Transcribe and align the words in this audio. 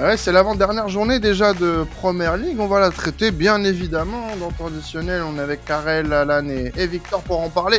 Ouais, 0.00 0.16
c'est 0.16 0.32
l'avant-dernière 0.32 0.88
journée 0.88 1.20
déjà 1.20 1.52
de 1.52 1.84
Première 1.96 2.38
League. 2.38 2.58
On 2.58 2.66
va 2.66 2.80
la 2.80 2.90
traiter 2.90 3.30
bien 3.30 3.62
évidemment. 3.62 4.34
Dans 4.36 4.48
le 4.48 4.54
traditionnel, 4.54 5.22
on 5.22 5.36
est 5.36 5.40
avec 5.40 5.66
Karel, 5.66 6.10
Alan 6.14 6.48
et, 6.48 6.86
Victor 6.86 7.22
pour 7.22 7.40
en 7.40 7.50
parler. 7.50 7.76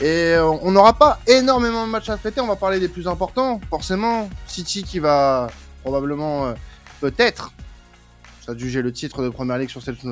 Et 0.00 0.34
euh, 0.34 0.44
on 0.44 0.72
n'aura 0.72 0.94
pas 0.94 1.20
énormément 1.28 1.86
de 1.86 1.92
matchs 1.92 2.08
à 2.08 2.16
traiter. 2.16 2.40
On 2.40 2.48
va 2.48 2.56
parler 2.56 2.80
des 2.80 2.88
plus 2.88 3.06
importants. 3.06 3.60
Forcément, 3.70 4.28
City 4.48 4.82
qui 4.82 4.98
va 4.98 5.46
probablement, 5.84 6.46
euh, 6.46 6.54
peut-être, 7.00 7.52
juger 8.56 8.82
le 8.82 8.92
titre 8.92 9.22
de 9.22 9.28
Première 9.28 9.58
League 9.58 9.70
sur 9.70 9.82
cette 9.82 10.04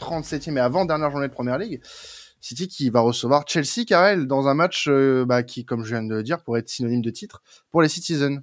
37e 0.00 0.56
et 0.56 0.60
avant-dernière 0.60 1.10
journée 1.10 1.28
de 1.28 1.34
Première 1.34 1.58
League. 1.58 1.82
City 2.40 2.66
qui 2.66 2.88
va 2.88 3.00
recevoir 3.00 3.44
Chelsea, 3.46 3.84
Karel, 3.86 4.26
dans 4.26 4.48
un 4.48 4.54
match 4.54 4.86
euh, 4.88 5.26
bah, 5.26 5.42
qui, 5.42 5.66
comme 5.66 5.84
je 5.84 5.90
viens 5.90 6.02
de 6.02 6.14
le 6.14 6.22
dire, 6.22 6.42
pourrait 6.42 6.60
être 6.60 6.70
synonyme 6.70 7.02
de 7.02 7.10
titre 7.10 7.42
pour 7.70 7.82
les 7.82 7.88
Citizens. 7.88 8.40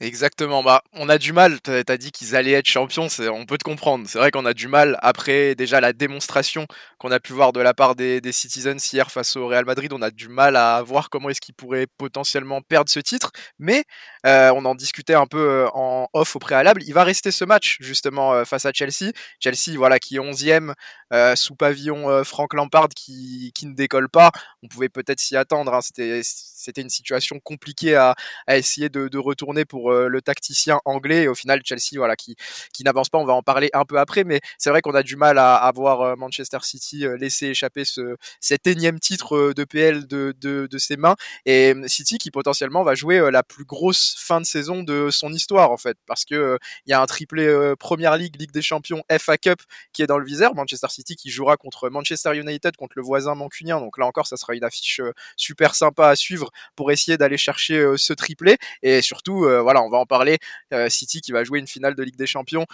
Exactement. 0.00 0.62
Bah, 0.62 0.82
on 0.92 1.08
a 1.08 1.16
du 1.16 1.32
mal. 1.32 1.58
T'as 1.62 1.82
as 1.88 1.96
dit 1.96 2.12
qu'ils 2.12 2.36
allaient 2.36 2.52
être 2.52 2.68
champions. 2.68 3.06
On 3.32 3.46
peut 3.46 3.56
te 3.56 3.64
comprendre. 3.64 4.06
C'est 4.06 4.18
vrai 4.18 4.30
qu'on 4.30 4.44
a 4.44 4.52
du 4.52 4.68
mal 4.68 4.98
après 5.00 5.54
déjà 5.54 5.80
la 5.80 5.94
démonstration 5.94 6.66
qu'on 6.98 7.10
a 7.10 7.18
pu 7.18 7.32
voir 7.32 7.54
de 7.54 7.60
la 7.60 7.72
part 7.72 7.94
des, 7.94 8.20
des, 8.20 8.32
Citizens 8.32 8.76
hier 8.92 9.10
face 9.10 9.36
au 9.36 9.46
Real 9.46 9.64
Madrid. 9.64 9.94
On 9.94 10.02
a 10.02 10.10
du 10.10 10.28
mal 10.28 10.56
à 10.56 10.82
voir 10.82 11.08
comment 11.08 11.30
est-ce 11.30 11.40
qu'ils 11.40 11.54
pourraient 11.54 11.86
potentiellement 11.96 12.60
perdre 12.60 12.90
ce 12.90 13.00
titre. 13.00 13.30
Mais 13.58 13.84
euh, 14.26 14.52
on 14.54 14.66
en 14.66 14.74
discutait 14.74 15.14
un 15.14 15.26
peu 15.26 15.38
euh, 15.38 15.68
en 15.72 16.08
off 16.12 16.36
au 16.36 16.40
préalable. 16.40 16.82
Il 16.82 16.92
va 16.92 17.02
rester 17.02 17.30
ce 17.30 17.46
match 17.46 17.78
justement 17.80 18.34
euh, 18.34 18.44
face 18.44 18.66
à 18.66 18.72
Chelsea. 18.74 19.12
Chelsea, 19.40 19.78
voilà, 19.78 19.98
qui 19.98 20.16
est 20.16 20.20
11e 20.20 20.74
euh, 21.12 21.36
sous 21.36 21.54
pavillon 21.54 22.10
euh, 22.10 22.24
Frank 22.24 22.52
Lampard 22.54 22.88
qui, 22.88 23.52
qui 23.54 23.66
ne 23.66 23.74
décolle 23.74 24.08
pas. 24.08 24.32
On 24.62 24.68
pouvait 24.68 24.88
peut-être 24.88 25.20
s'y 25.20 25.36
attendre. 25.36 25.72
Hein. 25.72 25.80
C'était 25.82 26.82
une 26.82 26.90
situation 26.90 27.38
compliquée 27.40 27.94
à, 27.94 28.16
à 28.46 28.56
essayer 28.56 28.88
de, 28.88 29.08
de 29.08 29.18
retourner 29.18 29.64
pour 29.64 29.92
euh, 29.92 30.08
le 30.08 30.20
tacticien 30.20 30.80
anglais. 30.84 31.28
Au 31.28 31.34
final, 31.34 31.60
Chelsea, 31.64 31.96
voilà, 31.96 32.16
qui, 32.16 32.36
qui 32.72 32.82
n'avance 32.82 33.08
pas. 33.08 33.18
On 33.18 33.24
va 33.24 33.34
en 33.34 33.42
parler 33.42 33.70
un 33.72 33.84
peu 33.84 33.98
après, 33.98 34.24
mais 34.24 34.40
c'est 34.58 34.70
vrai 34.70 34.80
qu'on 34.80 34.94
a 34.94 35.02
du 35.02 35.16
mal 35.16 35.38
à, 35.38 35.54
à 35.54 35.70
voir 35.72 36.00
euh, 36.00 36.16
Manchester 36.16 36.58
City 36.62 37.04
laisser 37.18 37.46
échapper 37.46 37.84
ce, 37.84 38.16
cet 38.40 38.66
énième 38.66 38.98
titre 38.98 39.52
de 39.54 39.64
PL 39.64 40.06
de, 40.06 40.34
de, 40.40 40.66
de, 40.68 40.78
ses 40.78 40.96
mains. 40.96 41.14
Et 41.44 41.74
City 41.86 42.18
qui 42.18 42.30
potentiellement 42.30 42.82
va 42.82 42.94
jouer 42.94 43.30
la 43.30 43.42
plus 43.42 43.64
grosse 43.64 44.16
fin 44.18 44.40
de 44.40 44.46
saison 44.46 44.82
de 44.82 45.10
son 45.10 45.32
histoire, 45.32 45.70
en 45.70 45.76
fait, 45.76 45.96
parce 46.06 46.24
que 46.24 46.58
il 46.86 46.90
y 46.90 46.92
a 46.94 47.00
un 47.00 47.06
triplé 47.06 47.74
Première 47.78 48.16
Ligue, 48.16 48.40
Ligue 48.40 48.52
des 48.52 48.62
Champions, 48.62 49.02
FA 49.18 49.38
Cup 49.38 49.60
qui 49.92 50.02
est 50.02 50.06
dans 50.06 50.18
le 50.18 50.24
viseur. 50.24 50.54
Manchester 50.54 50.88
City 50.88 50.95
qui 51.02 51.30
jouera 51.30 51.56
contre 51.56 51.88
Manchester 51.88 52.36
United, 52.36 52.76
contre 52.76 52.94
le 52.96 53.02
voisin 53.02 53.34
mancunien. 53.34 53.80
Donc 53.80 53.98
là 53.98 54.06
encore, 54.06 54.26
ça 54.26 54.36
sera 54.36 54.54
une 54.54 54.64
affiche 54.64 55.00
super 55.36 55.74
sympa 55.74 56.08
à 56.08 56.16
suivre 56.16 56.50
pour 56.74 56.90
essayer 56.90 57.16
d'aller 57.16 57.38
chercher 57.38 57.94
ce 57.96 58.12
triplé. 58.12 58.56
Et 58.82 59.02
surtout, 59.02 59.40
voilà 59.62 59.82
on 59.82 59.90
va 59.90 59.98
en 59.98 60.06
parler. 60.06 60.38
Euh, 60.72 60.88
City 60.88 61.20
qui 61.20 61.32
va 61.32 61.44
jouer 61.44 61.58
une 61.58 61.66
finale 61.66 61.94
de 61.94 62.02
Ligue 62.02 62.16
des 62.16 62.26
Champions 62.26 62.66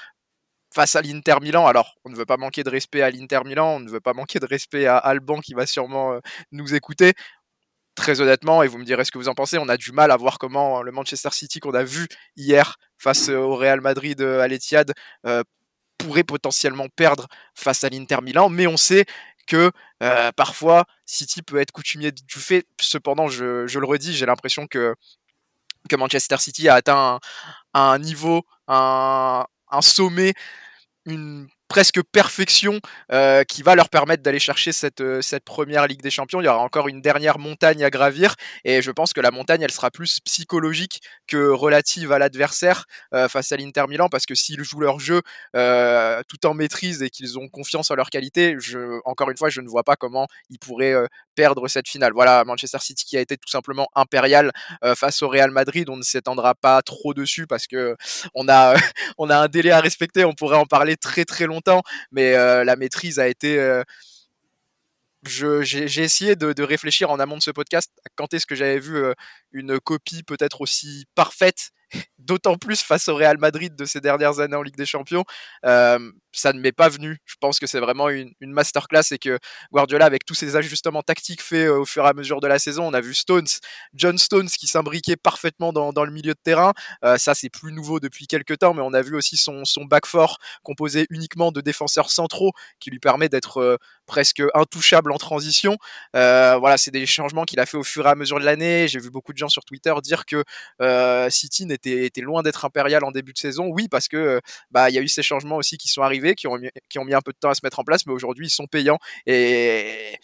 face 0.74 0.96
à 0.96 1.02
l'Inter 1.02 1.36
Milan. 1.40 1.66
Alors, 1.66 1.96
on 2.04 2.10
ne 2.10 2.16
veut 2.16 2.24
pas 2.24 2.36
manquer 2.36 2.62
de 2.64 2.70
respect 2.70 3.02
à 3.02 3.10
l'Inter 3.10 3.40
Milan, 3.44 3.76
on 3.76 3.80
ne 3.80 3.90
veut 3.90 4.00
pas 4.00 4.14
manquer 4.14 4.38
de 4.38 4.46
respect 4.46 4.86
à 4.86 4.96
Alban 4.96 5.40
qui 5.40 5.54
va 5.54 5.66
sûrement 5.66 6.14
euh, 6.14 6.20
nous 6.52 6.74
écouter. 6.74 7.12
Très 7.94 8.22
honnêtement, 8.22 8.62
et 8.62 8.68
vous 8.68 8.78
me 8.78 8.84
direz 8.84 9.04
ce 9.04 9.12
que 9.12 9.18
vous 9.18 9.28
en 9.28 9.34
pensez, 9.34 9.58
on 9.58 9.68
a 9.68 9.76
du 9.76 9.92
mal 9.92 10.10
à 10.10 10.16
voir 10.16 10.38
comment 10.38 10.82
le 10.82 10.92
Manchester 10.92 11.28
City 11.30 11.60
qu'on 11.60 11.74
a 11.74 11.84
vu 11.84 12.08
hier 12.36 12.78
face 12.96 13.28
au 13.28 13.54
Real 13.54 13.82
Madrid 13.82 14.18
euh, 14.22 14.40
à 14.40 14.48
l'Etihad 14.48 14.94
pourrait 16.04 16.24
potentiellement 16.24 16.88
perdre 16.88 17.28
face 17.54 17.84
à 17.84 17.88
l'Inter 17.88 18.18
Milan, 18.22 18.48
mais 18.48 18.66
on 18.66 18.76
sait 18.76 19.04
que 19.46 19.70
parfois 20.36 20.84
City 21.06 21.42
peut 21.42 21.58
être 21.58 21.72
coutumier 21.72 22.12
du 22.12 22.38
fait. 22.38 22.66
Cependant, 22.80 23.28
je, 23.28 23.66
le 23.78 23.86
redis, 23.86 24.14
j'ai 24.14 24.26
l'impression 24.26 24.66
que 24.66 24.94
que 25.88 25.96
Manchester 25.96 26.36
City 26.38 26.68
a 26.68 26.76
atteint 26.76 27.20
un, 27.74 27.92
un 27.92 27.98
niveau, 27.98 28.42
un, 28.68 29.44
un 29.70 29.82
sommet, 29.82 30.32
une 31.06 31.48
presque 31.72 32.02
perfection 32.02 32.80
euh, 33.12 33.44
qui 33.44 33.62
va 33.62 33.74
leur 33.74 33.88
permettre 33.88 34.22
d'aller 34.22 34.38
chercher 34.38 34.72
cette, 34.72 35.00
euh, 35.00 35.22
cette 35.22 35.42
première 35.42 35.86
Ligue 35.86 36.02
des 36.02 36.10
Champions. 36.10 36.42
Il 36.42 36.44
y 36.44 36.48
aura 36.48 36.58
encore 36.58 36.86
une 36.86 37.00
dernière 37.00 37.38
montagne 37.38 37.82
à 37.82 37.88
gravir 37.88 38.34
et 38.66 38.82
je 38.82 38.90
pense 38.90 39.14
que 39.14 39.22
la 39.22 39.30
montagne, 39.30 39.62
elle 39.62 39.70
sera 39.70 39.90
plus 39.90 40.20
psychologique 40.20 41.00
que 41.26 41.48
relative 41.48 42.12
à 42.12 42.18
l'adversaire 42.18 42.84
euh, 43.14 43.26
face 43.26 43.52
à 43.52 43.56
l'Inter 43.56 43.84
Milan 43.88 44.10
parce 44.10 44.26
que 44.26 44.34
s'ils 44.34 44.62
jouent 44.62 44.80
leur 44.80 45.00
jeu 45.00 45.22
tout 46.28 46.46
en 46.46 46.52
maîtrise 46.52 47.02
et 47.02 47.08
qu'ils 47.08 47.38
ont 47.38 47.48
confiance 47.48 47.90
en 47.90 47.94
leur 47.94 48.10
qualité, 48.10 48.56
je, 48.58 49.00
encore 49.06 49.30
une 49.30 49.38
fois, 49.38 49.48
je 49.48 49.62
ne 49.62 49.68
vois 49.68 49.82
pas 49.82 49.96
comment 49.96 50.26
ils 50.50 50.58
pourraient 50.58 50.94
perdre 51.34 51.68
cette 51.68 51.88
finale. 51.88 52.12
Voilà, 52.12 52.44
Manchester 52.44 52.78
City 52.80 53.04
qui 53.06 53.16
a 53.16 53.20
été 53.20 53.38
tout 53.38 53.48
simplement 53.48 53.88
impérial 53.94 54.52
face 54.94 55.22
au 55.22 55.28
Real 55.28 55.50
Madrid. 55.50 55.88
On 55.88 55.96
ne 55.96 56.02
s'étendra 56.02 56.54
pas 56.54 56.82
trop 56.82 57.14
dessus 57.14 57.46
parce 57.46 57.66
que 57.66 57.96
on 58.34 58.48
a, 58.48 58.74
on 59.18 59.30
a 59.30 59.36
un 59.38 59.48
délai 59.48 59.70
à 59.70 59.80
respecter. 59.80 60.24
On 60.24 60.34
pourrait 60.34 60.58
en 60.58 60.66
parler 60.66 60.96
très 60.96 61.24
très 61.24 61.46
longtemps 61.46 61.61
mais 62.10 62.34
euh, 62.34 62.64
la 62.64 62.76
maîtrise 62.76 63.18
a 63.18 63.28
été 63.28 63.58
euh, 63.58 63.82
j'ai 65.24 66.02
essayé 66.02 66.34
de, 66.34 66.52
de, 66.52 66.62
réfléchir 66.62 67.10
en 67.10 67.20
amont 67.20 67.36
de 67.36 67.42
ce 67.42 67.52
podcast 67.52 67.92
quand 68.16 68.34
est-ce 68.34 68.46
que 68.46 68.54
j'avais 68.54 68.80
vu 68.80 68.96
euh, 68.96 69.14
une 69.52 69.78
copie 69.78 70.22
peut-être 70.24 70.60
aussi 70.60 71.06
parfaite 71.14 71.70
d'autant 72.24 72.56
plus 72.56 72.82
face 72.82 73.08
au 73.08 73.16
Real 73.16 73.38
Madrid 73.38 73.74
de 73.76 73.84
ces 73.84 74.00
dernières 74.00 74.40
années 74.40 74.56
en 74.56 74.62
Ligue 74.62 74.76
des 74.76 74.86
Champions, 74.86 75.24
euh, 75.64 75.98
ça 76.32 76.52
ne 76.52 76.60
m'est 76.60 76.72
pas 76.72 76.88
venu. 76.88 77.18
Je 77.26 77.34
pense 77.40 77.58
que 77.58 77.66
c'est 77.66 77.80
vraiment 77.80 78.08
une, 78.08 78.32
masterclass 78.40 79.12
et 79.12 79.18
que 79.18 79.38
Guardiola, 79.72 80.06
avec 80.06 80.24
tous 80.24 80.34
ces 80.34 80.56
ajustements 80.56 81.02
tactiques 81.02 81.42
faits 81.42 81.68
euh, 81.68 81.80
au 81.80 81.84
fur 81.84 82.04
et 82.04 82.08
à 82.08 82.14
mesure 82.14 82.40
de 82.40 82.46
la 82.46 82.58
saison, 82.58 82.86
on 82.86 82.94
a 82.94 83.00
vu 83.00 83.14
Stones, 83.14 83.46
John 83.94 84.16
Stones 84.18 84.48
qui 84.48 84.66
s'imbriquait 84.66 85.16
parfaitement 85.16 85.72
dans, 85.72 86.04
le 86.04 86.10
milieu 86.10 86.32
de 86.32 86.40
terrain. 86.42 86.72
Euh, 87.04 87.18
ça, 87.18 87.34
c'est 87.34 87.50
plus 87.50 87.72
nouveau 87.72 88.00
depuis 88.00 88.26
quelques 88.26 88.58
temps, 88.58 88.74
mais 88.74 88.82
on 88.82 88.94
a 88.94 89.02
vu 89.02 89.14
aussi 89.16 89.36
son, 89.36 89.62
back 89.84 90.06
four 90.06 90.38
composé 90.62 91.06
uniquement 91.10 91.52
de 91.52 91.60
défenseurs 91.60 92.10
centraux 92.10 92.52
qui 92.80 92.90
lui 92.90 92.98
permet 92.98 93.28
d'être 93.28 93.78
presque 94.06 94.42
intouchable 94.54 95.12
en 95.12 95.18
transition. 95.18 95.76
Voilà, 96.14 96.76
c'est 96.76 96.90
des 96.90 97.06
changements 97.06 97.44
qu'il 97.44 97.60
a 97.60 97.66
fait 97.66 97.76
au 97.76 97.84
fur 97.84 98.06
et 98.06 98.10
à 98.10 98.14
mesure 98.14 98.38
de 98.38 98.44
l'année. 98.44 98.88
J'ai 98.88 99.00
vu 99.00 99.10
beaucoup 99.10 99.32
de 99.32 99.38
gens 99.38 99.48
sur 99.48 99.64
Twitter 99.64 99.92
dire 100.02 100.24
que 100.24 100.44
City 101.30 101.66
n'était 101.66 102.11
loin 102.20 102.42
d'être 102.42 102.64
impérial 102.64 103.04
en 103.04 103.10
début 103.10 103.32
de 103.32 103.38
saison. 103.38 103.68
Oui, 103.68 103.88
parce 103.88 104.08
que 104.08 104.40
bah 104.70 104.90
il 104.90 104.94
y 104.94 104.98
a 104.98 105.02
eu 105.02 105.08
ces 105.08 105.22
changements 105.22 105.56
aussi 105.56 105.78
qui 105.78 105.88
sont 105.88 106.02
arrivés, 106.02 106.34
qui 106.34 106.46
ont 106.46 106.58
mis, 106.58 107.14
un 107.14 107.20
peu 107.20 107.32
de 107.32 107.38
temps 107.38 107.50
à 107.50 107.54
se 107.54 107.60
mettre 107.64 107.78
en 107.78 107.84
place, 107.84 108.06
mais 108.06 108.12
aujourd'hui 108.12 108.46
ils 108.46 108.50
sont 108.50 108.66
payants. 108.66 108.98
Et 109.26 110.18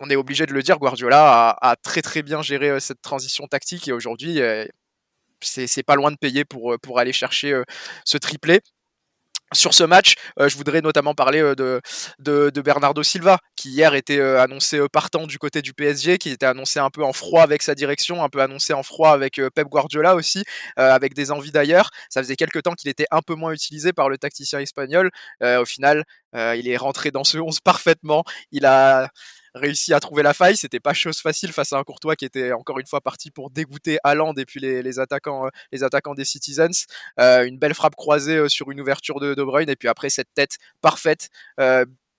on 0.00 0.10
est 0.10 0.16
obligé 0.16 0.46
de 0.46 0.52
le 0.52 0.62
dire, 0.62 0.78
Guardiola 0.78 1.56
a, 1.60 1.76
très 1.76 2.02
très 2.02 2.22
bien 2.22 2.42
géré 2.42 2.80
cette 2.80 3.02
transition 3.02 3.46
tactique. 3.46 3.88
Et 3.88 3.92
aujourd'hui 3.92 4.40
c'est 5.40 5.82
pas 5.82 5.96
loin 5.96 6.10
de 6.10 6.16
payer 6.16 6.44
pour 6.44 6.98
aller 6.98 7.12
chercher 7.12 7.62
ce 8.04 8.18
triplé 8.18 8.60
sur 9.52 9.74
ce 9.74 9.84
match, 9.84 10.14
euh, 10.38 10.48
je 10.48 10.56
voudrais 10.56 10.80
notamment 10.80 11.14
parler 11.14 11.40
euh, 11.40 11.80
de, 12.18 12.60
Bernardo 12.60 13.02
Silva, 13.02 13.38
qui 13.56 13.70
hier 13.70 13.94
était 13.94 14.18
euh, 14.18 14.40
annoncé 14.40 14.80
partant 14.92 15.26
du 15.26 15.38
côté 15.38 15.62
du 15.62 15.74
PSG, 15.74 16.18
qui 16.18 16.30
était 16.30 16.46
annoncé 16.46 16.78
un 16.78 16.90
peu 16.90 17.04
en 17.04 17.12
froid 17.12 17.42
avec 17.42 17.62
sa 17.62 17.74
direction, 17.74 18.22
un 18.22 18.28
peu 18.28 18.40
annoncé 18.40 18.72
en 18.72 18.82
froid 18.82 19.10
avec 19.10 19.40
Pep 19.54 19.68
Guardiola 19.68 20.14
aussi, 20.14 20.44
avec 20.76 21.14
des 21.14 21.32
envies 21.32 21.50
d'ailleurs. 21.50 21.90
Ça 22.08 22.22
faisait 22.22 22.36
quelques 22.36 22.62
temps 22.62 22.74
qu'il 22.74 22.90
était 22.90 23.06
un 23.10 23.22
peu 23.22 23.34
moins 23.34 23.52
utilisé 23.52 23.92
par 23.92 24.08
le 24.08 24.18
tacticien 24.18 24.60
espagnol. 24.60 25.10
au 25.42 25.64
final, 25.64 26.04
il 26.34 26.68
est 26.68 26.76
rentré 26.76 27.10
dans 27.10 27.24
ce 27.24 27.38
11 27.38 27.60
parfaitement. 27.64 28.24
Il 28.52 28.66
a 28.66 29.10
réussi 29.54 29.94
à 29.94 30.00
trouver 30.00 30.22
la 30.22 30.34
faille. 30.34 30.56
C'était 30.56 30.80
pas 30.80 30.94
chose 30.94 31.18
facile 31.18 31.52
face 31.52 31.72
à 31.72 31.78
un 31.78 31.84
Courtois 31.84 32.16
qui 32.16 32.24
était 32.24 32.52
encore 32.52 32.78
une 32.78 32.86
fois 32.86 33.00
parti 33.00 33.30
pour 33.30 33.50
dégoûter 33.50 33.98
Haaland 34.04 34.34
et 34.34 34.44
puis 34.44 34.60
les, 34.60 34.98
attaquants, 34.98 35.46
euh, 35.46 35.50
les 35.72 35.82
attaquants 35.82 36.14
des 36.14 36.24
Citizens. 36.24 36.86
Euh, 37.18 37.44
une 37.44 37.58
belle 37.58 37.74
frappe 37.74 37.96
croisée 37.96 38.36
euh, 38.36 38.48
sur 38.48 38.70
une 38.70 38.80
ouverture 38.80 39.20
de 39.20 39.34
De 39.34 39.42
Bruyne 39.42 39.70
et 39.70 39.76
puis 39.76 39.88
après 39.88 40.10
cette 40.10 40.32
tête 40.34 40.58
parfaite 40.80 41.30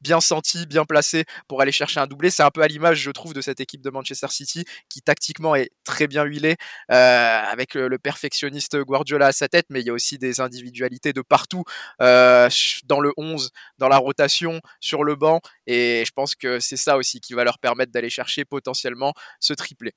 bien 0.01 0.19
senti, 0.19 0.65
bien 0.65 0.83
placé 0.83 1.25
pour 1.47 1.61
aller 1.61 1.71
chercher 1.71 1.99
un 1.99 2.07
doublé. 2.07 2.31
C'est 2.31 2.41
un 2.41 2.49
peu 2.49 2.63
à 2.63 2.67
l'image, 2.67 2.97
je 2.99 3.11
trouve, 3.11 3.35
de 3.35 3.41
cette 3.41 3.59
équipe 3.59 3.81
de 3.81 3.89
Manchester 3.91 4.29
City 4.29 4.65
qui 4.89 5.03
tactiquement 5.03 5.53
est 5.53 5.69
très 5.83 6.07
bien 6.07 6.23
huilée 6.23 6.55
avec 6.87 7.75
le, 7.75 7.99
perfectionniste 7.99 8.77
Guardiola 8.79 9.27
à 9.27 9.31
sa 9.31 9.47
tête, 9.47 9.67
mais 9.69 9.81
il 9.81 9.85
y 9.85 9.91
a 9.91 9.93
aussi 9.93 10.17
des 10.17 10.39
individualités 10.39 11.13
de 11.13 11.21
partout 11.21 11.63
dans 11.99 12.99
le 12.99 13.13
11, 13.15 13.51
dans 13.77 13.89
la 13.89 13.97
rotation, 13.97 14.59
sur 14.79 15.03
le 15.03 15.15
banc, 15.15 15.39
et 15.67 16.03
je 16.05 16.11
pense 16.11 16.35
que 16.35 16.59
c'est 16.59 16.77
ça 16.77 16.97
aussi 16.97 17.19
qui 17.19 17.33
va 17.33 17.43
leur 17.43 17.59
permettre 17.59 17.91
d'aller 17.91 18.09
chercher 18.09 18.45
potentiellement 18.45 19.13
ce 19.39 19.53
triplé. 19.53 19.93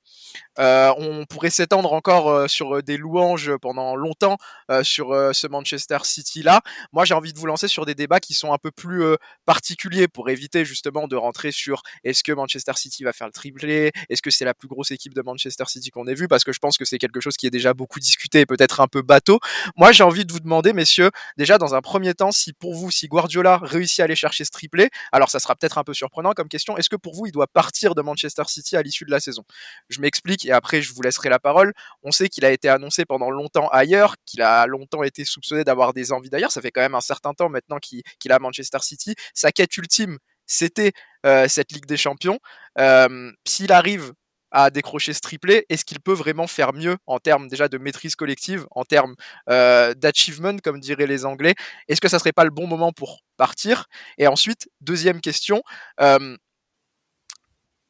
Euh, 0.59 0.93
on 0.97 1.25
pourrait 1.25 1.49
s'étendre 1.49 1.93
encore 1.93 2.29
euh, 2.29 2.47
sur 2.47 2.81
des 2.83 2.97
louanges 2.97 3.51
pendant 3.61 3.95
longtemps 3.95 4.37
euh, 4.71 4.83
sur 4.83 5.07
ce 5.33 5.47
Manchester 5.47 5.97
City 6.03 6.43
là. 6.43 6.61
Moi, 6.93 7.05
j'ai 7.05 7.13
envie 7.13 7.33
de 7.33 7.39
vous 7.39 7.45
lancer 7.45 7.67
sur 7.67 7.85
des 7.85 7.95
débats 7.95 8.19
qui 8.19 8.33
sont 8.33 8.53
un 8.53 8.57
peu 8.57 8.71
plus 8.71 9.03
particuliers 9.45 10.07
pour 10.07 10.29
éviter 10.29 10.65
justement 10.65 11.07
de 11.07 11.15
rentrer 11.15 11.51
sur 11.51 11.81
est-ce 12.03 12.23
que 12.23 12.31
Manchester 12.31 12.73
City 12.75 13.03
va 13.03 13.13
faire 13.13 13.27
le 13.27 13.33
triplé, 13.33 13.91
est-ce 14.09 14.21
que 14.21 14.31
c'est 14.31 14.45
la 14.45 14.53
plus 14.53 14.67
grosse 14.67 14.91
équipe 14.91 15.13
de 15.13 15.21
Manchester 15.21 15.65
City 15.67 15.91
qu'on 15.91 16.07
ait 16.07 16.13
vu, 16.13 16.27
parce 16.27 16.43
que 16.43 16.53
je 16.53 16.59
pense 16.59 16.77
que 16.77 16.85
c'est 16.85 16.97
quelque 16.97 17.19
chose 17.19 17.37
qui 17.37 17.47
est 17.47 17.51
déjà 17.51 17.73
beaucoup 17.73 17.99
discuté, 17.99 18.45
peut-être 18.45 18.79
un 18.81 18.87
peu 18.87 19.01
bateau. 19.01 19.39
Moi, 19.75 19.91
j'ai 19.91 20.03
envie 20.03 20.25
de 20.25 20.31
vous 20.31 20.39
demander, 20.39 20.73
messieurs, 20.73 21.11
déjà 21.37 21.57
dans 21.57 21.75
un 21.75 21.81
premier 21.81 22.13
temps, 22.13 22.31
si 22.31 22.53
pour 22.53 22.73
vous, 22.73 22.91
si 22.91 23.07
Guardiola 23.07 23.59
réussit 23.61 23.99
à 23.99 24.03
aller 24.03 24.15
chercher 24.15 24.45
ce 24.45 24.51
triplé, 24.51 24.89
alors 25.11 25.29
ça 25.29 25.39
sera 25.39 25.55
peut-être 25.55 25.64
peut-être 25.65 25.77
un 25.79 25.83
peu 25.83 25.93
surprenant 25.93 26.33
comme 26.33 26.47
question. 26.47 26.77
Est-ce 26.77 26.89
que 26.89 26.95
pour 26.95 27.15
vous, 27.15 27.25
il 27.25 27.31
doit 27.31 27.47
partir 27.47 27.95
de 27.95 28.01
Manchester 28.01 28.43
City 28.47 28.77
à 28.77 28.83
l'issue 28.83 29.05
de 29.05 29.11
la 29.11 29.19
saison? 29.19 29.43
Je 29.89 29.99
m'explique 29.99 30.45
et 30.45 30.51
après 30.51 30.81
je 30.81 30.93
vous 30.93 31.01
laisserai 31.01 31.29
la 31.29 31.39
parole. 31.39 31.73
On 32.03 32.11
sait 32.11 32.29
qu'il 32.29 32.45
a 32.45 32.51
été 32.51 32.69
annoncé 32.69 33.05
pendant 33.05 33.31
longtemps 33.31 33.67
ailleurs, 33.69 34.15
qu'il 34.25 34.41
a 34.41 34.67
longtemps 34.67 35.03
été 35.03 35.25
soupçonné 35.25 35.63
d'avoir 35.63 35.93
des 35.93 36.11
envies 36.11 36.29
d'ailleurs. 36.29 36.51
Ça 36.51 36.61
fait 36.61 36.71
quand 36.71 36.81
même 36.81 36.95
un 36.95 37.01
certain 37.01 37.33
temps 37.33 37.49
maintenant 37.49 37.79
qu'il 37.79 38.03
à 38.29 38.39
Manchester 38.39 38.79
City. 38.81 39.15
Sa 39.33 39.51
quête 39.51 39.75
ultime, 39.77 40.19
c'était 40.45 40.91
euh, 41.25 41.47
cette 41.47 41.71
Ligue 41.71 41.85
des 41.85 41.97
Champions. 41.97 42.39
Euh, 42.77 43.31
s'il 43.47 43.71
arrive 43.71 44.13
à 44.51 44.69
décrocher 44.69 45.13
ce 45.13 45.19
triplé, 45.19 45.65
est-ce 45.69 45.85
qu'il 45.85 45.99
peut 45.99 46.13
vraiment 46.13 46.47
faire 46.47 46.73
mieux 46.73 46.97
en 47.07 47.19
termes 47.19 47.47
déjà 47.47 47.67
de 47.67 47.77
maîtrise 47.77 48.15
collective, 48.15 48.65
en 48.71 48.83
termes 48.83 49.15
euh, 49.49 49.93
d'achievement, 49.93 50.57
comme 50.63 50.79
diraient 50.79 51.07
les 51.07 51.25
Anglais? 51.25 51.55
Est-ce 51.87 52.01
que 52.01 52.07
ça 52.07 52.19
serait 52.19 52.31
pas 52.31 52.45
le 52.45 52.51
bon 52.51 52.67
moment 52.67 52.91
pour 52.93 53.21
partir? 53.37 53.87
Et 54.17 54.27
ensuite, 54.27 54.69
deuxième 54.81 55.21
question, 55.21 55.61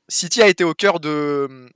City 0.08 0.42
a 0.42 0.48
été 0.48 0.64
au 0.64 0.74
cœur 0.74 1.00
de, 1.00 1.70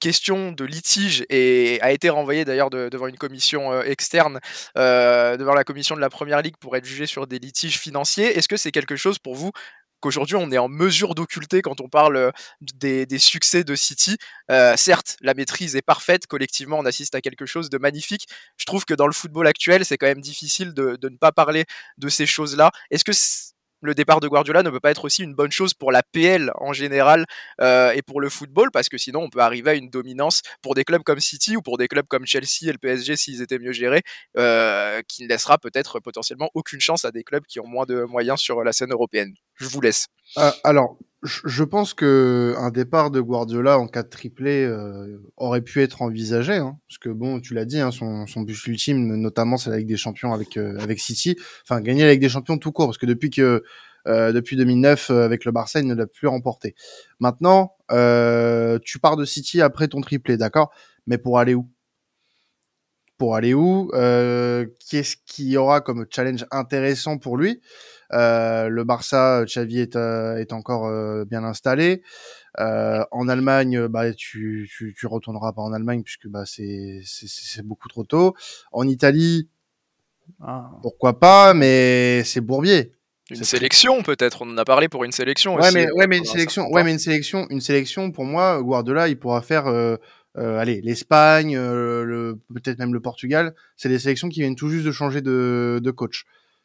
questions, 0.00 0.52
de 0.52 0.64
litiges, 0.64 1.24
et 1.28 1.78
a 1.82 1.92
été 1.92 2.08
renvoyé 2.10 2.44
d'ailleurs 2.44 2.70
devant 2.70 3.06
une 3.06 3.18
commission 3.18 3.82
externe, 3.82 4.40
devant 4.74 5.54
la 5.54 5.64
commission 5.64 5.94
de 5.94 6.00
la 6.00 6.10
Première 6.10 6.42
Ligue 6.42 6.56
pour 6.58 6.76
être 6.76 6.84
jugé 6.84 7.06
sur 7.06 7.26
des 7.26 7.38
litiges 7.38 7.78
financiers. 7.78 8.36
Est-ce 8.36 8.48
que 8.48 8.56
c'est 8.56 8.72
quelque 8.72 8.96
chose 8.96 9.18
pour 9.18 9.34
vous 9.34 9.50
qu'aujourd'hui 10.00 10.36
on 10.36 10.50
est 10.50 10.58
en 10.58 10.68
mesure 10.68 11.14
d'occulter 11.14 11.62
quand 11.62 11.80
on 11.80 11.88
parle 11.88 12.16
euh, 12.16 12.30
des, 12.74 13.18
succès 13.18 13.64
de 13.64 13.74
City. 13.74 14.16
Euh, 14.50 14.74
certes, 14.76 15.16
la 15.20 15.34
maîtrise 15.34 15.76
est 15.76 15.82
parfaite, 15.82 16.26
collectivement 16.26 16.78
on 16.78 16.86
assiste 16.86 17.14
à 17.14 17.20
quelque 17.20 17.46
chose 17.46 17.70
de 17.70 17.78
magnifique. 17.78 18.26
Je 18.56 18.64
trouve 18.64 18.84
que 18.84 18.94
dans 18.94 19.06
le 19.06 19.12
football 19.12 19.46
actuel, 19.46 19.84
c'est 19.84 19.98
quand 19.98 20.06
même 20.06 20.20
difficile 20.20 20.74
de, 20.74 20.98
ne 21.02 21.16
pas 21.16 21.32
parler 21.32 21.64
de 21.98 22.08
ces 22.08 22.26
choses-là. 22.26 22.70
Est-ce 22.90 23.04
que 23.04 23.12
le 23.82 23.94
départ 23.94 24.20
de 24.20 24.28
Guardiola 24.28 24.62
ne 24.62 24.68
peut 24.68 24.80
pas 24.80 24.90
être 24.90 25.06
aussi 25.06 25.22
une 25.22 25.34
bonne 25.34 25.50
chose 25.50 25.72
pour 25.72 25.90
la 25.90 26.02
PL 26.02 26.52
en 26.56 26.74
général 26.74 27.24
euh, 27.62 27.92
et 27.92 28.02
pour 28.02 28.20
le 28.20 28.28
football? 28.28 28.70
Parce 28.72 28.88
que 28.88 28.98
sinon 28.98 29.22
on 29.22 29.30
peut 29.30 29.40
arriver 29.40 29.70
à 29.70 29.74
une 29.74 29.88
dominance 29.88 30.42
pour 30.62 30.74
des 30.74 30.84
clubs 30.84 31.02
comme 31.02 31.20
City 31.20 31.56
ou 31.56 31.62
pour 31.62 31.78
des 31.78 31.88
clubs 31.88 32.06
comme 32.06 32.26
Chelsea 32.26 32.68
et 32.68 32.72
le 32.72 32.78
PSG 32.78 33.16
s'ils 33.16 33.42
étaient 33.42 33.58
mieux 33.58 33.72
gérés 33.72 34.02
qui 34.34 35.22
ne 35.24 35.28
laissera 35.28 35.58
peut-être 35.58 36.00
potentiellement 36.00 36.50
aucune 36.54 36.80
chance 36.80 37.04
à 37.04 37.10
des 37.10 37.24
clubs 37.24 37.44
qui 37.46 37.60
ont 37.60 37.66
moins 37.66 37.86
de 37.86 38.04
moyens 38.04 38.40
sur 38.40 38.62
la 38.64 38.72
scène 38.72 38.92
européenne. 38.92 39.34
Je 39.60 39.68
vous 39.68 39.80
laisse. 39.82 40.06
Euh, 40.38 40.50
alors, 40.64 40.96
je 41.22 41.64
pense 41.64 41.92
que 41.92 42.54
un 42.56 42.70
départ 42.70 43.10
de 43.10 43.20
Guardiola 43.20 43.78
en 43.78 43.86
cas 43.88 44.02
de 44.02 44.08
triplé 44.08 44.66
aurait 45.36 45.60
pu 45.60 45.82
être 45.82 46.00
envisagé, 46.00 46.54
hein, 46.54 46.78
parce 46.88 46.96
que 46.96 47.10
bon, 47.10 47.40
tu 47.40 47.52
l'as 47.52 47.66
dit, 47.66 47.78
hein, 47.78 47.90
son, 47.90 48.26
son, 48.26 48.40
but 48.40 48.66
ultime, 48.66 49.16
notamment, 49.16 49.58
c'est 49.58 49.68
la 49.68 49.76
Ligue 49.76 49.88
des 49.88 49.98
Champions 49.98 50.32
avec 50.32 50.56
avec 50.56 50.98
City. 50.98 51.36
Enfin, 51.62 51.82
gagner 51.82 52.04
la 52.04 52.12
Ligue 52.12 52.22
des 52.22 52.30
Champions 52.30 52.56
tout 52.56 52.72
court, 52.72 52.86
parce 52.86 52.96
que 52.96 53.04
depuis 53.04 53.28
que 53.28 53.62
depuis 54.06 54.56
2009 54.56 55.10
avec 55.10 55.44
le 55.44 55.52
Barça, 55.52 55.80
il 55.80 55.86
ne 55.86 55.94
l'a 55.94 56.06
plus 56.06 56.26
remporté. 56.26 56.74
Maintenant, 57.18 57.76
tu 57.90 58.98
pars 58.98 59.18
de 59.18 59.26
City 59.26 59.60
après 59.60 59.88
ton 59.88 60.00
triplé, 60.00 60.38
d'accord? 60.38 60.72
Mais 61.06 61.18
pour 61.18 61.38
aller 61.38 61.54
où? 61.54 61.68
Pour 63.18 63.36
aller 63.36 63.52
où? 63.52 63.90
Qu'est-ce 63.92 65.16
qu'il 65.26 65.48
y 65.48 65.58
aura 65.58 65.82
comme 65.82 66.06
challenge 66.10 66.46
intéressant 66.50 67.18
pour 67.18 67.36
lui? 67.36 67.60
euh, 67.60 67.99
le 68.18 68.82
Barça, 68.84 69.44
Xavi 69.46 69.80
est, 69.80 69.96
euh, 69.96 70.36
est 70.36 70.52
encore 70.52 70.86
euh, 70.86 71.24
bien 71.24 71.44
installé. 71.44 72.02
en 72.58 73.28
Allemagne, 73.28 73.86
bah, 73.88 74.12
tu, 74.12 74.68
tu, 74.74 74.94
tu 74.98 75.06
retourneras 75.06 75.52
pas 75.52 75.62
en 75.62 75.72
Allemagne 75.72 76.02
puisque 76.02 76.28
bah, 76.28 76.44
c'est, 76.46 77.00
c'est, 77.04 77.62
beaucoup 77.62 77.88
trop 77.88 78.04
tôt. 78.04 78.34
En 78.72 78.86
Italie, 78.86 79.48
ah. 80.40 80.70
pourquoi 80.82 81.18
pas, 81.18 81.54
mais 81.54 82.22
c'est 82.24 82.40
Bourbier. 82.40 82.92
Une 83.30 83.44
sélection 83.44 84.02
peut-être, 84.02 84.42
on 84.42 84.50
en 84.50 84.58
a 84.58 84.64
parlé 84.64 84.88
pour 84.88 85.04
une 85.04 85.12
sélection 85.12 85.54
ouais, 85.54 85.60
aussi. 85.60 85.74
Mais, 85.74 85.92
ouais, 85.92 86.08
mais 86.08 86.18
une 86.18 86.24
sélection, 86.24 86.68
ouais, 86.72 86.82
mais 86.82 86.90
une 86.90 86.98
sélection, 86.98 87.46
une 87.50 87.60
sélection 87.60 88.10
pour 88.10 88.24
moi, 88.24 88.60
Guardiola, 88.60 89.06
il 89.06 89.16
pourra 89.16 89.40
faire, 89.40 89.68
euh, 89.68 89.96
allez, 90.36 90.80
l'Espagne, 90.80 91.56
le, 91.56 92.40
peut-être 92.52 92.80
même 92.80 92.92
le 92.92 93.00
Portugal. 93.00 93.54
C'est 93.76 93.88
des 93.88 94.00
sélections 94.00 94.28
qui 94.28 94.40
viennent 94.40 94.56
tout 94.56 94.68
juste 94.68 94.84
de 94.84 94.90
changer 94.90 95.20
de, 95.20 95.80
de 95.80 95.90
coach. 95.92 96.24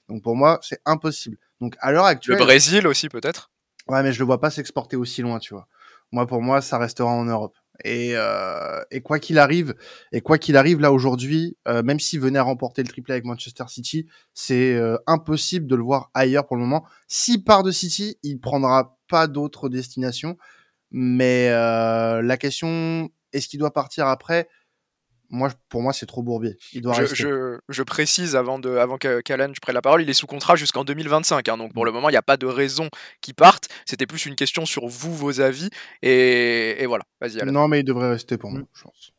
Donc 0.09 0.23
pour 0.23 0.35
moi, 0.35 0.59
c'est 0.61 0.79
impossible. 0.85 1.37
Donc 1.61 1.75
à 1.79 1.91
l'heure 1.91 2.05
actuelle. 2.05 2.37
Le 2.37 2.43
Brésil 2.43 2.87
aussi 2.87 3.09
peut-être? 3.09 3.51
Ouais, 3.87 4.01
mais 4.03 4.13
je 4.13 4.19
le 4.19 4.25
vois 4.25 4.39
pas 4.39 4.49
s'exporter 4.49 4.95
aussi 4.95 5.21
loin, 5.21 5.39
tu 5.39 5.53
vois. 5.53 5.67
Moi, 6.11 6.25
pour 6.27 6.41
moi, 6.41 6.61
ça 6.61 6.77
restera 6.77 7.09
en 7.09 7.25
Europe. 7.25 7.55
Et, 7.83 8.11
euh, 8.13 8.81
et 8.89 9.01
quoi 9.01 9.19
qu'il 9.19 9.37
arrive, 9.37 9.75
et 10.11 10.21
quoi 10.21 10.37
qu'il 10.37 10.55
arrive 10.55 10.79
là 10.79 10.93
aujourd'hui, 10.93 11.57
euh, 11.67 11.83
même 11.83 11.99
s'il 11.99 12.21
venait 12.21 12.39
à 12.39 12.43
remporter 12.43 12.81
le 12.83 12.87
triplé 12.87 13.13
avec 13.13 13.25
Manchester 13.25 13.65
City, 13.67 14.07
c'est 14.33 14.75
euh, 14.75 14.97
impossible 15.07 15.67
de 15.67 15.75
le 15.75 15.83
voir 15.83 16.09
ailleurs 16.13 16.47
pour 16.47 16.55
le 16.55 16.61
moment. 16.61 16.85
S'il 17.07 17.43
part 17.43 17.63
de 17.63 17.71
City, 17.71 18.17
il 18.23 18.39
prendra 18.39 18.97
pas 19.09 19.27
d'autres 19.27 19.67
destinations. 19.67 20.37
Mais 20.91 21.49
euh, 21.49 22.21
la 22.21 22.37
question, 22.37 23.09
est-ce 23.33 23.49
qu'il 23.49 23.59
doit 23.59 23.73
partir 23.73 24.07
après? 24.07 24.47
Moi, 25.29 25.51
pour 25.69 25.81
moi, 25.81 25.93
c'est 25.93 26.05
trop 26.05 26.23
bourbier. 26.23 26.57
Il 26.73 26.81
doit 26.81 26.93
je, 27.05 27.59
Je, 27.67 27.83
précise 27.83 28.35
avant, 28.35 28.59
de, 28.59 28.69
avant 28.77 28.97
qu'Alan 28.97 29.51
prenne 29.61 29.75
la 29.75 29.81
parole, 29.81 30.01
il 30.01 30.09
est 30.09 30.13
sous 30.13 30.27
contrat 30.27 30.55
jusqu'en 30.55 30.83
2025. 30.83 31.47
Hein, 31.47 31.57
donc 31.57 31.73
pour 31.73 31.85
le 31.85 31.91
moment, 31.91 32.09
il 32.09 32.13
n'y 32.13 32.17
a 32.17 32.21
pas 32.21 32.37
de 32.37 32.45
raison 32.45 32.89
qu'il 33.21 33.33
parte. 33.35 33.67
C'était 33.85 34.07
plus 34.07 34.25
une 34.25 34.35
question 34.35 34.65
sur 34.65 34.87
vous, 34.87 35.13
vos 35.13 35.41
avis. 35.41 35.69
Et, 36.01 36.81
et 36.81 36.85
voilà. 36.85 37.03
Vas-y, 37.21 37.39
Alan. 37.39 37.51
Non, 37.51 37.67
mais 37.67 37.79
il 37.79 37.83
devrait 37.83 38.09
rester 38.09 38.37
pour 38.37 38.51
moi, 38.51 38.61
mm. 38.61 38.67
je 38.73 38.83
pense. 38.83 39.14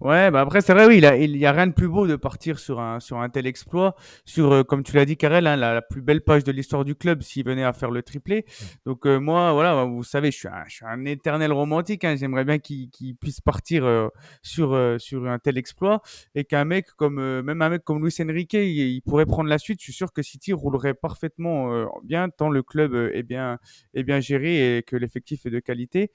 Ouais, 0.00 0.30
bah 0.30 0.40
après 0.40 0.62
c'est 0.62 0.72
vrai, 0.72 0.86
oui, 0.86 0.96
il, 0.96 1.04
a, 1.04 1.14
il 1.18 1.36
y 1.36 1.44
a 1.44 1.52
rien 1.52 1.66
de 1.66 1.74
plus 1.74 1.86
beau 1.88 2.06
de 2.06 2.16
partir 2.16 2.58
sur 2.58 2.80
un 2.80 3.00
sur 3.00 3.18
un 3.18 3.28
tel 3.28 3.46
exploit, 3.46 3.94
sur 4.24 4.50
euh, 4.50 4.62
comme 4.64 4.82
tu 4.82 4.96
l'as 4.96 5.04
dit, 5.04 5.18
Karel, 5.18 5.46
hein, 5.46 5.56
la, 5.56 5.82
plus 5.82 6.00
belle 6.00 6.22
page 6.22 6.42
de 6.42 6.52
l'histoire 6.52 6.86
du 6.86 6.94
club 6.94 7.20
s'il 7.20 7.44
venait 7.44 7.64
à 7.64 7.74
faire 7.74 7.90
le 7.90 8.02
triplé. 8.02 8.46
Donc 8.86 9.06
euh, 9.06 9.18
moi, 9.18 9.52
voilà, 9.52 9.84
vous 9.84 10.02
savez, 10.02 10.30
je 10.30 10.38
suis 10.38 10.48
un, 10.48 10.64
je 10.68 10.76
suis 10.76 10.86
un 10.86 11.04
éternel 11.04 11.52
romantique. 11.52 12.04
Hein, 12.04 12.16
J'aimerais 12.16 12.46
bien 12.46 12.58
qu'il 12.58 12.88
puisse 13.20 13.42
partir 13.42 13.84
euh, 13.84 14.08
sur 14.40 14.74
sur 14.98 15.26
un 15.26 15.38
tel 15.38 15.58
exploit 15.58 16.00
et 16.34 16.44
qu'un 16.44 16.64
mec 16.64 16.86
comme 16.96 17.42
même 17.42 17.60
un 17.60 17.68
mec 17.68 17.84
comme 17.84 18.02
Luis 18.02 18.14
Enrique, 18.22 18.54
il, 18.54 19.02
pourrait 19.02 19.26
prendre 19.26 19.50
la 19.50 19.58
suite. 19.58 19.80
Je 19.80 19.84
suis 19.84 19.92
sûr 19.92 20.14
que 20.14 20.22
City 20.22 20.54
roulerait 20.54 20.94
parfaitement 20.94 21.86
bien 22.04 22.30
tant 22.30 22.48
le 22.48 22.62
club 22.62 22.94
est 22.94 23.22
bien 23.22 23.58
est 23.92 24.02
bien 24.02 24.20
géré 24.20 24.78
et 24.78 24.82
que 24.82 24.96
l'effectif 24.96 25.44
est 25.44 25.50
de 25.50 25.60
qualité. 25.60 26.10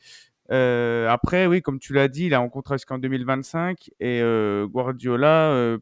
Euh, 0.51 1.07
après, 1.09 1.47
oui, 1.47 1.61
comme 1.61 1.79
tu 1.79 1.93
l'as 1.93 2.07
dit, 2.07 2.25
il 2.25 2.33
a 2.33 2.41
en 2.41 2.49
contrat 2.49 2.77
jusqu'en 2.77 2.99
2025 2.99 3.89
et 3.99 4.21
euh, 4.21 4.67
Guardiola 4.67 5.51
euh, 5.51 5.77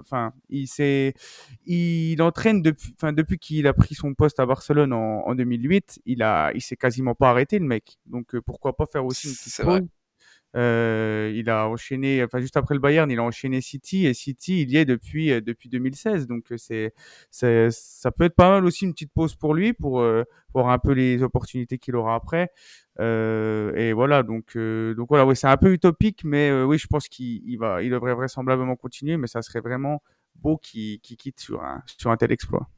enfin, 0.00 0.32
il 0.48 0.66
s'est, 0.66 1.14
il 1.66 2.20
entraîne 2.22 2.62
depuis, 2.62 2.94
enfin, 2.96 3.12
depuis 3.12 3.38
qu'il 3.38 3.66
a 3.66 3.72
pris 3.72 3.94
son 3.94 4.14
poste 4.14 4.40
à 4.40 4.46
Barcelone 4.46 4.92
en, 4.92 5.26
en 5.26 5.34
2008, 5.34 6.00
il 6.04 6.22
a, 6.22 6.52
il 6.54 6.60
s'est 6.60 6.76
quasiment 6.76 7.14
pas 7.14 7.30
arrêté 7.30 7.58
le 7.58 7.66
mec. 7.66 7.98
Donc 8.06 8.34
euh, 8.34 8.42
pourquoi 8.42 8.76
pas 8.76 8.86
faire 8.86 9.04
aussi 9.04 9.28
une 9.28 9.34
petite 9.34 9.60
pause? 9.62 9.82
Euh, 10.56 11.30
il 11.34 11.50
a 11.50 11.68
enchaîné, 11.68 12.24
enfin 12.24 12.40
juste 12.40 12.56
après 12.56 12.74
le 12.74 12.80
Bayern, 12.80 13.10
il 13.10 13.18
a 13.18 13.22
enchaîné 13.22 13.60
City 13.60 14.06
et 14.06 14.14
City, 14.14 14.62
il 14.62 14.70
y 14.70 14.76
est 14.76 14.84
depuis 14.84 15.30
euh, 15.30 15.40
depuis 15.40 15.68
2016. 15.68 16.26
Donc 16.26 16.52
euh, 16.52 16.56
c'est, 16.58 16.92
ça 17.70 18.10
peut 18.10 18.24
être 18.24 18.34
pas 18.34 18.50
mal 18.50 18.64
aussi 18.64 18.84
une 18.84 18.92
petite 18.92 19.12
pause 19.12 19.34
pour 19.34 19.54
lui 19.54 19.72
pour 19.72 20.00
euh, 20.00 20.24
voir 20.54 20.70
un 20.70 20.78
peu 20.78 20.92
les 20.92 21.22
opportunités 21.22 21.78
qu'il 21.78 21.96
aura 21.96 22.14
après. 22.14 22.50
Euh, 23.00 23.74
et 23.76 23.92
voilà, 23.92 24.22
donc 24.22 24.56
donc 24.56 25.08
voilà, 25.08 25.26
oui, 25.26 25.36
c'est 25.36 25.46
un 25.48 25.56
peu 25.56 25.72
utopique, 25.72 26.24
mais 26.24 26.50
oui, 26.62 26.78
je 26.78 26.86
pense 26.86 27.08
qu'il 27.08 27.58
va, 27.58 27.82
il 27.82 27.90
devrait 27.90 28.14
vraisemblablement 28.14 28.76
continuer, 28.76 29.16
mais 29.16 29.26
ça 29.26 29.42
serait 29.42 29.60
vraiment 29.60 30.02
beau 30.36 30.56
qu'il, 30.56 31.00
qu'il 31.00 31.16
quitte 31.16 31.40
sur 31.40 31.62
un 31.62 31.82
sur 31.86 32.10
un 32.10 32.16
tel 32.16 32.32
exploit. 32.32 32.68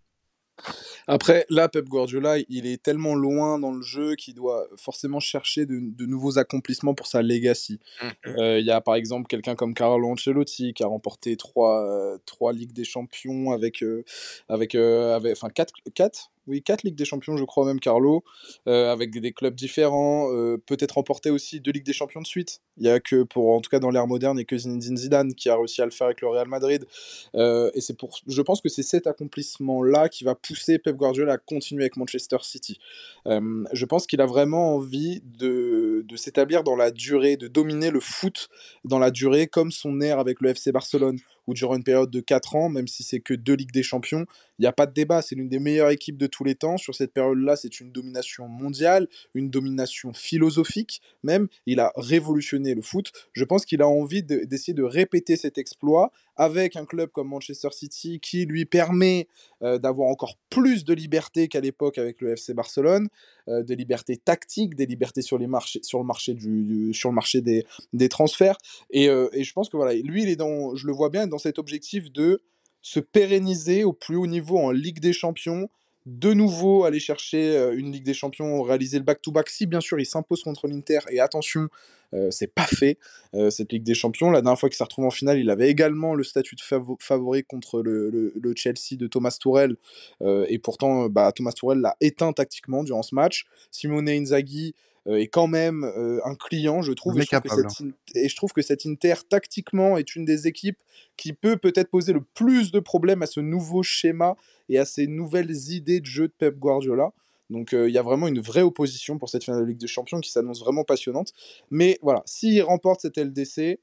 Après, 1.07 1.47
là, 1.49 1.69
Pep 1.69 1.87
Guardiola, 1.87 2.37
il 2.49 2.67
est 2.67 2.83
tellement 2.83 3.14
loin 3.14 3.59
dans 3.59 3.73
le 3.73 3.83
jeu 3.83 4.14
qu'il 4.14 4.35
doit 4.35 4.69
forcément 4.76 5.21
chercher 5.21 5.67
de, 5.67 6.07
nouveaux 6.07 6.38
accomplissements 6.38 6.95
pour 6.95 7.07
sa 7.07 7.23
legacy. 7.23 7.81
Mmh. 8.02 8.07
Euh, 8.26 8.59
il 8.61 8.67
y 8.67 8.71
a 8.71 8.81
par 8.81 8.95
exemple 8.95 9.26
quelqu'un 9.26 9.55
comme 9.55 9.75
Carlo 9.75 10.09
Ancelotti 10.09 10.73
qui 10.75 10.83
a 10.83 10.87
remporté 10.87 11.37
trois, 11.37 11.85
euh, 11.85 12.19
trois 12.26 12.52
Ligues 12.52 12.73
des 12.73 12.85
Champions 12.85 13.52
avec, 13.52 13.83
euh, 13.83 14.05
avec, 14.49 14.75
avec 14.75 15.33
enfin 15.33 15.49
quatre, 15.49 15.75
quatre 15.95 16.31
oui, 16.47 16.62
quatre 16.62 16.82
Ligues 16.82 16.97
des 16.97 17.04
Champions, 17.04 17.37
je 17.37 17.44
crois 17.44 17.66
même, 17.66 17.80
Carlo, 17.80 18.25
euh, 18.66 18.90
avec 18.90 19.11
des, 19.11 19.32
clubs 19.32 19.54
différents, 19.54 20.32
euh, 20.32 20.56
peut-être 20.66 20.92
remporter 20.92 21.30
aussi 21.30 21.61
deux 21.61 21.70
Ligues 21.70 21.85
des 21.85 21.92
Champions 21.92 22.20
de 22.20 22.26
suite. 22.26 22.61
Il 22.78 22.87
y 22.87 22.90
a 22.90 22.99
que, 22.99 23.23
pour, 23.23 23.54
en 23.54 23.61
tout 23.61 23.70
cas 23.70 23.78
dans 23.78 23.90
l'ère 23.90 24.06
moderne, 24.06 24.38
et 24.38 24.44
que 24.44 24.56
Zinedine 24.56 24.97
Zidane 24.97 25.35
qui 25.35 25.49
a 25.49 25.56
réussi 25.56 25.82
à 25.82 25.85
le 25.85 25.90
faire 25.90 26.06
avec 26.06 26.20
le 26.20 26.28
Real 26.28 26.49
Madrid. 26.49 26.87
Euh, 27.35 27.70
et 27.75 27.80
c'est 27.80 27.97
pour, 27.97 28.18
je 28.26 28.42
pense 28.42 28.61
que 28.61 28.68
c'est 28.68 28.82
cet 28.82 29.06
accomplissement-là 29.06 30.09
qui 30.09 30.25
va 30.25 30.35
pousser 30.35 30.78
Pep 30.78 30.97
Guardiola 30.97 31.35
à 31.35 31.38
continuer 31.38 31.85
avec 31.85 31.97
Manchester 31.97 32.38
City. 32.42 32.78
je 33.26 33.85
pense 33.85 34.06
qu'il 34.06 34.20
a 34.20 34.26
vraiment 34.26 34.75
envie 34.75 35.23
de, 35.25 36.04
de 36.06 36.16
s'établir 36.16 36.64
dans 36.64 36.76
la 36.76 36.90
durée, 36.90 37.37
de 37.37 37.49
dominer 37.49 37.90
le 37.90 38.00
foot 38.00 38.49
dans 38.85 38.99
la 38.99 39.11
durée, 39.11 39.47
comme 39.47 39.70
son 39.70 40.00
air 40.00 40.18
avec 40.18 40.40
le 40.40 40.50
FC 40.50 40.73
Barcelone, 40.73 41.18
durant 41.54 41.76
une 41.76 41.85
période 41.85 42.11
de 42.11 42.21
4 42.21 42.57
ans, 42.57 42.69
même 42.69 42.88
si 42.88 43.02
c'est 43.02 43.21
que 43.21 43.35
deux 43.35 43.54
Ligues 43.54 43.73
des 43.73 43.83
Champions, 43.83 44.26
il 44.59 44.62
n'y 44.62 44.66
a 44.66 44.73
pas 44.73 44.87
de 44.87 44.92
débat. 44.92 45.23
C'est 45.23 45.35
l'une 45.35 45.49
des 45.49 45.59
meilleures 45.59 45.90
équipes 45.90 46.19
de 46.19 46.26
tous 46.26 46.45
les 46.45 46.54
temps. 46.54 46.76
Sur 46.76 46.95
cette 46.95 47.12
période-là, 47.12 47.57
c'est 47.57 47.80
une 47.80 47.92
domination 47.92 48.47
mondiale, 48.49 49.09
une 49.35 49.50
domination 49.50 50.12
philosophique 50.12 51.00
même. 51.23 51.49
Il 51.66 51.80
a 51.80 51.92
révolutionné 51.97 52.75
le 52.75 52.83
foot. 52.83 53.12
Je 53.33 53.45
pense 53.45 53.64
qu'il 53.64 53.83
a 53.83 53.88
envie 53.88 54.23
d'essayer 54.23 54.75
de, 54.75 54.83
répéter 54.83 55.37
cet 55.37 55.59
exploit 55.59 56.11
avec 56.37 56.75
un 56.75 56.85
club 56.85 57.11
comme 57.11 57.28
Manchester 57.28 57.69
City 57.71 58.19
qui 58.19 58.45
lui 58.45 58.64
permet 58.64 59.28
d'avoir 59.61 60.09
encore 60.09 60.37
plus 60.49 60.85
de 60.85 60.95
liberté 60.95 61.49
qu'à 61.49 61.61
l'époque 61.61 61.99
avec 61.99 62.21
le 62.21 62.33
FC 62.33 62.55
Barcelone, 62.55 63.09
des 63.47 63.76
libertés 63.76 64.17
tactiques, 64.17 64.75
des 64.75 64.87
libertés 64.87 65.23
sur, 65.23 65.38
les 65.38 65.47
marchés, 65.47 65.81
sur 65.83 65.99
le 65.99 66.05
marché, 66.05 66.35
du, 66.35 66.93
sur 66.95 67.11
le 67.11 67.14
marché 67.14 67.40
des, 67.40 67.67
des 67.93 68.09
transferts. 68.09 68.57
Et, 68.90 69.05
et, 69.05 69.45
je 69.45 69.52
pense 69.52 69.69
que 69.69 69.76
voilà, 69.76 69.95
lui, 69.95 70.23
il 70.23 70.29
est 70.29 70.37
dans, 70.37 70.75
je 70.75 70.87
le 70.87 70.93
vois 70.93 71.11
bien 71.11 71.26
dans 71.26 71.38
cet 71.38 71.59
objectif 71.59 72.11
de 72.12 72.43
se 72.83 73.00
pérenniser 73.00 73.85
au 73.85 73.93
plus 73.93 74.17
haut 74.17 74.26
niveau 74.26 74.59
en 74.59 74.71
Ligue 74.71 75.00
des 75.00 75.12
Champions, 75.12 75.69
de 76.11 76.35
nouveau 76.35 76.85
aller 76.85 76.99
chercher 76.99 77.57
euh, 77.57 77.76
une 77.76 77.93
Ligue 77.93 78.02
des 78.02 78.14
Champions, 78.14 78.62
réaliser 78.62 78.99
le 78.99 79.05
back-to-back, 79.05 79.49
si 79.49 79.67
bien 79.67 79.81
sûr 79.81 80.00
il 80.00 80.07
s'impose 80.07 80.43
contre 80.43 80.67
l'Inter, 80.67 80.99
et 81.11 81.21
attention, 81.21 81.69
euh, 82.14 82.31
c'est 82.33 82.52
pas 82.52 82.67
fait, 82.67 82.99
euh, 83.35 83.50
cette 83.50 83.73
Ligue 83.73 83.85
des 83.85 83.95
Champions. 83.95 84.31
La 84.31 84.43
dernière 84.43 84.59
fois 84.59 84.69
qu'il 84.69 84.76
s'est 84.76 84.85
retrouvé 84.85 85.07
en 85.07 85.12
finale, 85.12 85.38
il 85.38 85.49
avait 85.50 85.71
également 85.71 86.14
le 86.14 86.25
statut 86.25 86.57
de 86.57 86.62
favori 86.99 87.45
contre 87.45 87.81
le, 87.81 88.33
Chelsea 88.57 88.97
de 88.97 89.07
Thomas 89.07 89.37
Tourel, 89.40 89.76
et 90.21 90.59
pourtant 90.59 91.09
bah, 91.09 91.31
Thomas 91.33 91.52
Tourel 91.52 91.79
l'a 91.79 91.97
éteint 92.00 92.33
tactiquement 92.33 92.83
durant 92.83 93.02
ce 93.02 93.14
match. 93.14 93.47
Simone 93.71 94.09
Inzaghi 94.09 94.75
est 95.07 95.28
quand 95.28 95.47
même 95.47 95.85
euh, 95.85 96.21
un 96.25 96.35
client, 96.35 96.83
je 96.83 96.92
trouve. 96.92 97.19
Et 97.19 97.23
je 97.23 97.26
trouve, 97.28 97.50
cette, 97.50 97.83
et 98.14 98.28
je 98.28 98.37
trouve, 98.37 98.52
que 98.52 98.62
cette 98.62 98.87
Inter, 98.87 99.14
tactiquement, 99.28 99.97
est 99.97 100.14
une 100.14 100.25
des 100.25 100.47
équipes 100.47 100.78
qui 101.16 101.33
peut 101.33 101.57
peut-être 101.57 101.90
poser 101.90 102.12
le 102.12 102.21
plus 102.21 102.71
de 102.71 102.80
problèmes 102.80 103.23
à 103.23 103.26
ce 103.26 103.40
nouveau 103.40 103.83
schéma 103.83 104.37
et 104.69 104.78
à 104.78 104.85
ces 104.85 105.07
nouvelles 105.07 105.54
idées 105.71 106.00
de 106.00 106.07
jeu 106.07 106.28
de 106.28 106.33
Pep 106.37 106.59
Guardiola. 106.59 107.12
Donc 107.49 107.73
euh, 107.75 107.88
il 107.88 107.95
y 107.95 107.99
a 107.99 108.02
vraiment 108.02 108.28
une 108.28 108.40
vraie 108.40 108.62
opposition 108.62 109.19
pour 109.19 109.28
cette 109.28 109.45
finale 109.45 109.62
de 109.62 109.66
Ligue 109.66 109.80
des 109.80 109.88
Champions 109.88 110.21
qui 110.21 110.30
s'annonce 110.30 110.61
vraiment 110.61 110.85
passionnante. 110.85 111.33
Mais 111.71 111.99
voilà, 112.02 112.23
s'il 112.26 112.62
remporte 112.62 113.00
cette 113.00 113.19
LDC, 113.19 113.80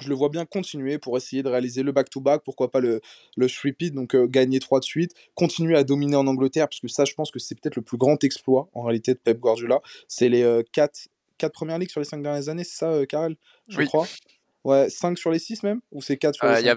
je 0.00 0.08
le 0.08 0.14
vois 0.14 0.28
bien 0.28 0.44
continuer 0.44 0.98
pour 0.98 1.16
essayer 1.16 1.42
de 1.42 1.48
réaliser 1.48 1.82
le 1.82 1.92
back-to-back, 1.92 2.42
pourquoi 2.44 2.70
pas 2.70 2.80
le, 2.80 3.00
le 3.36 3.46
repeat, 3.62 3.94
donc 3.94 4.14
euh, 4.14 4.26
gagner 4.26 4.60
3 4.60 4.80
de 4.80 4.84
suite, 4.84 5.14
continuer 5.34 5.76
à 5.76 5.84
dominer 5.84 6.16
en 6.16 6.26
Angleterre, 6.26 6.68
parce 6.68 6.80
que 6.80 6.88
ça, 6.88 7.04
je 7.04 7.14
pense 7.14 7.30
que 7.30 7.38
c'est 7.38 7.58
peut-être 7.60 7.76
le 7.76 7.82
plus 7.82 7.98
grand 7.98 8.22
exploit 8.24 8.68
en 8.74 8.82
réalité 8.82 9.14
de 9.14 9.18
Pep 9.18 9.38
Guardiola. 9.38 9.80
C'est 10.08 10.28
les 10.28 10.62
4, 10.72 11.08
euh, 11.42 11.48
premières 11.50 11.78
ligues 11.78 11.90
sur 11.90 12.00
les 12.00 12.06
5 12.06 12.22
dernières 12.22 12.48
années, 12.48 12.64
c'est 12.64 12.78
ça, 12.78 12.90
euh, 12.90 13.06
Karel? 13.06 13.36
Je 13.68 13.82
crois. 13.82 14.06
Ouais, 14.62 14.90
5 14.90 15.16
sur 15.16 15.30
les 15.30 15.38
6 15.38 15.62
même? 15.62 15.80
Ou 15.90 16.02
c'est 16.02 16.18
4 16.18 16.34
sur 16.34 16.46
les 16.46 16.54
5 16.54 16.60
Il 16.60 16.64
n'y 16.64 16.68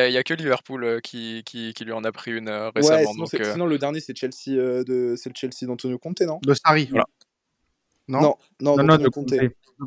a, 0.00 0.08
y 0.08 0.16
a, 0.16 0.22
que 0.22 0.34
Liverpool 0.34 1.00
qui, 1.02 1.42
qui, 1.44 1.72
qui, 1.72 1.84
lui 1.84 1.92
en 1.92 2.04
a 2.04 2.12
pris 2.12 2.32
une 2.32 2.50
récemment. 2.50 2.98
Ouais, 2.98 3.26
sinon, 3.26 3.26
sinon 3.52 3.66
le 3.66 3.78
dernier, 3.78 4.00
c'est 4.00 4.16
Chelsea, 4.16 4.84
de, 4.84 5.14
c'est 5.16 5.30
le 5.30 5.34
Chelsea 5.34 5.66
d'Antonio 5.66 5.98
Conte, 5.98 6.20
non? 6.20 6.38
De 6.42 6.54
Sarri. 6.54 6.88
Voilà. 6.90 7.06
Non, 8.08 8.36
non, 8.60 8.76
non, 8.76 8.84
non, 8.84 8.96
de 8.96 9.08
Conte. 9.08 9.32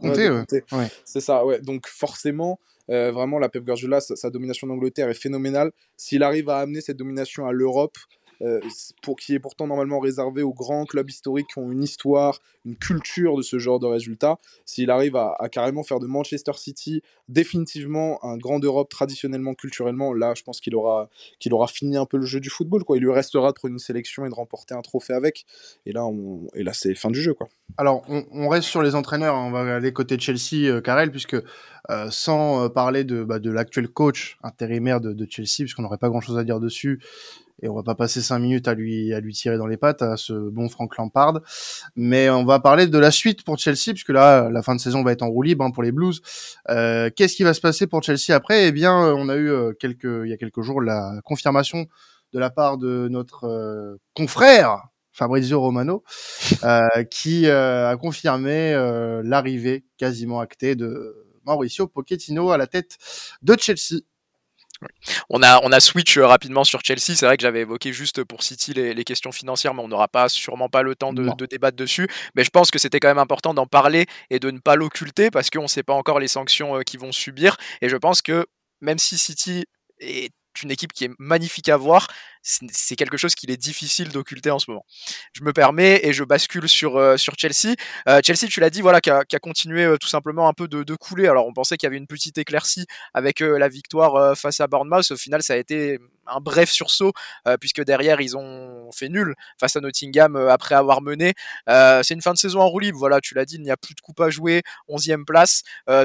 Conte, 0.02 0.18
ouais. 0.18 0.88
C'est 1.04 1.22
ça, 1.22 1.46
ouais. 1.46 1.60
Donc 1.60 1.88
forcément, 1.88 2.60
euh, 2.90 3.12
vraiment, 3.12 3.40
la 3.40 3.50
Pep 3.50 3.64
Guardiola, 3.64 4.02
sa, 4.02 4.30
domination 4.30 4.68
d'Angleterre 4.68 5.10
est 5.10 5.14
phénoménale. 5.14 5.72
S'il 5.98 6.24
arrive 6.24 6.50
à 6.50 6.60
amener 6.60 6.82
cette 6.82 6.98
domination 6.98 7.48
à 7.48 7.52
l'Europe, 7.52 7.98
pour 9.02 9.18
qui 9.18 9.34
est 9.34 9.40
pourtant 9.40 9.68
normalement 9.68 10.00
réservé 10.00 10.42
aux 10.42 10.54
grands 10.54 10.86
clubs 10.86 11.10
historiques 11.10 11.48
qui 11.54 11.60
ont 11.60 11.72
une 11.72 11.84
histoire, 11.84 12.40
une 12.66 12.76
culture 12.76 13.38
de 13.38 13.42
ce 13.42 13.60
genre 13.60 13.80
de 13.80 13.86
résultats. 13.86 14.40
S'il 14.66 14.92
arrive 14.92 15.16
à, 15.16 15.36
carrément 15.52 15.84
faire 15.84 16.00
de 16.00 16.08
Manchester 16.08 16.54
City 16.56 17.02
définitivement 17.30 18.24
un 18.24 18.38
grand 18.38 18.60
d'Europe 18.60 18.90
traditionnellement, 18.90 19.54
culturellement, 19.54 20.14
là, 20.14 20.34
je 20.36 20.44
pense 20.44 20.60
qu'il 20.60 20.76
aura, 20.76 21.10
qu'il 21.40 21.54
aura 21.54 21.68
fini 21.68 21.98
un 21.98 22.06
peu 22.06 22.18
le 22.18 22.26
jeu 22.26 22.40
du 22.40 22.50
football. 22.50 22.84
Il 22.96 23.02
lui 23.02 23.12
restera 23.12 23.50
de 23.50 23.54
prendre 23.54 23.74
une 23.74 23.80
sélection 23.80 24.26
et 24.26 24.30
de 24.30 24.34
remporter 24.34 24.74
un 24.76 24.82
trophée 24.82 25.14
avec. 25.14 25.46
Et 25.86 25.92
là, 25.92 26.04
là 26.56 26.74
c'est 26.74 26.96
fin 26.96 27.12
du 27.12 27.22
jeu. 27.22 27.34
Quoi. 27.34 27.48
Alors, 27.78 28.04
on, 28.10 28.50
reste 28.50 28.68
sur 28.68 28.82
les 28.82 28.96
entraîneurs. 28.96 29.36
Hein. 29.36 29.48
On 29.48 29.52
va 29.52 29.76
aller 29.76 29.94
côté 29.94 30.20
Chelsea, 30.20 30.70
euh, 30.70 30.82
Karel, 30.82 31.12
puisque 31.12 31.36
euh, 31.90 32.10
sans 32.10 32.70
parler 32.70 33.04
de, 33.04 33.24
bah, 33.24 33.40
de 33.40 33.52
l'actuel 33.52 33.88
coach 33.88 34.38
intérimaire 34.44 35.02
de, 35.02 35.14
de 35.14 35.28
Chelsea, 35.30 35.60
puisqu'on 35.60 35.82
n'aurait 35.82 35.98
pas 35.98 36.10
grand-chose 36.10 36.38
à 36.38 36.44
dire 36.44 36.60
dessus, 36.60 37.02
et 37.64 37.70
on 37.70 37.76
va 37.76 37.84
pas 37.84 37.96
passer 37.96 38.22
cinq 38.22 38.40
minutes 38.40 38.68
à 38.68 38.74
lui 38.74 39.14
à 39.14 39.20
lui 39.20 39.34
tirer 39.34 39.58
dans 39.58 39.68
les 39.68 39.78
pattes 39.78 40.02
à 40.02 40.18
ce 40.18 40.34
bon 40.34 40.70
Frank 40.70 40.96
Lampard, 40.98 41.42
mais 41.96 42.30
on 42.30 42.46
va 42.46 42.60
parler 42.60 42.88
de 42.88 42.98
la 42.98 43.10
suite 43.10 43.44
pour 43.44 43.58
Chelsea 43.58 43.94
puisque 43.94 44.10
là 44.10 44.50
la 44.50 44.62
fin 44.62 44.76
de 44.76 44.82
saison 44.82 45.04
va 45.04 45.12
être 45.12 45.24
en 45.24 45.30
roue 45.30 45.42
libre 45.42 45.64
hein, 45.66 45.72
pour 45.72 45.84
les 45.84 45.92
Blues. 45.92 46.22
Euh, 46.70 47.10
Qu'est-ce 47.16 47.36
qui 47.36 47.44
va 47.44 47.54
se 47.54 47.62
passer 47.62 47.88
pour 47.88 48.04
Chelsea 48.04 48.36
après? 48.36 48.68
Eh 48.68 48.72
bien, 48.72 48.94
on 48.94 49.30
a 49.30 49.36
eu 49.36 49.50
euh, 49.50 49.74
quelques 49.74 50.04
il 50.04 50.30
y 50.30 50.34
a 50.34 50.38
quelques 50.38 50.62
jours 50.62 50.82
la 50.82 51.20
confirmation 51.24 51.88
de 52.34 52.40
la 52.40 52.50
part 52.50 52.78
de 52.78 53.08
notre 53.10 53.46
euh, 53.46 53.98
confrère 54.16 54.88
Fabrizio 55.12 55.62
Romano, 55.62 56.04
euh, 56.64 57.04
qui 57.10 57.46
euh, 57.46 57.90
a 57.90 57.96
confirmé 57.98 58.74
l'arrivée 59.24 59.86
quasiment 59.98 60.40
actée 60.40 60.76
de 60.76 61.16
Mauricio 61.46 61.88
Pochettino 61.88 62.52
à 62.52 62.58
la 62.58 62.68
tête 62.68 62.98
de 63.44 63.56
Chelsea. 63.60 64.02
On 65.30 65.42
a, 65.44 65.60
on 65.64 65.72
a 65.72 65.80
switch 65.80 66.18
euh, 66.18 66.26
rapidement 66.26 66.64
sur 66.64 66.82
Chelsea. 66.84 67.16
C'est 67.16 67.26
vrai 67.26 67.38
que 67.38 67.42
j'avais 67.42 67.62
évoqué 67.62 67.94
juste 67.94 68.24
pour 68.24 68.44
City 68.44 68.74
les, 68.74 69.04
questions 69.04 69.32
financières, 69.32 69.74
mais 69.74 69.82
on 69.82 69.88
n'aura 69.88 70.08
pas 70.08 70.30
sûrement 70.30 70.70
pas 70.70 70.82
le 70.82 70.96
temps 70.96 71.14
de, 71.14 71.46
débattre 71.46 71.78
dessus. 71.78 72.08
Mais 72.36 72.44
je 72.44 72.50
pense 72.50 72.72
que 72.72 72.80
c'était 72.80 73.00
quand 73.00 73.10
même 73.10 73.18
important 73.18 73.54
d'en 73.54 73.68
parler 73.68 74.06
et 74.30 74.40
de 74.40 74.52
ne 74.52 74.60
pas 74.60 74.76
l'occulter 74.76 75.30
parce 75.32 75.50
qu'on 75.50 75.64
ne 75.64 75.68
sait 75.68 75.84
pas 75.84 75.94
encore 75.94 76.20
les 76.20 76.28
sanctions 76.28 76.78
euh, 76.78 76.82
qu'ils 76.82 77.00
vont 77.00 77.12
subir. 77.12 77.58
Et 77.82 77.90
je 77.90 77.98
pense 77.98 78.22
que 78.22 78.46
même 78.82 79.00
si 79.00 79.18
City 79.18 79.66
est 80.00 80.34
une 80.62 80.72
équipe 80.72 80.94
qui 80.94 81.06
est 81.06 81.12
magnifique 81.18 81.70
à 81.70 81.78
voir, 81.78 82.08
c'est 82.44 82.96
quelque 82.98 83.16
chose 83.16 83.36
qu'il 83.36 83.52
est 83.52 83.58
difficile 83.58 84.10
d'occulter 84.10 84.52
en 84.52 84.60
ce 84.60 84.70
moment. 84.70 84.86
Je 85.32 85.44
me 85.44 85.54
permets 85.54 86.02
et 86.04 86.12
je 86.12 86.26
bascule 86.26 86.68
sur, 86.68 86.98
euh, 86.98 87.16
sur 87.16 87.36
Chelsea. 87.38 87.76
Euh, 88.10 88.20
Chelsea, 88.24 88.48
tu 88.50 88.60
l'as 88.60 88.70
dit, 88.70 88.82
voilà, 88.82 89.00
qui 89.00 89.10
a, 89.10 89.24
continué 89.42 89.86
euh, 89.86 89.98
tout 89.98 90.08
simplement 90.10 90.50
un 90.50 90.54
peu 90.54 90.68
de, 90.68 90.84
de 90.84 90.96
couler. 90.96 91.28
Alors 91.28 91.48
on 91.48 91.54
pensait 91.54 91.78
qu'il 91.78 91.88
y 91.88 91.90
avait 91.90 91.98
une 91.98 92.08
petite 92.08 92.38
éclaircie 92.38 92.86
avec 93.14 93.40
la 93.40 93.70
victoire 93.70 94.38
face 94.38 94.60
à 94.60 94.68
Bournemouth. 94.68 95.12
Au 95.12 95.18
final, 95.18 95.42
ça 95.42 95.54
a 95.54 95.58
été 95.58 96.00
un 96.26 96.40
bref 96.40 96.70
sursaut 96.70 97.12
puisque 97.60 97.84
derrière 97.84 98.22
ils 98.22 98.38
ont 98.38 98.90
fait 98.92 99.10
nul 99.10 99.36
face 99.60 99.76
à 99.76 99.82
Nottingham 99.82 100.36
après 100.36 100.76
avoir 100.76 101.02
mené. 101.02 101.34
c'est 101.68 102.14
une 102.14 102.22
fin 102.22 102.34
de 102.34 102.38
saison 102.38 102.62
en 102.62 102.68
roue 102.68 102.80
libre. 102.80 102.98
Voilà, 102.98 103.20
tu 103.22 103.34
l'as 103.34 103.46
dit, 103.46 103.56
il 103.56 103.62
n'y 103.62 103.72
a 103.72 103.78
plus 103.78 103.94
de 103.96 104.02
coupe 104.02 104.20
à 104.22 104.30
jouer. 104.30 104.62
11e 104.90 105.26
place. 105.26 105.64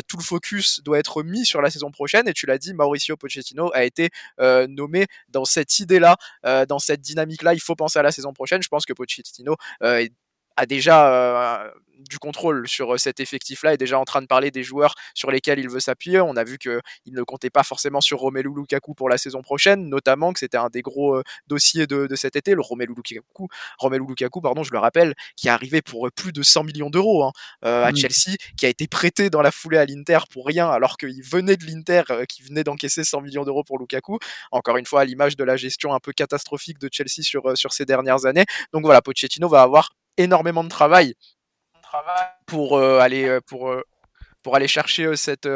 tout 0.08 0.16
le 0.16 0.22
focus 0.22 0.80
doit 0.82 0.98
être 0.98 1.22
mis 1.22 1.44
sur 1.44 1.62
la 1.62 1.70
saison 1.70 1.90
prochaine. 1.90 2.28
Et 2.28 2.32
tu 2.32 2.46
l'as 2.46 2.58
dit, 2.58 2.74
Mauricio 2.74 3.16
Pochettino 3.16 3.70
a 3.74 3.84
été 3.84 4.10
nommé 4.38 5.06
dans 5.30 5.44
cette 5.44 5.78
idée-là 5.78 6.16
dans 6.42 6.78
cette 6.78 7.00
dynamique-là, 7.00 7.54
il 7.54 7.60
faut 7.60 7.76
penser 7.76 7.98
à 7.98 8.02
la 8.02 8.12
saison 8.12 8.32
prochaine. 8.32 8.62
Je 8.62 8.68
pense 8.68 8.86
que 8.86 8.92
Pochettino 8.92 9.56
euh, 9.82 10.06
a 10.58 10.66
déjà 10.66 11.12
euh, 11.12 11.70
du 12.08 12.18
contrôle 12.18 12.66
sur 12.66 12.94
euh, 12.94 12.98
cet 12.98 13.20
effectif-là 13.20 13.74
est 13.74 13.76
déjà 13.76 13.98
en 13.98 14.04
train 14.04 14.20
de 14.20 14.26
parler 14.26 14.50
des 14.50 14.64
joueurs 14.64 14.94
sur 15.14 15.30
lesquels 15.30 15.60
il 15.60 15.68
veut 15.68 15.78
s'appuyer. 15.78 16.20
On 16.20 16.36
a 16.36 16.42
vu 16.42 16.58
qu'il 16.58 16.80
ne 17.06 17.22
comptait 17.22 17.50
pas 17.50 17.62
forcément 17.62 18.00
sur 18.00 18.18
Romelu 18.18 18.50
Lukaku 18.54 18.94
pour 18.94 19.08
la 19.08 19.18
saison 19.18 19.40
prochaine, 19.40 19.88
notamment 19.88 20.32
que 20.32 20.40
c'était 20.40 20.56
un 20.56 20.68
des 20.68 20.82
gros 20.82 21.16
euh, 21.16 21.22
dossiers 21.46 21.86
de, 21.86 22.12
cet 22.16 22.34
été, 22.34 22.54
le 22.54 22.60
Romelu 22.60 22.92
Lukaku, 22.94 23.48
Romelu 23.78 24.04
Lukaku, 24.08 24.40
pardon, 24.40 24.64
je 24.64 24.72
le 24.72 24.78
rappelle, 24.78 25.14
qui 25.36 25.46
est 25.46 25.50
arrivé 25.50 25.80
pour 25.80 26.10
plus 26.10 26.32
de 26.32 26.42
100 26.42 26.64
millions 26.64 26.90
d'euros 26.90 27.24
hein, 27.24 27.32
à 27.62 27.92
Chelsea, 27.94 28.36
qui 28.56 28.66
a 28.66 28.68
été 28.68 28.88
prêté 28.88 29.30
dans 29.30 29.42
la 29.42 29.52
foulée 29.52 29.78
à 29.78 29.84
l'Inter 29.84 30.18
pour 30.30 30.46
rien, 30.46 30.68
alors 30.68 30.96
qu'il 30.96 31.22
venait 31.22 31.56
de 31.56 31.64
l'Inter, 31.66 32.02
qui 32.28 32.42
venait 32.42 32.64
d'encaisser 32.64 33.04
100 33.04 33.20
millions 33.20 33.44
d'euros 33.44 33.62
pour 33.62 33.78
Lukaku. 33.78 34.18
Encore 34.50 34.76
une 34.76 34.86
fois, 34.86 35.02
à 35.02 35.04
l'image 35.04 35.36
de 35.36 35.44
la 35.44 35.56
gestion 35.56 35.94
un 35.94 36.00
peu 36.00 36.12
catastrophique 36.12 36.78
de 36.80 36.88
Chelsea 36.90 37.22
sur, 37.22 37.56
sur 37.56 37.72
ces 37.72 37.84
dernières 37.84 38.26
années. 38.26 38.44
Donc 38.72 38.82
voilà, 38.82 39.00
Pochettino 39.02 39.48
va 39.48 39.62
avoir 39.62 39.90
énormément 40.18 40.64
de 40.64 40.68
travail 40.68 41.14
pour 42.46 42.76
euh, 42.76 42.98
aller 42.98 43.24
euh, 43.24 43.40
pour 43.40 43.70
euh, 43.70 43.82
pour 44.42 44.54
aller 44.54 44.68
chercher 44.68 45.16
cette, 45.16 45.48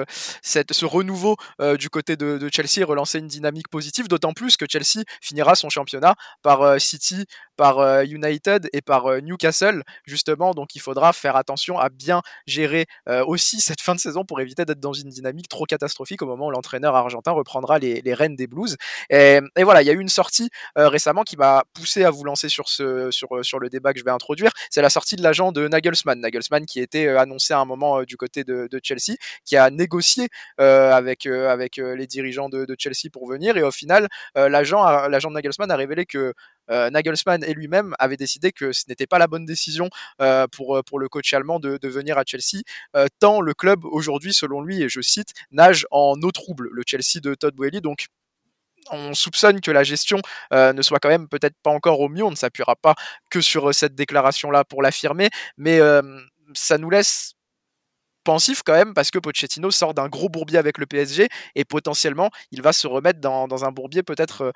cette, 0.43 0.73
ce 0.73 0.85
renouveau 0.85 1.37
du 1.79 1.89
côté 1.89 2.17
de, 2.17 2.37
de, 2.37 2.51
Chelsea 2.53 2.81
et 2.81 2.85
relancer 2.85 3.21
une 3.21 3.29
dynamique 3.29 3.69
positive, 3.69 4.09
d'autant 4.09 4.33
plus 4.35 4.57
que 4.57 4.67
Chelsea 4.69 5.05
finira 5.23 5.55
son 5.55 5.71
championnat 5.71 6.15
par 6.43 6.79
City, 6.81 7.25
par 7.63 7.79
euh, 7.79 8.03
United 8.03 8.69
et 8.73 8.83
par 8.83 9.07
euh, 9.07 9.21
Newcastle 9.21 9.85
justement. 10.05 10.51
Donc 10.51 10.75
il 10.75 10.81
faudra 10.81 11.13
faire 11.13 11.37
attention 11.37 11.79
à 11.79 11.91
bien 11.91 12.21
gérer 12.45 12.87
euh, 13.09 13.25
aussi 13.25 13.61
cette 13.69 13.81
fin 13.81 13.95
de 13.95 14.01
saison 14.01 14.25
pour 14.25 14.41
éviter 14.41 14.65
d'être 14.65 14.81
dans 14.81 14.93
une 14.93 15.11
dynamique 15.11 15.49
trop 15.49 15.65
catastrophique 15.65 16.23
au 16.23 16.27
moment 16.27 16.49
où 16.49 16.51
l'entraîneur 16.51 16.97
argentin 16.97 17.31
reprendra 17.31 17.79
les, 17.79 18.01
les 18.01 18.15
rênes 18.15 18.35
des 18.35 18.49
Blues. 18.49 18.77
Et, 19.11 19.39
voilà 19.63 19.83
il 19.83 19.87
y 19.87 19.91
a 19.91 19.93
eu 19.93 20.01
une 20.01 20.09
sortie 20.09 20.51
récemment 20.75 21.23
qui 21.23 21.37
m'a 21.37 21.63
poussé 21.73 22.03
à 22.03 22.11
vous 22.11 22.25
lancer 22.25 22.49
sur 22.49 22.69
ce 22.69 23.13
sur 23.13 23.29
sur 23.45 23.61
le 23.61 23.69
débat 23.69 23.93
que 23.93 24.01
je 24.01 24.05
vais 24.05 24.11
introduire. 24.11 24.51
C'est 24.69 24.83
la 24.83 24.91
sortie 24.91 25.15
de 25.15 25.23
l'agent 25.23 25.53
de 25.53 25.69
Nagelsmann. 25.69 26.19
Nagelsmann 26.19 26.67
qui 26.67 26.81
était 26.81 27.07
annoncé 27.09 27.55
à 27.55 27.61
un 27.61 27.65
moment 27.65 28.03
du 28.03 28.17
côté 28.17 28.43
de, 28.43 28.69
Chelsea 28.83 29.15
qui 29.45 29.57
a 29.57 29.71
négocié 29.71 30.29
avec 30.59 31.27
avec 31.27 31.77
les 31.77 32.09
dirigeants 32.09 32.49
de, 32.49 32.75
Chelsea 32.77 33.09
pour 33.13 33.29
venir. 33.29 33.57
Et 33.57 33.63
au 33.63 33.71
final 33.71 34.09
l'agent 34.35 34.83
l'agent 35.07 35.31
de 35.31 35.35
Nagelsmann 35.35 35.71
a 35.71 35.77
révélé 35.77 36.07
que 36.07 36.35
Nagelsmann 36.69 37.45
et 37.45 37.55
lui-même 37.55 37.95
avaient 37.99 38.17
décidé 38.17 38.53
que 38.53 38.73
ce 38.73 38.85
n'était 38.89 39.07
pas 39.07 39.19
la 39.19 39.27
bonne 39.27 39.45
décision 39.45 39.89
euh, 40.21 40.47
pour, 40.49 40.77
euh, 40.77 40.83
pour 40.83 40.99
le 40.99 41.09
coach 41.09 41.33
allemand 41.33 41.61
de, 41.61 41.79
de 41.79 41.89
venir 41.89 42.19
à 42.19 42.25
Chelsea, 42.27 42.63
tant 43.19 43.41
le 43.41 43.55
club 43.55 43.85
aujourd'hui, 43.85 44.33
selon 44.33 44.63
lui, 44.63 44.83
et 44.83 44.89
je 44.89 45.01
cite, 45.01 45.33
nage 45.51 45.87
en 45.91 46.15
eau 46.23 46.31
trouble, 46.31 46.69
le 46.73 46.83
Chelsea 46.87 47.21
de 47.23 47.35
Todd 47.35 47.55
Boehly. 47.55 47.81
Donc 47.81 48.07
on 48.91 49.15
soupçonne 49.15 49.61
que 49.61 49.71
la 49.71 49.85
gestion 49.85 50.21
ne 50.53 50.83
soit 50.83 50.99
quand 50.99 51.09
même 51.09 51.29
peut-être 51.29 51.57
pas 51.63 51.71
encore 51.71 52.01
au 52.01 52.09
mieux. 52.09 52.25
On 52.25 52.31
ne 52.31 52.37
s'appuiera 52.37 52.77
pas 52.77 52.95
que 53.31 53.41
sur 53.41 53.75
cette 53.75 53.95
déclaration-là 53.95 54.65
pour 54.65 54.83
l'affirmer, 54.83 55.29
mais 55.57 55.81
ça 56.55 56.79
nous 56.79 56.91
laisse 56.91 57.35
pensif 58.25 58.63
quand 58.65 58.75
même 58.75 58.95
parce 58.95 59.11
que 59.11 59.19
Pochettino 59.19 59.71
sort 59.71 59.95
d'un 59.95 60.09
gros 60.09 60.29
bourbier 60.29 60.59
avec 60.59 60.79
le 60.79 60.87
PSG 60.87 61.29
et 61.55 61.65
potentiellement 61.65 62.31
il 62.53 62.63
va 62.63 62.73
se 62.73 62.87
remettre 62.87 63.21
dans, 63.21 63.49
dans 63.49 63.65
un 63.65 63.73
bourbier 63.73 64.03
peut-être 64.03 64.53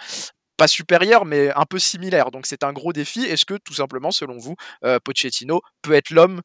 pas 0.57 0.69
supérieur, 0.69 1.25
mais 1.25 1.51
un 1.55 1.65
peu 1.65 1.79
similaire. 1.79 2.31
Donc 2.31 2.47
c'est 2.47 2.65
un 2.65 2.73
gros 2.73 2.93
défi. 2.93 3.21
Est-ce 3.21 3.45
que 3.45 3.55
tout 3.55 3.75
simplement, 3.75 4.11
selon 4.11 4.39
vous, 4.39 4.57
Pochettino 5.05 5.61
peut 5.83 5.93
être 5.93 6.11
l'homme 6.11 6.41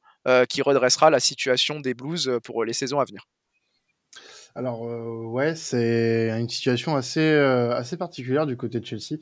qui 0.49 0.61
redressera 0.61 1.09
la 1.09 1.19
situation 1.19 1.79
des 1.79 1.93
Blues 1.93 2.39
pour 2.43 2.63
les 2.63 2.73
saisons 2.73 2.99
à 2.99 3.05
venir? 3.05 3.27
Alors 4.55 4.81
ouais, 4.81 5.55
c'est 5.55 6.29
une 6.37 6.49
situation 6.49 6.95
assez 6.95 7.29
assez 7.29 7.97
particulière 7.97 8.45
du 8.45 8.57
côté 8.57 8.79
de 8.79 8.85
Chelsea. 8.85 9.17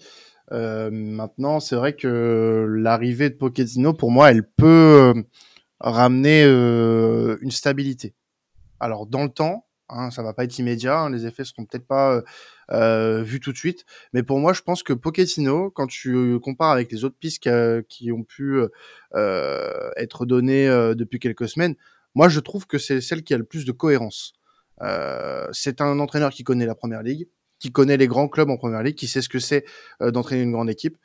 maintenant, 0.51 1.59
c'est 1.59 1.75
vrai 1.75 1.93
que 1.95 2.65
l'arrivée 2.77 3.29
de 3.29 3.35
Pochettino, 3.35 3.93
pour 3.93 4.11
moi, 4.11 4.31
elle 4.31 4.47
peut 4.47 5.13
ramener 5.79 6.43
une 6.43 7.51
stabilité. 7.51 8.15
Alors 8.79 9.05
dans 9.05 9.23
le 9.23 9.29
temps, 9.29 9.65
hein, 9.89 10.11
ça 10.11 10.23
va 10.23 10.33
pas 10.33 10.43
être 10.43 10.57
immédiat, 10.59 10.99
hein, 10.99 11.09
les 11.09 11.25
effets 11.25 11.43
seront 11.43 11.65
peut-être 11.65 11.87
pas 11.87 12.21
euh, 12.71 13.21
vus 13.23 13.39
tout 13.39 13.51
de 13.51 13.57
suite, 13.57 13.85
mais 14.13 14.23
pour 14.23 14.39
moi, 14.39 14.53
je 14.53 14.61
pense 14.61 14.83
que 14.83 14.93
Pochettino, 14.93 15.71
quand 15.71 15.87
tu 15.87 16.39
compares 16.39 16.71
avec 16.71 16.91
les 16.91 17.03
autres 17.03 17.17
pistes 17.19 17.49
qui, 17.87 18.11
ont 18.11 18.23
pu 18.23 18.61
euh, 19.15 19.89
être 19.97 20.25
données 20.25 20.67
depuis 20.95 21.19
quelques 21.19 21.49
semaines, 21.49 21.75
moi 22.15 22.29
je 22.29 22.39
trouve 22.39 22.67
que 22.67 22.77
c'est 22.77 23.01
celle 23.01 23.23
qui 23.23 23.33
a 23.33 23.37
le 23.37 23.43
plus 23.43 23.65
de 23.65 23.71
cohérence. 23.71 24.33
c'est 25.51 25.81
un 25.81 25.99
entraîneur 25.99 26.31
qui 26.31 26.43
connaît 26.43 26.65
la 26.65 26.75
première 26.75 27.03
ligue, 27.03 27.27
qui 27.59 27.71
connaît 27.71 27.97
les 27.97 28.07
grands 28.07 28.29
clubs 28.29 28.49
en 28.49 28.57
première 28.57 28.83
ligue, 28.83 28.95
qui 28.95 29.07
sait 29.07 29.21
ce 29.21 29.29
que 29.29 29.39
c'est 29.39 29.65
d'entraîner 29.99 30.43
une 30.43 30.51
grande 30.51 30.69
équipe. 30.69 30.97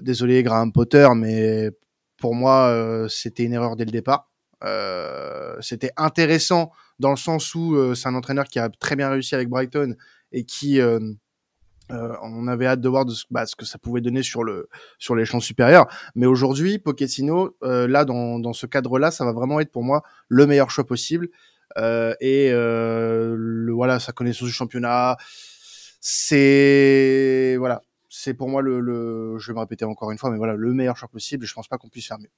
désolé 0.00 0.42
Graham 0.42 0.72
Potter, 0.72 1.08
mais 1.16 1.70
pour 2.18 2.34
moi, 2.34 3.06
c'était 3.08 3.44
une 3.44 3.52
erreur 3.52 3.76
dès 3.76 3.84
le 3.84 3.90
départ. 3.90 4.30
Euh, 4.64 5.56
c'était 5.60 5.90
intéressant 5.96 6.72
dans 6.98 7.10
le 7.10 7.16
sens 7.16 7.54
où 7.54 7.74
euh, 7.74 7.94
c'est 7.94 8.08
un 8.08 8.14
entraîneur 8.14 8.44
qui 8.46 8.58
a 8.58 8.68
très 8.68 8.96
bien 8.96 9.10
réussi 9.10 9.34
avec 9.34 9.48
Brighton 9.48 9.96
et 10.32 10.44
qui 10.44 10.80
euh, 10.80 11.00
on 11.90 12.48
avait 12.48 12.66
hâte 12.66 12.80
de 12.80 12.88
voir 12.88 13.04
bah, 13.30 13.46
ce, 13.46 13.56
que 13.56 13.64
ça 13.64 13.78
pouvait 13.78 14.00
donner 14.00 14.22
sur 14.22 14.42
le 14.42 14.68
sur 14.98 15.14
les 15.14 15.24
champs 15.24 15.40
supérieurs. 15.40 15.86
Mais 16.14 16.26
aujourd'hui, 16.26 16.78
Pochettino, 16.78 17.56
là 17.62 18.04
dans, 18.04 18.52
ce 18.52 18.66
cadre-là, 18.66 19.10
ça 19.10 19.24
va 19.24 19.32
vraiment 19.32 19.60
être 19.60 19.70
pour 19.70 19.84
moi 19.84 20.02
le 20.28 20.46
meilleur 20.46 20.70
choix 20.70 20.86
possible. 20.86 21.28
et 21.76 22.50
voilà, 22.52 24.00
sa 24.00 24.12
connaissance 24.12 24.48
du 24.48 24.54
championnat, 24.54 25.16
c'est 26.00 27.58
pour 28.38 28.48
moi 28.48 28.62
le, 28.62 28.80
le, 28.80 29.38
je 29.38 29.48
vais 29.48 29.54
me 29.54 29.60
répéter 29.60 29.84
encore 29.84 30.10
une 30.10 30.18
fois, 30.18 30.30
mais 30.30 30.38
voilà, 30.38 30.54
le 30.54 30.72
meilleur 30.72 30.96
choix 30.96 31.08
possible. 31.08 31.44
Je 31.46 31.52
pense 31.52 31.68
pas 31.68 31.76
qu'on 31.76 31.88
puisse 31.88 32.08
faire 32.08 32.18
mieux. 32.18 32.30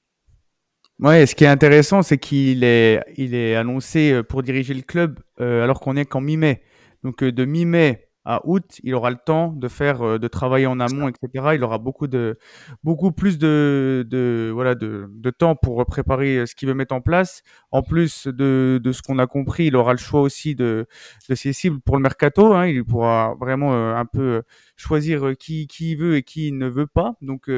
Ouais, 0.99 1.27
ce 1.27 1.35
qui 1.35 1.45
est 1.45 1.49
intéressant, 1.49 2.03
c'est 2.03 2.17
qu'il 2.17 2.65
est, 2.65 3.03
il 3.19 3.35
est 3.35 3.55
annoncé 3.55 4.13
euh, 4.13 4.23
pour 4.23 4.43
diriger 4.43 4.73
le 4.73 4.81
club 4.81 5.21
euh, 5.41 5.63
alors 5.63 5.81
qu'on 5.81 5.95
est 5.95 6.07
qu'en 6.07 6.23
mi-mai. 6.23 6.63
Donc 7.05 7.23
euh, 7.23 7.31
de 7.33 7.45
mi-mai 7.45 8.09
à 8.25 8.41
août, 8.45 8.65
il 8.83 8.95
aura 8.95 9.11
le 9.11 9.19
temps 9.25 9.53
de 9.53 9.69
faire, 9.69 10.19
de 10.19 10.27
travailler 10.29 10.67
en 10.67 10.81
amont, 10.81 11.09
etc. 11.09 11.51
Il 11.55 11.63
aura 11.63 11.79
beaucoup 11.79 12.09
de, 12.09 12.39
beaucoup 12.83 13.13
plus 13.13 13.39
de, 13.39 14.05
de 14.11 14.51
voilà, 14.53 14.75
de, 14.75 15.09
de 15.11 15.31
temps 15.31 15.55
pour 15.55 15.85
préparer 15.87 16.45
ce 16.47 16.57
qu'il 16.57 16.67
veut 16.67 16.75
mettre 16.75 16.95
en 16.95 17.01
place. 17.01 17.43
En 17.71 17.83
plus 17.83 18.27
de, 18.27 18.81
de 18.83 18.93
ce 18.93 19.03
qu'on 19.03 19.21
a 19.21 19.29
compris, 19.29 19.67
il 19.67 19.77
aura 19.77 19.93
le 19.93 19.99
choix 19.99 20.23
aussi 20.23 20.57
de, 20.57 20.87
de 21.29 21.35
ses 21.37 21.53
cibles 21.53 21.79
pour 21.83 21.95
le 21.97 22.03
mercato. 22.03 22.53
Hein. 22.55 22.67
Il 22.67 22.85
pourra 22.85 23.37
vraiment 23.39 23.73
un 23.97 24.07
peu 24.07 24.43
choisir 24.77 25.37
qui, 25.39 25.69
qui 25.69 25.95
veut 25.95 26.17
et 26.17 26.25
qui 26.25 26.51
ne 26.51 26.67
veut 26.67 26.89
pas. 26.89 27.15
Donc 27.21 27.49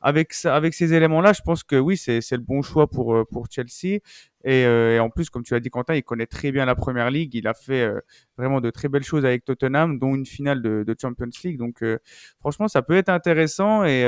avec, 0.00 0.32
avec 0.44 0.74
ces 0.74 0.94
éléments-là, 0.94 1.32
je 1.32 1.42
pense 1.42 1.62
que 1.62 1.76
oui, 1.76 1.96
c'est 1.96 2.20
le 2.30 2.38
bon 2.38 2.62
choix 2.62 2.86
pour, 2.86 3.14
euh, 3.14 3.24
pour 3.24 3.46
Chelsea. 3.50 4.00
Et, 4.42 4.64
euh, 4.64 4.96
et, 4.96 4.98
en 4.98 5.10
plus, 5.10 5.28
comme 5.28 5.42
tu 5.42 5.52
l'as 5.52 5.60
dit, 5.60 5.68
Quentin, 5.68 5.94
il 5.94 6.02
connaît 6.02 6.26
très 6.26 6.50
bien 6.50 6.64
la 6.64 6.74
première 6.74 7.10
ligue. 7.10 7.34
Il 7.34 7.46
a 7.46 7.52
fait 7.52 7.82
euh, 7.82 8.00
vraiment 8.38 8.62
de 8.62 8.70
très 8.70 8.88
belles 8.88 9.04
choses 9.04 9.26
avec 9.26 9.44
Tottenham, 9.44 9.98
dont 9.98 10.14
une 10.14 10.24
finale 10.24 10.62
de, 10.62 10.96
Champions 11.00 11.28
League. 11.44 11.58
Donc, 11.58 11.84
franchement, 12.40 12.66
ça 12.66 12.80
peut 12.80 12.96
être 12.96 13.10
intéressant 13.10 13.84
et, 13.84 14.00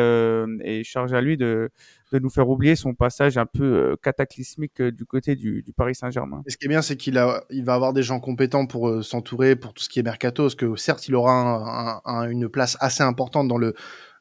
et 0.64 0.84
charge 0.84 1.12
à 1.12 1.20
lui 1.20 1.36
de, 1.36 1.70
de 2.12 2.18
nous 2.18 2.30
faire 2.30 2.48
oublier 2.48 2.76
son 2.76 2.94
passage 2.94 3.36
un 3.36 3.44
peu 3.44 3.96
cataclysmique 4.02 4.80
du 4.80 5.04
côté 5.04 5.36
du, 5.36 5.64
Paris 5.76 5.94
Saint-Germain. 5.94 6.42
Ce 6.48 6.56
qui 6.56 6.64
est 6.64 6.68
bien, 6.68 6.80
c'est 6.80 6.96
qu'il 6.96 7.22
il 7.50 7.64
va 7.64 7.74
avoir 7.74 7.92
des 7.92 8.02
gens 8.02 8.18
compétents 8.18 8.66
pour 8.66 9.04
s'entourer 9.04 9.54
pour 9.54 9.74
tout 9.74 9.82
ce 9.82 9.90
qui 9.90 10.00
est 10.00 10.02
mercato, 10.02 10.44
parce 10.44 10.54
que 10.54 10.76
certes, 10.76 11.08
il 11.08 11.14
aura 11.14 12.00
un, 12.06 12.30
une 12.30 12.48
place 12.48 12.78
assez 12.80 13.02
importante 13.02 13.48
dans 13.48 13.58
le 13.58 13.74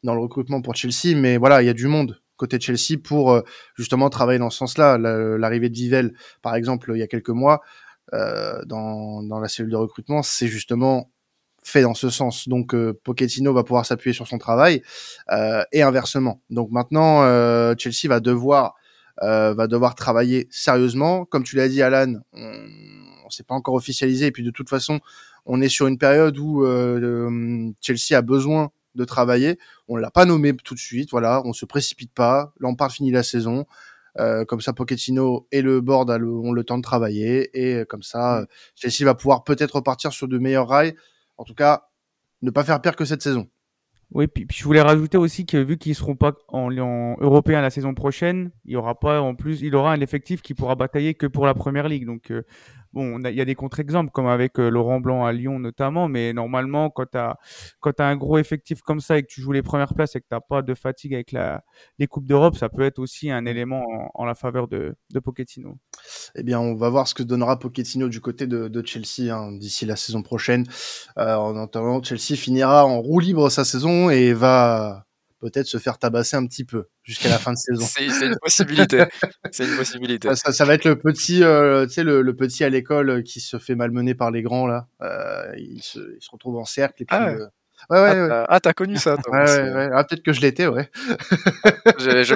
dans 0.04 0.16
le 0.16 0.22
recrutement 0.22 0.62
pour 0.62 0.76
Chelsea, 0.76 1.16
mais 1.16 1.38
voilà, 1.38 1.62
il 1.62 1.66
y 1.66 1.70
a 1.70 1.74
du 1.74 1.88
monde 1.88 2.20
côté 2.38 2.58
de 2.58 2.64
Chelsea 2.64 3.00
pour 3.04 3.32
euh, 3.32 3.42
justement 3.76 4.10
travailler 4.10 4.40
dans 4.40 4.50
ce 4.50 4.58
sens-là. 4.58 4.98
L'arrivée 4.98 5.70
de 5.70 5.76
Vivel, 5.76 6.14
par 6.42 6.56
exemple, 6.56 6.92
il 6.96 7.00
y 7.00 7.04
a 7.04 7.08
quelques 7.08 7.30
mois, 7.30 7.62
euh, 8.14 8.62
dans, 8.66 9.22
la 9.40 9.48
cellule 9.48 9.72
de 9.72 9.78
recrutement, 9.78 10.22
c'est 10.22 10.48
justement 10.48 11.10
fait 11.64 11.82
dans 11.82 11.94
ce 11.94 12.10
sens. 12.10 12.50
Donc 12.50 12.74
euh, 12.74 13.00
Pochettino 13.04 13.54
va 13.54 13.64
pouvoir 13.64 13.86
s'appuyer 13.86 14.14
sur 14.14 14.28
son 14.28 14.38
travail 14.38 14.82
euh, 15.32 15.64
et 15.72 15.82
inversement. 15.82 16.42
Donc 16.50 16.72
maintenant, 16.72 17.22
Chelsea 17.78 18.08
va 18.08 18.20
devoir 18.20 18.76
va 19.22 19.68
devoir 19.68 19.94
travailler 19.96 20.48
sérieusement. 20.50 21.26
Comme 21.26 21.44
tu 21.44 21.56
l'as 21.56 21.70
dit, 21.70 21.82
Alan, 21.82 22.16
on, 22.34 22.54
on 23.26 23.30
s'est 23.30 23.44
pas 23.44 23.54
encore 23.54 23.76
officialisé 23.76 24.28
et 24.28 24.32
puis 24.32 24.44
de 24.44 24.50
toute 24.50 24.70
façon, 24.70 25.00
on 25.46 25.62
est 25.62 25.70
sur 25.70 25.88
une 25.88 26.00
période 26.00 26.38
où 26.40 26.66
Chelsea 27.82 28.18
a 28.18 28.22
besoin 28.22 28.72
de 28.96 29.06
travailler. 29.06 29.58
On 29.88 29.96
l'a 29.96 30.12
pas 30.12 30.26
nommé 30.26 30.56
tout 30.56 30.76
de 30.76 30.80
suite, 30.80 31.12
voilà, 31.12 31.42
on 31.46 31.54
se 31.54 31.66
précipite 31.66 32.14
pas. 32.14 32.54
Lampard 32.60 32.92
finit 32.92 33.12
la 33.12 33.24
saison. 33.24 33.66
Euh, 34.20 34.44
comme 34.44 34.60
ça, 34.60 34.74
Pochettino 34.74 35.48
et 35.52 35.62
le 35.62 35.80
board 35.80 36.10
ont 36.10 36.52
le 36.52 36.64
temps 36.66 36.78
de 36.78 36.84
travailler 36.84 37.50
et 37.54 37.76
euh, 37.76 37.86
comme 37.86 38.04
ça, 38.04 38.42
mm. 38.42 38.48
Chelsea 38.76 39.06
va 39.06 39.16
pouvoir 39.16 39.44
peut-être 39.44 39.76
repartir 39.76 40.12
sur 40.12 40.28
de 40.28 40.38
meilleurs 40.38 40.68
rails. 40.68 40.96
En 41.38 41.46
tout 41.46 41.56
cas, 41.56 41.88
ne 42.42 42.52
pas 42.52 42.64
faire 42.64 42.82
pire 42.82 42.96
que 42.96 43.06
cette 43.06 43.22
saison. 43.22 43.48
Oui, 44.14 44.28
puis, 44.28 44.46
je 44.54 44.64
voulais 44.66 44.82
rajouter 44.82 45.18
aussi 45.18 45.46
que 45.46 45.56
vu 45.56 45.78
qu'ils 45.78 45.96
seront 45.96 46.18
pas 46.18 46.34
en, 46.50 46.78
en, 46.78 47.16
européen 47.22 47.62
la 47.62 47.70
saison 47.70 47.94
prochaine, 47.94 48.52
il 48.66 48.74
y 48.74 48.76
aura 48.76 49.00
pas 49.00 49.22
en 49.22 49.36
plus, 49.36 49.62
il 49.62 49.74
aura 49.74 49.94
un 49.94 50.02
effectif 50.02 50.42
qui 50.42 50.54
pourra 50.54 50.76
batailler 50.76 51.14
que 51.14 51.28
pour 51.28 51.46
la 51.46 51.54
première 51.54 51.88
ligue. 51.88 52.06
Donc 52.06 52.30
euh, 52.30 52.44
Bon, 52.94 53.20
il 53.24 53.34
y 53.34 53.42
a 53.42 53.46
des 53.46 53.56
contre-exemples, 53.56 54.12
comme 54.12 54.28
avec 54.28 54.60
euh, 54.60 54.70
Laurent 54.70 55.00
Blanc 55.00 55.26
à 55.26 55.32
Lyon 55.32 55.60
notamment, 55.60 56.10
mais 56.10 56.34
normalement, 56.34 56.90
quand 56.90 57.06
tu 57.12 57.18
as, 57.18 57.38
un 58.00 58.16
gros 58.18 58.38
effectif 58.38 58.82
comme 58.82 59.00
ça 59.00 59.18
et 59.18 59.24
que 59.24 59.28
tu 59.28 59.42
joues 59.42 59.54
les 59.54 59.62
premières 59.62 59.94
places 59.94 60.16
et 60.16 60.20
que 60.20 60.26
tu 60.28 60.36
n'as 60.36 60.42
pas 60.42 60.62
de 60.62 60.74
fatigue 60.74 61.14
avec 61.14 61.32
la, 61.32 61.64
les 62.00 62.08
Coupes 62.08 62.26
d'Europe, 62.26 62.58
ça 62.58 62.68
peut 62.68 62.82
être 62.82 63.00
aussi 63.00 63.32
un 63.32 63.46
élément 63.46 63.84
en, 64.14 64.26
la 64.26 64.36
faveur 64.36 64.68
de, 64.68 64.96
de, 65.10 65.20
Pochettino. 65.20 65.78
Eh 66.36 66.44
bien, 66.44 66.60
on 66.60 66.76
va 66.76 66.90
voir 66.90 67.08
ce 67.08 67.14
que 67.14 67.24
donnera 67.24 67.60
Pochettino 67.60 68.10
du 68.10 68.20
côté 68.20 68.46
de, 68.46 68.68
de 68.68 68.86
Chelsea 68.86 69.34
hein, 69.34 69.54
d'ici 69.54 69.86
la 69.86 69.96
saison 69.96 70.22
prochaine. 70.22 70.66
Euh, 71.18 71.36
en 71.36 71.56
attendant, 71.64 72.04
Chelsea 72.04 72.36
finira 72.36 72.86
en 72.86 73.00
roue 73.00 73.20
libre 73.20 73.50
sa 73.50 73.64
saison 73.64 74.10
et 74.10 74.34
va 74.34 75.06
peut-être 75.42 75.66
se 75.66 75.80
faire 75.80 75.98
tabasser 75.98 76.38
un 76.38 76.46
petit 76.46 76.64
peu 76.64 76.88
jusqu'à 77.04 77.30
la 77.30 77.40
fin 77.40 77.52
de 77.52 77.58
saison. 77.58 77.86
C'est 77.96 78.28
une 78.28 78.38
possibilité. 78.38 79.06
c'est 79.52 79.66
une 79.66 79.76
possibilité. 79.76 80.34
Ça, 80.36 80.54
ça, 80.54 80.66
va 80.66 80.76
être 80.76 80.86
le 80.86 80.98
petit, 80.98 81.44
euh, 81.44 81.86
tu 81.88 81.94
sais, 81.94 82.04
le, 82.04 82.22
le, 82.22 82.36
petit 82.36 82.64
à 82.64 82.70
l'école 82.70 83.24
qui 83.24 83.40
se 83.40 83.58
fait 83.58 83.76
malmener 83.76 84.14
par 84.14 84.32
les 84.32 84.42
grands 84.42 84.68
là. 84.68 84.88
Euh, 85.02 85.52
il, 85.58 85.82
se, 85.82 86.00
il, 86.00 86.22
se, 86.22 86.30
retrouve 86.32 86.58
en 86.58 86.66
cercle 86.66 87.04
et 87.04 87.06
puis. 87.06 87.18
Ah, 87.20 87.26
ouais. 87.26 87.42
Euh... 87.42 87.48
Ouais, 87.90 88.00
ouais, 88.00 88.10
ah, 88.10 88.28
ouais. 88.28 88.46
ah 88.48 88.60
t'as 88.60 88.74
connu 88.74 88.96
ça, 88.98 89.18
toi. 89.24 89.44
ouais. 89.44 89.90
Ah, 89.92 90.04
peut-être 90.04 90.22
que 90.22 90.34
je 90.34 90.42
l'étais, 90.42 90.68
ouais. 90.68 90.90
je, 91.98 92.24
je, 92.24 92.36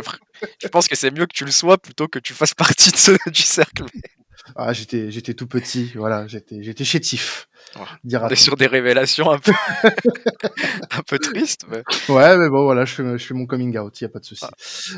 je, 0.60 0.68
pense 0.70 0.88
que 0.88 0.96
c'est 0.96 1.12
mieux 1.12 1.28
que 1.28 1.34
tu 1.34 1.46
le 1.46 1.52
sois 1.52 1.78
plutôt 1.78 2.08
que 2.08 2.18
tu 2.18 2.34
fasses 2.34 2.56
partie 2.56 2.92
de 2.92 2.98
ce, 2.98 3.12
du 3.30 3.44
cercle. 3.44 3.86
Ah, 4.56 4.74
j'étais, 4.74 5.12
j'étais 5.12 5.34
tout 5.34 5.48
petit, 5.48 5.92
voilà, 5.96 6.28
j'étais, 6.28 6.62
j'étais 6.64 6.84
chétif. 6.84 7.48
On 7.78 8.30
est 8.30 8.36
sur 8.36 8.56
des 8.56 8.68
révélations 8.68 9.32
un 9.32 9.40
peu, 9.40 9.52
un 9.84 11.02
peu 11.08 11.20
tristes. 11.20 11.66
Mais... 11.70 11.84
Ouais, 12.14 12.38
mais 12.38 12.50
bon, 12.50 12.64
voilà, 12.64 12.86
je 12.86 12.94
fais, 12.94 13.18
je 13.18 13.26
fais 13.26 13.34
mon 13.34 13.46
coming 13.46 13.78
out, 13.78 14.00
il 14.00 14.04
y 14.04 14.08
a 14.08 14.10
pas 14.10 14.20
de 14.20 14.26
souci. 14.26 14.46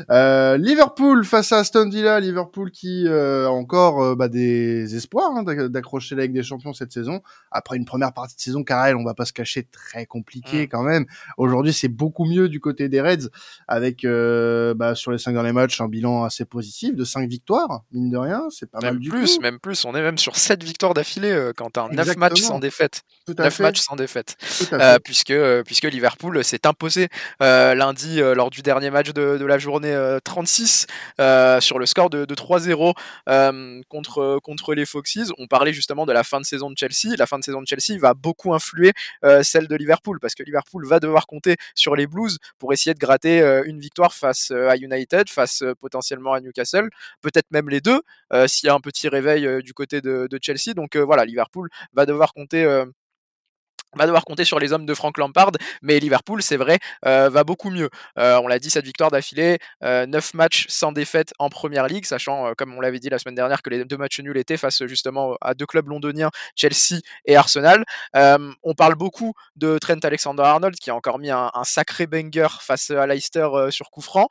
Ah. 0.08 0.14
Euh, 0.14 0.56
Liverpool 0.58 1.24
face 1.24 1.50
à 1.52 1.58
Aston 1.58 1.88
Villa, 1.88 2.20
Liverpool 2.20 2.70
qui 2.70 3.06
euh, 3.06 3.46
a 3.46 3.50
encore 3.50 4.02
euh, 4.02 4.14
bah, 4.14 4.28
des 4.28 4.94
espoirs 4.94 5.30
hein, 5.34 5.42
d'accrocher 5.68 6.14
la 6.14 6.24
Ligue 6.24 6.34
des 6.34 6.42
Champions 6.42 6.72
cette 6.72 6.92
saison. 6.92 7.20
Après 7.50 7.76
une 7.76 7.84
première 7.84 8.12
partie 8.12 8.36
de 8.36 8.40
saison, 8.40 8.62
Karel, 8.62 8.96
on 8.96 9.04
va 9.04 9.14
pas 9.14 9.24
se 9.24 9.32
cacher, 9.32 9.64
très 9.64 10.06
compliqué 10.06 10.64
mm. 10.64 10.68
quand 10.68 10.82
même. 10.82 11.06
Aujourd'hui, 11.36 11.72
c'est 11.72 11.88
beaucoup 11.88 12.26
mieux 12.26 12.48
du 12.48 12.60
côté 12.60 12.88
des 12.88 13.00
Reds, 13.00 13.28
avec 13.66 14.04
euh, 14.04 14.74
bah, 14.74 14.94
sur 14.94 15.10
les 15.10 15.18
cinq 15.18 15.32
derniers 15.32 15.52
matchs 15.52 15.80
un 15.80 15.88
bilan 15.88 16.24
assez 16.24 16.44
positif 16.44 16.94
de 16.94 17.04
cinq 17.04 17.28
victoires, 17.28 17.84
mine 17.92 18.10
de 18.10 18.16
rien, 18.16 18.44
c'est 18.50 18.70
pas 18.70 18.78
même 18.80 18.94
mal 18.94 19.00
du 19.00 19.10
plus, 19.10 19.36
tout. 19.36 19.37
Même 19.40 19.58
plus, 19.58 19.84
on 19.84 19.94
est 19.94 20.02
même 20.02 20.18
sur 20.18 20.36
sept 20.36 20.62
victoires 20.62 20.94
d'affilée 20.94 21.30
euh, 21.30 21.52
quand 21.56 21.70
t'as 21.70 21.88
neuf 21.88 22.16
matchs 22.16 22.40
sans 22.40 22.58
défaite. 22.58 23.02
Tout 23.26 23.34
9 23.36 23.60
matchs 23.60 23.80
sans 23.80 23.96
défaite. 23.96 24.36
Euh, 24.72 24.98
puisque, 25.04 25.30
euh, 25.30 25.62
puisque 25.62 25.84
Liverpool 25.84 26.42
s'est 26.42 26.66
imposé 26.66 27.08
euh, 27.42 27.74
lundi 27.74 28.22
euh, 28.22 28.34
lors 28.34 28.48
du 28.48 28.62
dernier 28.62 28.90
match 28.90 29.10
de, 29.12 29.36
de 29.36 29.44
la 29.44 29.58
journée 29.58 29.94
36 30.24 30.86
euh, 31.20 31.60
sur 31.60 31.78
le 31.78 31.84
score 31.84 32.08
de, 32.08 32.24
de 32.24 32.34
3-0 32.34 32.94
contre, 33.88 34.38
contre 34.42 34.74
les 34.74 34.86
Foxes. 34.86 35.30
On 35.38 35.46
parlait 35.46 35.72
justement 35.74 36.06
de 36.06 36.12
la 36.12 36.24
fin 36.24 36.40
de 36.40 36.46
saison 36.46 36.70
de 36.70 36.76
Chelsea. 36.78 37.14
La 37.18 37.26
fin 37.26 37.38
de 37.38 37.44
saison 37.44 37.60
de 37.60 37.66
Chelsea 37.66 37.98
va 38.00 38.14
beaucoup 38.14 38.54
influer 38.54 38.92
celle 39.42 39.68
de 39.68 39.76
Liverpool 39.76 40.18
parce 40.20 40.34
que 40.34 40.42
Liverpool 40.42 40.86
va 40.86 41.00
devoir 41.00 41.26
compter 41.26 41.56
sur 41.74 41.96
les 41.96 42.06
Blues 42.06 42.38
pour 42.58 42.72
essayer 42.72 42.94
de 42.94 42.98
gratter 42.98 43.40
une 43.66 43.78
victoire 43.78 44.14
face 44.14 44.50
à 44.50 44.76
United, 44.76 45.28
face 45.28 45.62
potentiellement 45.80 46.32
à 46.32 46.40
Newcastle, 46.40 46.88
peut-être 47.20 47.50
même 47.50 47.68
les 47.68 47.80
deux 47.80 48.00
s'il 48.46 48.66
y 48.66 48.70
a 48.70 48.74
un 48.74 48.80
petit 48.80 49.08
réveil 49.08 49.27
du 49.62 49.74
côté 49.74 50.00
de, 50.00 50.28
Chelsea. 50.40 50.74
Donc 50.74 50.96
voilà, 50.96 51.24
Liverpool 51.24 51.68
va 51.92 52.06
devoir 52.06 52.32
compter 52.32 52.84
va 53.96 54.04
devoir 54.04 54.24
compter 54.24 54.44
sur 54.44 54.58
les 54.58 54.72
hommes 54.72 54.86
de 54.86 54.94
Frank 54.94 55.16
Lampard, 55.16 55.52
mais 55.82 55.98
Liverpool, 55.98 56.42
c'est 56.42 56.56
vrai, 56.56 56.78
euh, 57.06 57.30
va 57.30 57.44
beaucoup 57.44 57.70
mieux. 57.70 57.88
Euh, 58.18 58.38
on 58.42 58.46
l'a 58.46 58.58
dit, 58.58 58.70
cette 58.70 58.84
victoire 58.84 59.10
d'affilée, 59.10 59.58
euh, 59.82 60.06
9 60.06 60.34
matchs 60.34 60.66
sans 60.68 60.92
défaite 60.92 61.32
en 61.38 61.48
première 61.48 61.86
ligue, 61.86 62.04
sachant, 62.04 62.48
euh, 62.48 62.52
comme 62.56 62.74
on 62.74 62.80
l'avait 62.80 62.98
dit 62.98 63.08
la 63.08 63.18
semaine 63.18 63.34
dernière, 63.34 63.62
que 63.62 63.70
les 63.70 63.84
deux 63.84 63.96
matchs 63.96 64.20
nuls 64.20 64.36
étaient 64.36 64.58
face 64.58 64.84
justement 64.86 65.36
à 65.40 65.54
deux 65.54 65.66
clubs 65.66 65.88
londoniens, 65.88 66.30
Chelsea 66.54 67.00
et 67.24 67.36
Arsenal. 67.36 67.84
On 68.14 68.74
parle 68.74 68.94
beaucoup 68.94 69.34
de 69.56 69.78
Trent 69.78 69.98
Alexander-Arnold, 70.02 70.76
qui 70.76 70.90
a 70.90 70.94
encore 70.94 71.18
mis 71.18 71.30
un, 71.30 71.50
sacré 71.64 72.06
banger 72.06 72.48
face 72.60 72.90
à 72.90 73.06
Leicester 73.06 73.48
sur 73.70 73.90
coup 73.90 74.00
franc, 74.00 74.28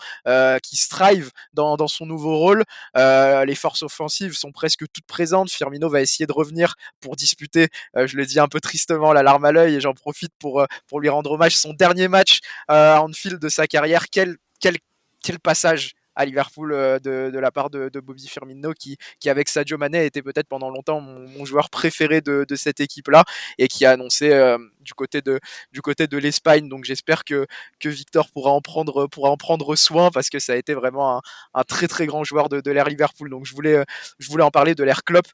qui 0.62 0.76
strive 0.76 1.32
dans, 1.54 1.78
dans, 1.78 1.88
son 1.88 2.06
nouveau 2.06 2.38
rôle. 2.38 2.64
les 2.96 3.56
forces 3.56 3.84
offensives 3.84 4.34
sont 4.34 4.52
presque 4.52 4.86
toutes 4.94 5.08
présentes. 5.08 5.50
Firmino 5.50 5.90
va 5.90 6.02
essayer 6.02 6.28
de 6.28 6.34
revenir 6.34 6.76
pour 7.00 7.16
disputer, 7.16 7.70
je 7.96 8.16
le 8.16 8.26
dis 8.26 8.40
un 8.40 8.48
peu 8.48 8.60
tristement, 8.60 9.14
la 9.14 9.24
larme 9.24 9.46
l'œil 9.52 9.76
et 9.76 9.82
j'en 9.82 9.94
profite 9.94 10.34
pour, 10.40 10.66
pour 10.88 11.00
lui 11.00 11.10
rendre 11.10 11.32
hommage. 11.32 11.56
Son 11.58 11.74
dernier 11.74 12.08
match 12.08 12.40
euh, 12.72 12.98
en 12.98 13.12
fil 13.12 13.40
de 13.40 13.50
sa 13.50 13.68
carrière, 13.68 14.10
quel, 14.10 14.38
quel, 14.60 14.78
quel 15.24 15.40
passage 15.40 15.94
à 16.18 16.26
Liverpool 16.26 16.72
de, 16.72 17.30
de, 17.30 17.40
la 17.40 17.52
part 17.52 17.70
de, 17.70 17.90
de, 17.90 18.00
Bobby 18.00 18.28
Firmino 18.28 18.74
qui, 18.74 18.98
qui 19.20 19.30
avec 19.30 19.48
Sadio 19.48 19.78
Mané 19.78 20.06
était 20.06 20.24
peut-être 20.24 20.48
pendant 20.48 20.70
longtemps 20.70 21.00
mon, 21.00 21.46
joueur 21.46 21.70
préféré 21.70 22.22
de, 22.22 22.46
cette 22.56 22.80
équipe 22.80 23.08
là 23.10 23.24
et 23.60 23.68
qui 23.68 23.86
a 23.86 23.92
annoncé 23.92 24.34
euh, 24.34 24.58
du 24.82 24.96
côté 24.96 25.22
de 25.22 25.40
du 25.72 25.82
côté 25.82 26.08
de 26.08 26.18
l'Espagne. 26.18 26.68
Donc 26.68 26.86
j'espère 26.86 27.24
que, 27.24 27.46
que 27.80 27.88
Victor 27.88 28.32
pourra 28.32 28.52
en 28.52 28.62
prendre 28.62 29.06
pourra 29.06 29.30
en 29.30 29.38
prendre 29.38 29.76
soin 29.76 30.10
parce 30.10 30.30
que 30.30 30.40
ça 30.40 30.54
a 30.54 30.56
été 30.56 30.74
vraiment 30.74 31.22
un, 31.54 31.64
très 31.64 31.88
très 31.88 32.08
grand 32.08 32.24
joueur 32.24 32.50
de, 32.50 32.62
de 32.62 32.72
l'ère 32.72 32.90
Liverpool. 32.90 33.30
Donc 33.30 33.46
je 33.46 33.54
voulais 33.54 33.86
je 34.18 34.28
voulais 34.30 34.44
en 34.44 34.52
parler 34.52 34.74
de 34.74 34.84
l'ère 34.84 35.04
Klopp 35.04 35.28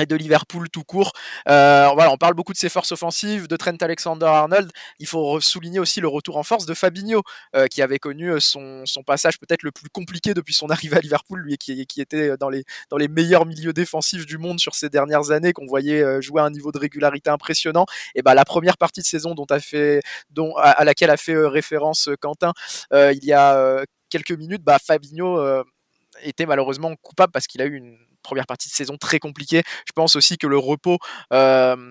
et 0.00 0.06
de 0.06 0.16
Liverpool 0.16 0.68
tout 0.70 0.84
court. 0.84 1.12
Euh, 1.48 1.88
on 1.88 2.16
parle 2.16 2.34
beaucoup 2.34 2.52
de 2.52 2.58
ses 2.58 2.68
forces 2.68 2.92
offensives, 2.92 3.48
de 3.48 3.56
Trent 3.56 3.76
Alexander-Arnold. 3.80 4.70
Il 4.98 5.06
faut 5.06 5.40
souligner 5.40 5.78
aussi 5.78 6.00
le 6.00 6.08
retour 6.08 6.36
en 6.36 6.42
force 6.42 6.66
de 6.66 6.74
Fabinho, 6.74 7.22
euh, 7.56 7.66
qui 7.66 7.82
avait 7.82 7.98
connu 7.98 8.30
euh, 8.30 8.40
son, 8.40 8.84
passage 9.06 9.38
peut-être 9.38 9.62
le 9.62 9.70
plus 9.70 9.88
compliqué 9.90 10.34
depuis 10.34 10.54
son 10.54 10.70
arrivée 10.70 10.96
à 10.96 11.00
Liverpool, 11.00 11.40
lui 11.40 11.56
qui, 11.56 11.86
qui 11.86 12.00
était 12.00 12.36
dans 12.36 12.48
les, 12.48 12.64
meilleurs 13.08 13.46
milieux 13.46 13.72
défensifs 13.72 14.26
du 14.26 14.38
monde 14.38 14.60
sur 14.60 14.74
ces 14.74 14.88
dernières 14.88 15.30
années, 15.30 15.52
qu'on 15.52 15.66
voyait 15.66 16.20
jouer 16.20 16.40
à 16.42 16.44
un 16.44 16.50
niveau 16.50 16.72
de 16.72 16.78
régularité 16.78 17.30
impressionnant. 17.30 17.86
Et 18.14 18.22
ben 18.22 18.34
la 18.34 18.44
première 18.44 18.76
partie 18.76 19.00
de 19.00 19.06
saison 19.06 19.34
dont 19.34 19.46
a 19.50 19.60
fait, 19.60 20.00
dont, 20.30 20.54
à, 20.56 20.70
à 20.70 20.84
laquelle 20.84 21.10
a 21.10 21.16
fait 21.16 21.36
référence 21.36 22.08
Quentin 22.20 22.52
il 22.92 23.24
y 23.24 23.32
a 23.32 23.84
quelques 24.10 24.32
minutes, 24.32 24.62
bah, 24.62 24.78
Fabinho 24.78 25.64
était 26.22 26.46
malheureusement 26.46 26.94
coupable 26.96 27.32
parce 27.32 27.46
qu'il 27.46 27.62
a 27.62 27.66
eu 27.66 27.74
une 27.74 27.98
première 28.22 28.46
partie 28.46 28.68
de 28.68 28.74
saison 28.74 28.96
très 28.96 29.18
compliquée. 29.18 29.62
Je 29.86 29.92
pense 29.94 30.16
aussi 30.16 30.38
que 30.38 30.46
le 30.46 30.58
repos 30.58 30.98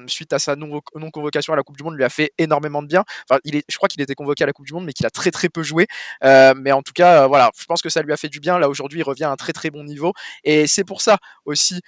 suite 0.08 0.34
à 0.34 0.40
sa 0.40 0.56
non-convocation 0.56 1.54
à 1.54 1.56
la 1.56 1.64
Coupe 1.64 1.78
du 1.78 1.84
Monde 1.84 1.96
lui 1.96 2.04
a 2.04 2.10
fait 2.10 2.32
énormément 2.38 2.82
de 2.82 2.88
bien. 2.88 3.04
Enfin, 3.30 3.40
je 3.46 3.78
crois 3.78 3.90
qu'il 3.90 4.02
était 4.02 4.16
convoqué 4.16 4.44
à 4.44 4.48
la 4.48 4.54
Coupe 4.54 4.66
du 4.66 4.74
Monde, 4.74 4.86
mais 4.86 4.94
qu'il 4.94 5.06
a 5.06 5.10
très 5.10 5.32
très 5.32 5.50
peu 5.50 5.64
joué. 5.64 5.88
Mais 6.24 6.72
en 6.72 6.82
tout 6.82 6.94
cas, 6.94 7.28
voilà, 7.28 7.52
je 7.60 7.66
pense 7.66 7.82
que 7.82 7.90
ça 7.90 8.02
lui 8.02 8.14
a 8.14 8.18
fait 8.18 8.30
du 8.30 8.40
bien. 8.40 8.60
Là 8.60 8.70
aujourd'hui, 8.70 9.00
il 9.00 9.04
revient 9.04 9.26
à 9.26 9.32
un 9.32 9.36
très 9.36 9.54
très 9.54 9.70
bon 9.70 9.84
niveau, 9.84 10.14
et 10.44 10.68
c'est 10.68 10.84
pour 10.84 11.02
ça 11.02 11.18
aussi 11.46 11.82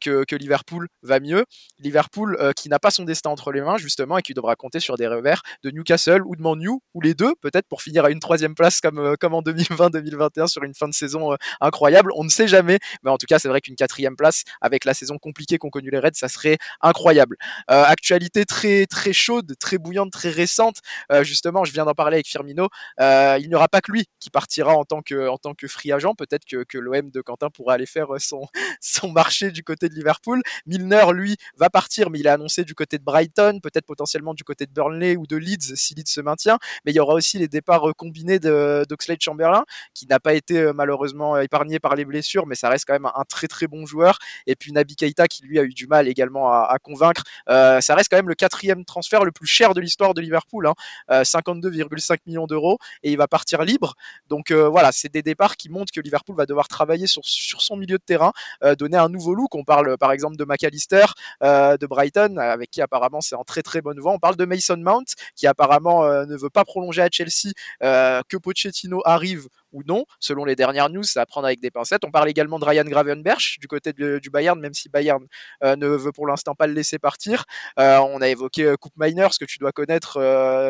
que, 0.00 0.24
que, 0.24 0.36
Liverpool 0.36 0.88
va 1.02 1.20
mieux. 1.20 1.44
Liverpool 1.78 2.36
qui 2.56 2.68
n'a 2.68 2.78
pas 2.78 2.90
son 2.90 3.04
destin 3.04 3.30
entre 3.30 3.52
les 3.52 3.60
mains 3.60 3.76
justement 3.76 4.18
et 4.18 4.22
qui 4.22 4.34
devra 4.34 4.56
compter 4.56 4.80
sur 4.80 4.96
des 4.96 5.06
revers 5.06 5.42
de 5.62 5.70
Newcastle 5.70 6.22
ou 6.24 6.36
de 6.36 6.42
Man 6.42 6.60
U 6.60 6.70
ou 6.94 7.00
les 7.00 7.14
deux 7.14 7.34
peut-être 7.40 7.66
pour 7.68 7.82
finir 7.82 8.04
à 8.04 8.10
une 8.10 8.20
troisième 8.20 8.54
place 8.54 8.80
comme 8.80 9.16
comme 9.18 9.34
en 9.34 9.42
2020-2021 9.42 10.48
sur 10.48 10.62
une 10.64 10.74
fin 10.74 10.88
de 10.88 10.94
saison 10.94 11.36
incroyable. 11.60 12.10
On 12.16 12.24
ne 12.24 12.28
sait 12.28 12.48
jamais, 12.48 12.78
mais 13.02 13.10
en 13.10 13.18
tout 13.18 13.26
cas, 13.26 13.38
c'est 13.38 13.48
vrai 13.48 13.60
qu'une 13.60 13.76
quatrième 13.84 14.16
place 14.16 14.44
avec 14.62 14.86
la 14.86 14.94
saison 14.94 15.18
compliquée 15.18 15.58
qu'ont 15.58 15.68
connu 15.68 15.90
les 15.90 15.98
Reds, 15.98 16.14
ça 16.14 16.28
serait 16.28 16.56
incroyable. 16.80 17.36
Euh, 17.70 17.84
actualité 17.84 18.46
très 18.46 18.86
très 18.86 19.12
chaude, 19.12 19.54
très 19.60 19.76
bouillante, 19.76 20.10
très 20.10 20.30
récente. 20.30 20.76
Euh, 21.12 21.22
justement, 21.22 21.64
je 21.64 21.72
viens 21.72 21.84
d'en 21.84 21.92
parler 21.92 22.16
avec 22.16 22.26
Firmino. 22.26 22.68
Euh, 23.00 23.36
il 23.40 23.48
n'y 23.48 23.54
aura 23.54 23.68
pas 23.68 23.82
que 23.82 23.92
lui 23.92 24.06
qui 24.20 24.30
partira 24.30 24.74
en 24.74 24.84
tant 24.84 25.02
que 25.02 25.28
en 25.28 25.36
tant 25.36 25.54
que 25.54 25.68
free 25.68 25.92
agent. 25.92 26.14
Peut-être 26.14 26.46
que, 26.46 26.64
que 26.64 26.78
l'OM 26.78 27.10
de 27.10 27.20
Quentin 27.20 27.50
pourra 27.50 27.74
aller 27.74 27.84
faire 27.84 28.08
son 28.18 28.46
son 28.80 29.10
marché 29.10 29.50
du 29.50 29.62
côté 29.62 29.88
de 29.90 29.94
Liverpool. 29.94 30.40
Milner, 30.66 31.04
lui, 31.12 31.36
va 31.58 31.68
partir, 31.68 32.08
mais 32.08 32.20
il 32.20 32.28
a 32.28 32.34
annoncé 32.34 32.64
du 32.64 32.74
côté 32.74 32.96
de 32.98 33.04
Brighton, 33.04 33.60
peut-être 33.62 33.86
potentiellement 33.86 34.32
du 34.32 34.44
côté 34.44 34.64
de 34.64 34.72
Burnley 34.72 35.16
ou 35.16 35.26
de 35.26 35.36
Leeds 35.36 35.76
si 35.76 35.94
Leeds 35.94 36.10
se 36.10 36.20
maintient. 36.22 36.58
Mais 36.84 36.92
il 36.92 36.96
y 36.96 37.00
aura 37.00 37.14
aussi 37.14 37.38
les 37.38 37.48
départs 37.48 37.94
combinés 37.96 38.38
d'Oxlade 38.38 39.20
Chamberlain, 39.20 39.64
qui 39.92 40.06
n'a 40.06 40.20
pas 40.20 40.32
été 40.32 40.72
malheureusement 40.72 41.36
épargné 41.38 41.78
par 41.80 41.96
les 41.96 42.04
blessures, 42.06 42.46
mais 42.46 42.54
ça 42.54 42.68
reste 42.68 42.86
quand 42.86 42.94
même 42.94 43.10
un 43.14 43.24
très 43.28 43.48
très 43.48 43.66
bon 43.66 43.73
joueur. 43.86 44.18
Et 44.46 44.54
puis 44.54 44.72
Nabi 44.72 44.96
Keita 44.96 45.28
qui 45.28 45.42
lui 45.42 45.58
a 45.58 45.62
eu 45.62 45.74
du 45.74 45.86
mal 45.86 46.08
également 46.08 46.50
à, 46.52 46.76
convaincre. 46.82 47.22
Euh, 47.48 47.80
ça 47.80 47.94
reste 47.94 48.10
quand 48.10 48.16
même 48.16 48.28
le 48.28 48.34
quatrième 48.34 48.84
transfert 48.84 49.24
le 49.24 49.32
plus 49.32 49.46
cher 49.46 49.74
de 49.74 49.80
l'histoire 49.80 50.14
de 50.14 50.20
Liverpool, 50.20 50.66
hein, 50.66 50.74
euh, 51.10 51.22
52,5 51.22 52.18
millions 52.26 52.46
d'euros, 52.46 52.78
et 53.02 53.12
il 53.12 53.18
va 53.18 53.28
partir 53.28 53.62
libre. 53.62 53.94
Donc 54.28 54.50
euh, 54.50 54.68
voilà, 54.68 54.92
c'est 54.92 55.12
des 55.12 55.22
départs 55.22 55.56
qui 55.56 55.68
montrent 55.68 55.92
que 55.92 56.00
Liverpool 56.00 56.36
va 56.36 56.46
devoir 56.46 56.68
travailler 56.68 57.06
sur, 57.06 57.22
sur 57.24 57.62
son 57.62 57.76
milieu 57.76 57.98
de 57.98 58.02
terrain, 58.04 58.32
donner 58.78 58.96
un 58.96 59.08
nouveau 59.08 59.34
look. 59.34 59.54
On 59.54 59.64
parle 59.64 59.96
par 59.98 60.12
exemple 60.12 60.36
de 60.36 60.44
McAllister, 60.44 61.04
de 61.42 61.86
Brighton, 61.86 62.36
avec 62.38 62.70
qui 62.70 62.80
apparemment 62.82 63.20
c'est 63.20 63.34
en 63.34 63.44
très 63.44 63.62
très 63.62 63.80
bonne 63.80 64.00
voie. 64.00 64.12
On 64.12 64.18
parle 64.18 64.36
de 64.36 64.44
Mason 64.44 64.76
Mount, 64.76 65.04
qui 65.36 65.46
apparemment 65.46 66.04
ne 66.04 66.36
veut 66.36 66.50
pas 66.50 66.64
prolonger 66.64 67.02
à 67.02 67.08
Chelsea, 67.10 67.52
que 67.80 68.36
Pochettino 68.36 69.00
arrive 69.04 69.48
ou 69.74 69.82
non, 69.86 70.06
selon 70.20 70.44
les 70.46 70.56
dernières 70.56 70.88
news, 70.88 71.02
c'est 71.02 71.20
à 71.20 71.26
prendre 71.26 71.46
avec 71.46 71.60
des 71.60 71.70
pincettes. 71.70 72.04
On 72.04 72.10
parle 72.10 72.30
également 72.30 72.58
de 72.58 72.64
Ryan 72.64 72.84
Gravenberch 72.84 73.58
du 73.60 73.66
côté 73.66 73.92
du 73.92 74.30
Bayern, 74.30 74.58
même 74.58 74.72
si 74.72 74.88
Bayern 74.88 75.26
euh, 75.62 75.76
ne 75.76 75.88
veut 75.88 76.12
pour 76.12 76.26
l'instant 76.26 76.54
pas 76.54 76.66
le 76.66 76.72
laisser 76.72 76.98
partir. 76.98 77.44
Euh, 77.78 77.98
on 77.98 78.22
a 78.22 78.28
évoqué 78.28 78.64
euh, 78.64 78.76
Coupe 78.76 78.94
Miners, 78.96 79.36
que 79.38 79.44
tu 79.44 79.58
dois 79.58 79.72
connaître 79.72 80.14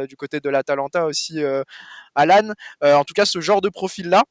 du 0.08 0.16
côté 0.16 0.40
de 0.40 0.48
l'Atalanta 0.48 1.04
aussi, 1.04 1.42
Alan. 2.14 2.52
en 2.82 3.04
tout 3.04 3.14
cas, 3.14 3.26
ce 3.26 3.40
genre 3.40 3.60
de 3.60 3.68
profil-là, 3.68 4.24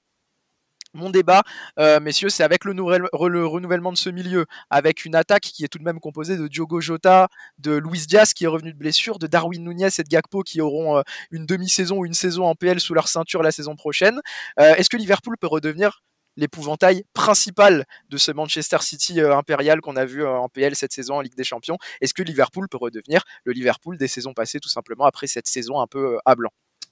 mon 0.94 1.10
débat, 1.10 1.44
euh, 1.80 2.00
messieurs, 2.00 2.30
c'est 2.30 2.44
avec 2.44 2.66
le, 2.66 2.74
le, 2.74 3.46
renouvellement 3.46 3.92
de 3.92 3.98
ce 3.98 4.10
milieu, 4.10 4.46
avec 4.70 5.06
une 5.06 5.16
attaque 5.16 5.44
qui 5.44 5.64
est 5.64 5.68
tout 5.68 5.80
de 5.80 5.84
même 5.84 6.00
composée 6.00 6.38
de 6.38 6.48
Diogo 6.48 6.82
Jota, 6.82 7.28
de 7.58 7.74
Luis 7.74 8.06
Diaz 8.08 8.34
qui 8.34 8.46
est 8.46 8.48
revenu 8.48 8.74
de 8.74 8.78
blessure, 8.78 9.20
de 9.20 9.28
Darwin 9.28 9.64
Nunez 9.64 9.90
et 9.98 10.04
de 10.04 10.08
Gakpo 10.08 10.44
qui 10.44 10.62
auront 10.62 10.98
euh, 10.98 11.02
une 11.32 11.46
demi-saison 11.46 12.00
ou 12.00 12.06
une 12.06 12.14
saison 12.14 12.46
en 12.46 12.56
PL 12.56 12.80
sous 12.80 12.94
leur 12.94 13.08
ceinture 13.08 13.44
la 13.44 13.52
saison 13.52 13.76
prochaine. 13.76 14.20
Euh, 14.60 14.76
Est-ce 14.76 14.90
que 14.90 14.98
Liverpool 14.98 15.36
peut 15.40 15.48
redevenir 15.48 16.04
l'épouvantail 16.36 17.04
principal 17.14 17.86
de 18.10 18.18
ce 18.18 18.32
Manchester 18.32 18.78
City 18.82 19.22
impérial 19.22 19.82
qu'on 19.82 19.96
a 19.96 20.06
vu 20.06 20.26
en 20.26 20.50
PL 20.50 20.76
cette 20.76 20.92
saison 20.92 21.16
en 21.16 21.22
Ligue 21.22 21.36
des 21.36 21.44
Champions? 21.44 21.78
Est-ce 22.02 22.14
que 22.14 22.24
Liverpool 22.24 22.68
peut 22.70 22.78
redevenir 22.78 23.24
le 23.44 23.54
Liverpool 23.54 23.98
des 23.98 24.08
saisons 24.08 24.34
passées 24.34 24.60
tout 24.60 24.70
simplement 24.70 25.06
après 25.06 25.28
cette 25.28 25.48
saison 25.48 25.80
un 25.80 25.88
peu 25.88 26.18
à 26.26 26.36
blanc? 26.36 26.50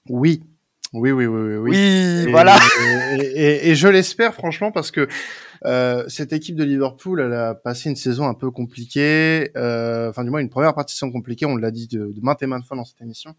Oui, 0.09 0.41
oui, 0.93 1.11
oui, 1.11 1.25
oui, 1.25 1.55
oui. 1.55 1.69
Oui, 1.71 1.77
et, 1.77 2.31
voilà. 2.31 2.57
Et, 3.17 3.21
et, 3.23 3.69
et 3.69 3.75
je 3.75 3.87
l'espère 3.87 4.33
franchement 4.33 4.71
parce 4.71 4.91
que 4.91 5.07
euh, 5.65 6.03
cette 6.07 6.33
équipe 6.33 6.55
de 6.55 6.63
Liverpool, 6.63 7.21
elle 7.21 7.33
a 7.33 7.55
passé 7.55 7.89
une 7.89 7.95
saison 7.95 8.27
un 8.27 8.33
peu 8.33 8.51
compliquée. 8.51 9.51
Euh, 9.55 10.09
enfin, 10.09 10.23
du 10.23 10.29
moins, 10.29 10.39
une 10.39 10.49
première 10.49 10.73
partie 10.73 10.95
de 10.95 10.97
saison 10.97 11.11
compliquée. 11.11 11.45
On 11.45 11.55
l'a 11.55 11.71
dit 11.71 11.87
de, 11.87 12.11
de 12.11 12.21
maintes 12.21 12.41
et 12.43 12.47
maintes 12.47 12.65
fois 12.65 12.77
dans 12.77 12.85
cette 12.85 13.01
émission. 13.01 13.35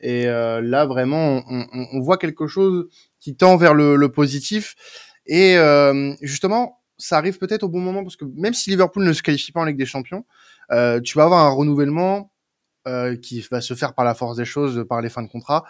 Et 0.00 0.26
euh, 0.26 0.60
là, 0.60 0.86
vraiment, 0.86 1.42
on, 1.48 1.66
on, 1.72 1.86
on, 1.92 2.00
voit 2.00 2.18
quelque 2.18 2.46
chose 2.46 2.88
qui 3.20 3.36
tend 3.36 3.56
vers 3.56 3.74
le, 3.74 3.96
le 3.96 4.08
positif. 4.10 4.74
Et 5.26 5.56
euh, 5.56 6.14
justement, 6.20 6.80
ça 6.98 7.18
arrive 7.18 7.38
peut-être 7.38 7.62
au 7.62 7.68
bon 7.68 7.80
moment 7.80 8.02
parce 8.02 8.16
que 8.16 8.24
même 8.36 8.54
si 8.54 8.70
Liverpool 8.70 9.04
ne 9.04 9.12
se 9.12 9.22
qualifie 9.22 9.52
pas 9.52 9.60
en 9.60 9.64
Ligue 9.64 9.78
des 9.78 9.86
Champions, 9.86 10.24
euh, 10.70 11.00
tu 11.00 11.16
vas 11.16 11.24
avoir 11.24 11.44
un 11.44 11.50
renouvellement 11.50 12.32
euh, 12.86 13.16
qui 13.16 13.40
va 13.50 13.60
se 13.60 13.74
faire 13.74 13.94
par 13.94 14.04
la 14.04 14.14
force 14.14 14.36
des 14.36 14.44
choses, 14.44 14.84
par 14.88 15.00
les 15.00 15.08
fins 15.08 15.22
de 15.22 15.28
contrat. 15.28 15.64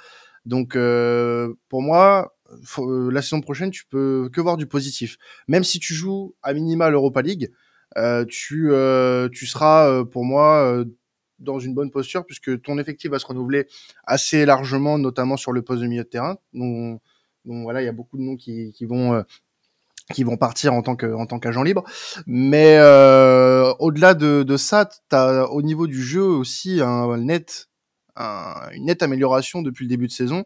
Donc 0.46 0.76
euh, 0.76 1.54
pour 1.68 1.82
moi, 1.82 2.34
euh, 2.78 3.10
la 3.10 3.22
saison 3.22 3.40
prochaine, 3.40 3.70
tu 3.70 3.86
peux 3.86 4.28
que 4.32 4.40
voir 4.40 4.56
du 4.56 4.66
positif. 4.66 5.16
Même 5.48 5.64
si 5.64 5.78
tu 5.78 5.94
joues 5.94 6.34
à 6.42 6.52
minima 6.52 6.90
l'Europa 6.90 7.22
League, 7.22 7.50
euh, 7.96 8.24
tu 8.28 8.70
euh, 8.72 9.28
tu 9.32 9.46
seras 9.46 9.88
euh, 9.88 10.04
pour 10.04 10.24
moi 10.24 10.84
dans 11.38 11.58
une 11.58 11.74
bonne 11.74 11.90
posture 11.90 12.24
puisque 12.24 12.60
ton 12.62 12.78
effectif 12.78 13.10
va 13.10 13.18
se 13.18 13.26
renouveler 13.26 13.66
assez 14.04 14.46
largement, 14.46 14.98
notamment 14.98 15.36
sur 15.36 15.52
le 15.52 15.62
poste 15.62 15.82
de 15.82 15.86
milieu 15.86 16.04
de 16.04 16.08
terrain. 16.08 16.36
Donc, 16.52 17.00
voilà, 17.44 17.82
il 17.82 17.84
y 17.84 17.88
a 17.88 17.92
beaucoup 17.92 18.16
de 18.16 18.22
noms 18.22 18.36
qui, 18.36 18.72
qui 18.72 18.86
vont 18.86 19.22
qui 20.12 20.22
vont 20.22 20.36
partir 20.36 20.74
en 20.74 20.82
tant 20.82 20.96
que 20.96 21.06
en 21.06 21.26
tant 21.26 21.38
qu'agent 21.38 21.62
libre. 21.62 21.84
Mais 22.26 22.76
euh, 22.78 23.72
au-delà 23.78 24.14
de, 24.14 24.42
de 24.42 24.56
ça, 24.56 24.88
as 25.10 25.46
au 25.50 25.62
niveau 25.62 25.86
du 25.86 26.02
jeu 26.02 26.22
aussi 26.22 26.80
un 26.80 27.16
net 27.18 27.68
un, 28.16 28.68
une 28.72 28.86
nette 28.86 29.02
amélioration 29.02 29.62
depuis 29.62 29.84
le 29.84 29.88
début 29.88 30.06
de 30.06 30.12
saison. 30.12 30.44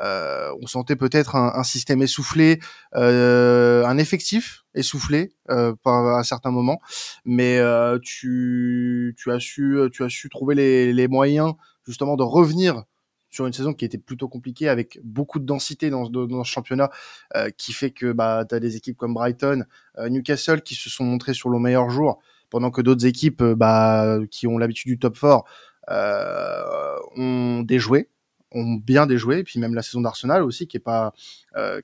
Euh, 0.00 0.50
on 0.62 0.66
sentait 0.66 0.94
peut-être 0.94 1.34
un, 1.34 1.52
un, 1.54 1.64
système 1.64 2.02
essoufflé, 2.02 2.60
euh, 2.94 3.84
un 3.84 3.98
effectif 3.98 4.64
essoufflé 4.74 5.32
euh, 5.50 5.74
par 5.82 6.16
à 6.16 6.22
certains 6.22 6.52
moments, 6.52 6.80
mais 7.24 7.58
euh, 7.58 7.98
tu, 8.00 9.16
tu 9.18 9.32
as 9.32 9.40
su 9.40 9.76
tu 9.92 10.04
as 10.04 10.08
su 10.08 10.28
trouver 10.28 10.54
les, 10.54 10.92
les 10.92 11.08
moyens 11.08 11.54
justement 11.84 12.16
de 12.16 12.22
revenir 12.22 12.84
sur 13.30 13.46
une 13.46 13.52
saison 13.52 13.74
qui 13.74 13.84
était 13.84 13.98
plutôt 13.98 14.28
compliquée 14.28 14.68
avec 14.68 14.98
beaucoup 15.04 15.38
de 15.38 15.44
densité 15.44 15.90
dans, 15.90 16.08
dans 16.08 16.44
ce 16.44 16.50
championnat 16.50 16.90
euh, 17.36 17.50
qui 17.50 17.72
fait 17.72 17.90
que 17.90 18.12
bah, 18.12 18.44
tu 18.48 18.54
as 18.54 18.60
des 18.60 18.76
équipes 18.76 18.96
comme 18.96 19.14
Brighton, 19.14 19.64
euh, 19.98 20.08
Newcastle 20.08 20.62
qui 20.62 20.74
se 20.74 20.88
sont 20.88 21.04
montrés 21.04 21.34
sur 21.34 21.50
le 21.50 21.58
meilleur 21.58 21.90
jour 21.90 22.20
pendant 22.50 22.70
que 22.70 22.80
d'autres 22.80 23.04
équipes 23.04 23.42
bah, 23.42 24.18
qui 24.30 24.46
ont 24.46 24.56
l'habitude 24.56 24.88
du 24.88 24.98
top 24.98 25.18
4 25.18 25.44
ont 25.90 27.62
déjoué, 27.62 28.08
ont 28.52 28.74
bien 28.74 29.06
déjoué, 29.06 29.38
et 29.38 29.44
puis 29.44 29.60
même 29.60 29.74
la 29.74 29.82
saison 29.82 30.00
d'Arsenal 30.00 30.42
aussi 30.42 30.66
qui 30.66 30.76
est 30.76 30.80
pas 30.80 31.12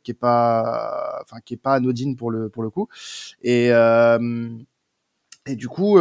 qui 0.03 0.11
est 0.13 0.15
pas 0.15 1.21
enfin 1.23 1.39
qui 1.45 1.55
est 1.55 1.59
pas 1.59 1.75
anodine 1.75 2.17
pour 2.17 2.31
le 2.31 2.49
pour 2.49 2.63
le 2.63 2.71
coup 2.71 2.89
et 3.43 3.71
et 5.47 5.57
du 5.57 5.69
coup, 5.69 5.99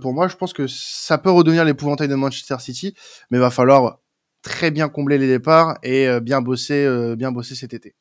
pour 0.00 0.12
moi, 0.14 0.28
je 0.28 0.36
pense 0.36 0.52
que 0.54 0.66
ça 0.66 1.18
peut 1.18 1.30
redevenir 1.30 1.64
l'épouvantail 1.64 2.08
de 2.08 2.14
Manchester 2.14 2.56
City, 2.60 2.94
mais 3.30 3.38
va 3.38 3.50
falloir 3.50 3.98
très 4.42 4.70
bien 4.70 4.88
combler 4.88 5.18
les 5.18 5.26
départs 5.26 5.78
et 5.82 6.08
bien 6.20 6.40
bosser, 6.40 7.14
bien 7.16 7.30
bosser 7.30 7.54
cet 7.54 7.74
été. 7.74 7.94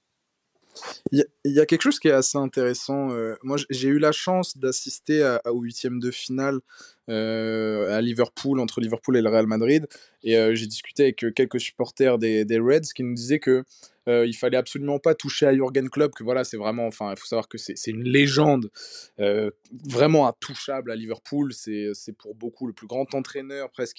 Il 1.11 1.25
y, 1.45 1.59
a 1.59 1.65
quelque 1.65 1.81
chose 1.81 1.99
qui 1.99 2.07
est 2.07 2.11
assez 2.11 2.37
intéressant. 2.37 3.11
Euh, 3.11 3.35
moi, 3.43 3.57
j'ai 3.69 3.87
eu 3.87 3.99
la 3.99 4.11
chance 4.11 4.57
d'assister 4.57 5.37
au 5.45 5.61
huitième 5.61 5.99
de 5.99 6.11
finale 6.11 6.59
euh, 7.09 7.95
à 7.95 8.01
Liverpool, 8.01 8.59
entre 8.59 8.81
Liverpool 8.81 9.17
et 9.17 9.21
le 9.21 9.29
Real 9.29 9.47
Madrid. 9.47 9.87
Et 10.23 10.37
euh, 10.37 10.55
j'ai 10.55 10.67
discuté 10.67 11.03
avec 11.03 11.33
quelques 11.33 11.59
supporters 11.59 12.17
des, 12.17 12.45
des, 12.45 12.59
Reds 12.59 12.93
qui 12.95 13.03
nous 13.03 13.13
disaient 13.13 13.39
que 13.39 13.63
il 14.07 14.33
fallait 14.33 14.57
absolument 14.57 14.99
pas 14.99 15.15
toucher 15.15 15.47
à 15.47 15.53
Jurgen 15.53 15.89
Klopp, 15.89 16.13
que 16.13 16.23
voilà, 16.23 16.43
c'est 16.43 16.57
vraiment, 16.57 16.87
enfin, 16.87 17.11
il 17.11 17.17
faut 17.17 17.25
savoir 17.25 17.47
que 17.47 17.57
c'est 17.57 17.91
une 17.91 18.03
légende 18.03 18.69
vraiment 19.87 20.27
intouchable 20.27 20.91
à 20.91 20.95
Liverpool. 20.95 21.53
C'est 21.53 22.17
pour 22.17 22.35
beaucoup 22.35 22.67
le 22.67 22.73
plus 22.73 22.87
grand 22.87 23.13
entraîneur 23.13 23.71
presque 23.71 23.97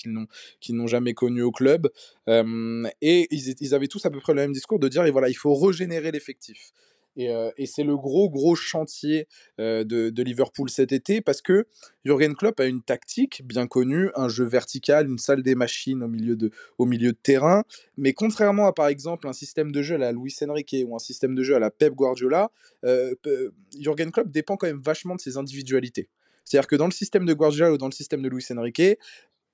qu'ils 0.60 0.76
n'ont 0.76 0.86
jamais 0.86 1.14
connu 1.14 1.42
au 1.42 1.52
club. 1.52 1.88
et 2.28 3.26
ils, 3.30 3.54
ils, 3.60 3.74
avaient 3.74 3.88
tous 3.88 4.04
à 4.06 4.10
peu 4.10 4.20
près 4.20 4.34
le 4.34 4.42
même 4.42 4.52
discours 4.52 4.78
de 4.78 4.88
dire, 4.88 5.04
et 5.04 5.10
voilà, 5.10 5.28
il 5.28 5.34
faut 5.34 5.54
régénérer 5.54 6.12
l'effectif. 6.12 6.72
Et, 7.16 7.66
c'est 7.66 7.84
le 7.84 7.96
gros, 7.96 8.28
gros 8.30 8.54
chantier 8.54 9.26
de, 9.58 10.22
Liverpool 10.22 10.68
cet 10.70 10.92
été 10.92 11.20
parce 11.20 11.40
que 11.40 11.66
Jurgen 12.04 12.34
Klopp 12.34 12.60
a 12.60 12.66
une 12.66 12.82
tactique 12.82 13.42
bien 13.44 13.66
connue, 13.66 14.10
un 14.14 14.28
jeu 14.28 14.44
vertical, 14.44 15.08
une 15.08 15.18
salle 15.18 15.42
des 15.42 15.54
machines 15.54 16.02
au 16.02 16.08
milieu 16.08 16.36
de, 16.36 16.50
au 16.78 16.86
milieu 16.86 17.12
de 17.12 17.18
terrain. 17.20 17.64
Mais 17.96 18.12
contrairement 18.12 18.66
à, 18.66 18.72
par 18.72 18.88
exemple, 18.88 19.28
un 19.28 19.32
système 19.32 19.72
de 19.72 19.82
jeu 19.82 19.96
à 19.96 19.98
la 19.98 20.12
Luis 20.12 20.34
Enrique 20.48 20.76
ou 20.86 20.94
un 20.94 20.98
système 20.98 21.34
de 21.34 21.42
jeu 21.42 21.56
à 21.56 21.58
la 21.58 21.70
Pep 21.70 21.94
Guardiola, 21.94 22.50
euh, 22.84 23.14
Jurgen 23.78 24.10
Klopp 24.10 24.30
dépend 24.30 24.56
quand 24.56 24.66
même 24.66 24.82
vachement 24.82 25.14
de 25.14 25.20
ses 25.20 25.36
individualités. 25.36 26.08
C'est-à-dire 26.44 26.68
que 26.68 26.76
dans 26.76 26.86
le 26.86 26.92
système 26.92 27.26
de 27.26 27.34
Guardiola 27.34 27.72
ou 27.72 27.78
dans 27.78 27.88
le 27.88 27.92
système 27.92 28.22
de 28.22 28.28
Luis 28.28 28.46
Enrique, 28.56 28.98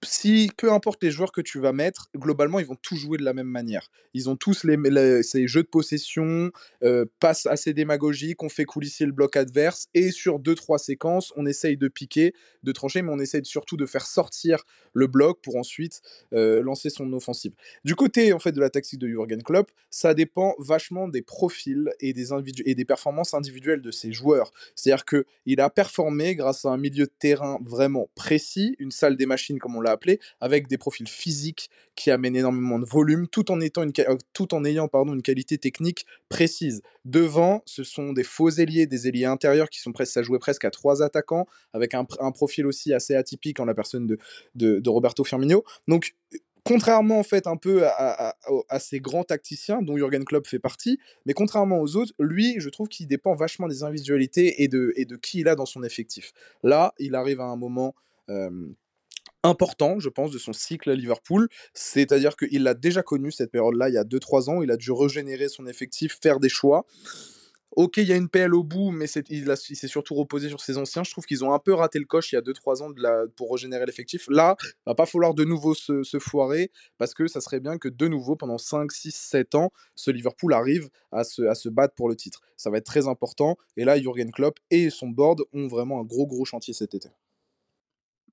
si 0.02 0.50
peu 0.56 0.72
importe 0.72 1.02
les 1.02 1.10
joueurs 1.10 1.32
que 1.32 1.40
tu 1.40 1.58
vas 1.58 1.72
mettre, 1.72 2.10
globalement, 2.16 2.58
ils 2.58 2.66
vont 2.66 2.76
tous 2.80 2.96
jouer 2.96 3.18
de 3.18 3.24
la 3.24 3.32
même 3.32 3.46
manière. 3.46 3.90
Ils 4.14 4.28
ont 4.28 4.36
tous 4.36 4.54
ces 4.54 5.46
jeux 5.46 5.62
de 5.62 5.68
possession, 5.68 6.50
euh, 6.82 7.04
passes 7.20 7.46
assez 7.46 7.72
démagogiques, 7.72 8.42
on 8.42 8.48
fait 8.48 8.64
coulisser 8.64 9.06
le 9.06 9.12
bloc 9.12 9.36
adverse, 9.36 9.88
et 9.94 10.10
sur 10.10 10.38
2-3 10.38 10.78
séquences, 10.78 11.32
on 11.36 11.46
essaye 11.46 11.76
de 11.76 11.88
piquer, 11.88 12.34
de 12.62 12.72
trancher, 12.72 13.02
mais 13.02 13.10
on 13.12 13.18
essaye 13.18 13.44
surtout 13.44 13.76
de 13.76 13.86
faire 13.86 14.06
sortir 14.06 14.64
le 14.92 15.06
bloc 15.06 15.40
pour 15.42 15.56
ensuite 15.56 16.02
euh, 16.32 16.62
lancer 16.62 16.90
son 16.90 17.12
offensive. 17.12 17.52
Du 17.84 17.94
côté 17.94 18.32
en 18.32 18.38
fait 18.38 18.52
de 18.52 18.60
la 18.60 18.70
tactique 18.70 18.98
de 18.98 19.08
Jurgen 19.08 19.42
Klopp, 19.42 19.70
ça 19.90 20.14
dépend 20.14 20.54
vachement 20.58 21.08
des 21.08 21.22
profils 21.22 21.90
et 22.00 22.12
des, 22.12 22.28
et 22.64 22.74
des 22.74 22.84
performances 22.84 23.34
individuelles 23.34 23.82
de 23.82 23.90
ses 23.90 24.12
joueurs. 24.12 24.52
C'est-à-dire 24.74 25.04
qu'il 25.04 25.60
a 25.60 25.70
performé 25.70 26.34
grâce 26.34 26.64
à 26.64 26.70
un 26.70 26.76
milieu 26.76 27.06
de 27.06 27.12
terrain 27.18 27.58
vraiment 27.64 28.08
précis, 28.14 28.76
une 28.78 28.90
salle 28.90 29.16
des 29.16 29.26
machines 29.26 29.58
comme 29.58 29.76
on 29.76 29.80
l'a 29.80 29.91
avec 30.40 30.68
des 30.68 30.78
profils 30.78 31.09
physiques 31.09 31.70
qui 31.94 32.11
amènent 32.11 32.37
énormément 32.37 32.78
de 32.78 32.85
volume, 32.85 33.28
tout 33.28 33.50
en, 33.50 33.61
étant 33.61 33.83
une, 33.83 33.92
euh, 34.00 34.16
tout 34.33 34.55
en 34.55 34.64
ayant 34.64 34.88
pardon, 34.88 35.14
une 35.14 35.22
qualité 35.22 35.59
technique 35.59 36.07
précise. 36.28 36.83
Devant, 37.05 37.62
ce 37.66 37.85
sont 37.85 38.12
des 38.12 38.24
faux 38.24 38.50
ailiers, 38.50 38.87
des 38.87 39.09
ailiers 39.09 39.26
intérieurs 39.26 39.68
qui 39.68 39.81
sont 39.81 39.92
prêts 39.92 40.07
à 40.16 40.22
jouer 40.22 40.38
presque 40.38 40.64
à 40.64 40.70
trois 40.70 41.02
attaquants, 41.02 41.46
avec 41.72 41.94
un, 41.94 42.05
profil 42.05 42.66
aussi 42.66 42.94
assez 42.94 43.14
atypique 43.14 43.61
en 43.61 43.64
la 43.64 43.74
personne 43.74 44.07
de, 44.07 44.18
de, 44.55 44.88
Roberto 44.88 45.24
Firmino. 45.24 45.64
Donc, 45.88 46.14
contrairement 46.64 47.18
en 47.18 47.22
fait 47.22 47.46
un 47.46 47.57
peu 47.57 47.85
à, 47.87 48.35
ces 48.78 49.00
grands 49.00 49.24
tacticiens 49.24 49.83
dont 49.83 49.96
Jurgen 49.96 50.24
Klopp 50.24 50.46
fait 50.46 50.59
partie, 50.59 50.98
mais 51.26 51.35
contrairement 51.35 51.81
aux 51.81 51.96
autres, 51.96 52.12
lui, 52.18 52.55
je 52.59 52.68
trouve 52.68 52.88
qu'il 52.88 53.07
dépend 53.07 53.35
vachement 53.35 53.68
des 53.68 53.83
individualités 53.83 54.62
et 54.62 54.68
de, 54.68 54.92
et 54.96 55.05
de 55.05 55.16
qui 55.16 55.40
il 55.40 55.48
a 55.48 55.57
dans 55.57 55.66
son 55.66 55.83
effectif. 55.83 56.33
Là, 56.62 56.94
il 56.98 57.14
arrive 57.14 57.40
à 57.40 57.46
un 57.46 57.57
moment 57.57 57.94
euh, 58.31 58.68
important, 59.42 59.98
je 59.98 60.09
pense, 60.09 60.31
de 60.31 60.38
son 60.38 60.52
cycle 60.52 60.90
à 60.90 60.94
Liverpool. 60.94 61.48
C'est-à-dire 61.74 62.37
qu'il 62.37 62.66
a 62.66 62.74
déjà 62.74 63.02
connu 63.02 63.31
cette 63.31 63.50
période-là 63.50 63.88
il 63.88 63.94
y 63.94 63.98
a 63.98 64.05
2-3 64.05 64.50
ans. 64.50 64.62
Il 64.62 64.70
a 64.70 64.76
dû 64.76 64.92
régénérer 64.92 65.48
son 65.48 65.66
effectif, 65.66 66.18
faire 66.20 66.40
des 66.40 66.48
choix. 66.48 66.87
Ok, 67.74 67.96
il 67.96 68.07
y 68.07 68.12
a 68.12 68.16
une 68.16 68.28
PL 68.28 68.55
au 68.55 68.62
bout, 68.62 68.90
mais 68.90 69.07
il, 69.31 69.57
s'est 69.57 69.88
surtout 69.88 70.14
reposé 70.14 70.50
sur 70.50 70.61
ses 70.61 70.76
anciens. 70.76 71.05
Je 71.05 71.11
trouve 71.11 71.24
qu'ils 71.24 71.42
ont 71.42 71.55
un 71.55 71.59
peu 71.59 71.72
raté 71.72 71.98
le 71.98 72.05
coche 72.05 72.31
il 72.31 72.35
y 72.35 72.38
a 72.38 72.42
2-3 72.42 72.83
ans 72.83 72.90
la, 72.98 73.24
pour 73.35 73.50
régénérer 73.50 73.87
l'effectif. 73.87 74.26
Là, 74.28 74.57
va 74.85 74.94
pas 74.94 75.07
falloir 75.07 75.33
de 75.33 75.44
nouveau 75.44 75.72
se, 75.74 76.02
foirer, 76.18 76.70
parce 76.98 77.14
que 77.14 77.26
ça 77.28 77.40
serait 77.40 77.61
bien 77.61 77.78
que 77.78 77.88
de 77.88 78.09
nouveau, 78.09 78.37
pendant 78.37 78.59
5, 78.59 78.92
6, 78.92 79.14
7 79.14 79.55
ans, 79.55 79.72
ce 79.94 80.11
Liverpool 80.11 80.52
arrive 80.52 80.90
à 81.12 81.24
se, 81.24 81.40
à 81.42 81.55
se 81.55 81.70
battre 81.70 81.94
pour 81.94 82.11
le 82.11 82.14
titre. 82.14 82.42
Ça 82.59 82.68
va 82.68 82.76
être 82.76 82.85
très 82.85 83.09
important. 83.09 83.57
Et 83.78 83.87
là, 83.87 83.98
Jurgen 83.98 84.31
Klopp 84.33 84.59
et 84.70 84.90
son 84.90 85.09
board 85.09 85.40
ont 85.55 85.66
vraiment 85.66 85.98
un 85.98 86.05
gros, 86.05 86.26
gros 86.26 86.44
chantier 86.44 86.74
cet 86.74 86.94
été. 86.94 87.09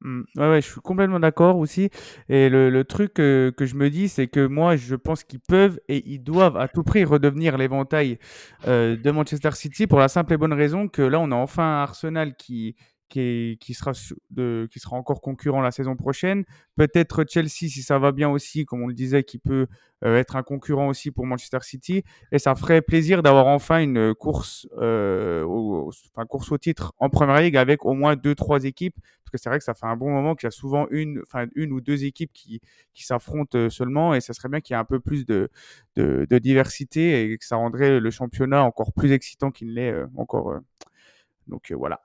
Mmh. 0.01 0.21
Ouais, 0.37 0.49
ouais, 0.49 0.61
je 0.61 0.67
suis 0.71 0.81
complètement 0.81 1.19
d'accord 1.19 1.57
aussi. 1.57 1.89
Et 2.29 2.49
le, 2.49 2.83
truc 2.83 3.13
que 3.15 3.53
je 3.59 3.75
me 3.75 3.89
dis, 3.89 4.07
c'est 4.07 4.27
que 4.27 4.45
moi, 4.45 4.75
je 4.75 4.95
pense 4.95 5.23
qu'ils 5.23 5.41
peuvent 5.41 5.79
et 5.87 6.03
ils 6.09 6.19
doivent 6.19 6.57
à 6.57 6.67
tout 6.67 6.83
prix 6.83 7.03
redevenir 7.03 7.57
l'éventail 7.57 8.17
euh, 8.67 8.95
de 8.95 9.11
Manchester 9.11 9.51
City 9.51 9.87
pour 9.87 9.99
la 9.99 10.07
simple 10.07 10.33
et 10.33 10.37
bonne 10.37 10.53
raison 10.53 10.87
que 10.87 11.01
là, 11.01 11.19
on 11.19 11.31
a 11.31 11.35
enfin 11.35 11.63
un 11.63 11.83
Arsenal 11.83 12.35
qui, 12.35 12.75
qui, 13.09 13.73
sera 13.73 14.95
encore 14.95 15.21
concurrent 15.21 15.61
la 15.61 15.71
saison 15.71 15.95
prochaine. 15.95 16.45
Peut-être 16.75 17.25
Chelsea, 17.27 17.49
si 17.49 17.81
ça 17.81 17.99
va 17.99 18.11
bien 18.11 18.29
aussi, 18.29 18.65
comme 18.65 18.83
on 18.83 18.87
le 18.87 18.93
disait, 18.93 19.23
qui 19.23 19.39
peut 19.39 19.67
euh, 20.05 20.17
être 20.17 20.35
un 20.35 20.43
concurrent 20.43 20.87
aussi 20.87 21.11
pour 21.11 21.25
Manchester 21.25 21.59
City. 21.61 22.03
Et 22.31 22.39
ça 22.39 22.55
ferait 22.55 22.81
plaisir 22.81 23.23
d'avoir 23.23 23.47
enfin 23.47 23.79
une 23.79 24.13
course, 24.13 24.67
euh, 24.77 25.43
au, 25.43 25.91
enfin, 26.13 26.25
course 26.25 26.51
au 26.51 26.57
titre 26.57 26.93
en 26.99 27.09
Première 27.09 27.41
Ligue 27.41 27.57
avec 27.57 27.85
au 27.85 27.93
moins 27.93 28.15
deux, 28.15 28.35
trois 28.35 28.63
équipes. 28.63 28.95
Parce 29.23 29.31
que 29.31 29.37
c'est 29.37 29.49
vrai 29.49 29.59
que 29.59 29.65
ça 29.65 29.73
fait 29.73 29.85
un 29.85 29.97
bon 29.97 30.09
moment 30.09 30.35
qu'il 30.35 30.47
y 30.47 30.49
a 30.49 30.51
souvent 30.51 30.87
une, 30.89 31.21
enfin, 31.21 31.47
une 31.55 31.71
ou 31.71 31.81
deux 31.81 32.05
équipes 32.05 32.31
qui, 32.33 32.61
qui 32.93 33.05
s'affrontent 33.05 33.57
euh, 33.57 33.69
seulement. 33.69 34.13
Et 34.13 34.21
ça 34.21 34.33
serait 34.33 34.49
bien 34.49 34.61
qu'il 34.61 34.75
y 34.75 34.77
ait 34.77 34.81
un 34.81 34.85
peu 34.85 34.99
plus 34.99 35.25
de, 35.25 35.49
de, 35.95 36.37
diversité 36.39 37.31
et 37.31 37.37
que 37.37 37.45
ça 37.45 37.57
rendrait 37.57 37.99
le 37.99 38.11
championnat 38.11 38.63
encore 38.63 38.93
plus 38.93 39.11
excitant 39.11 39.51
qu'il 39.51 39.69
ne 39.69 39.73
l'est 39.73 39.93
encore. 40.15 40.59
donc 41.47 41.71
voilà. 41.73 42.01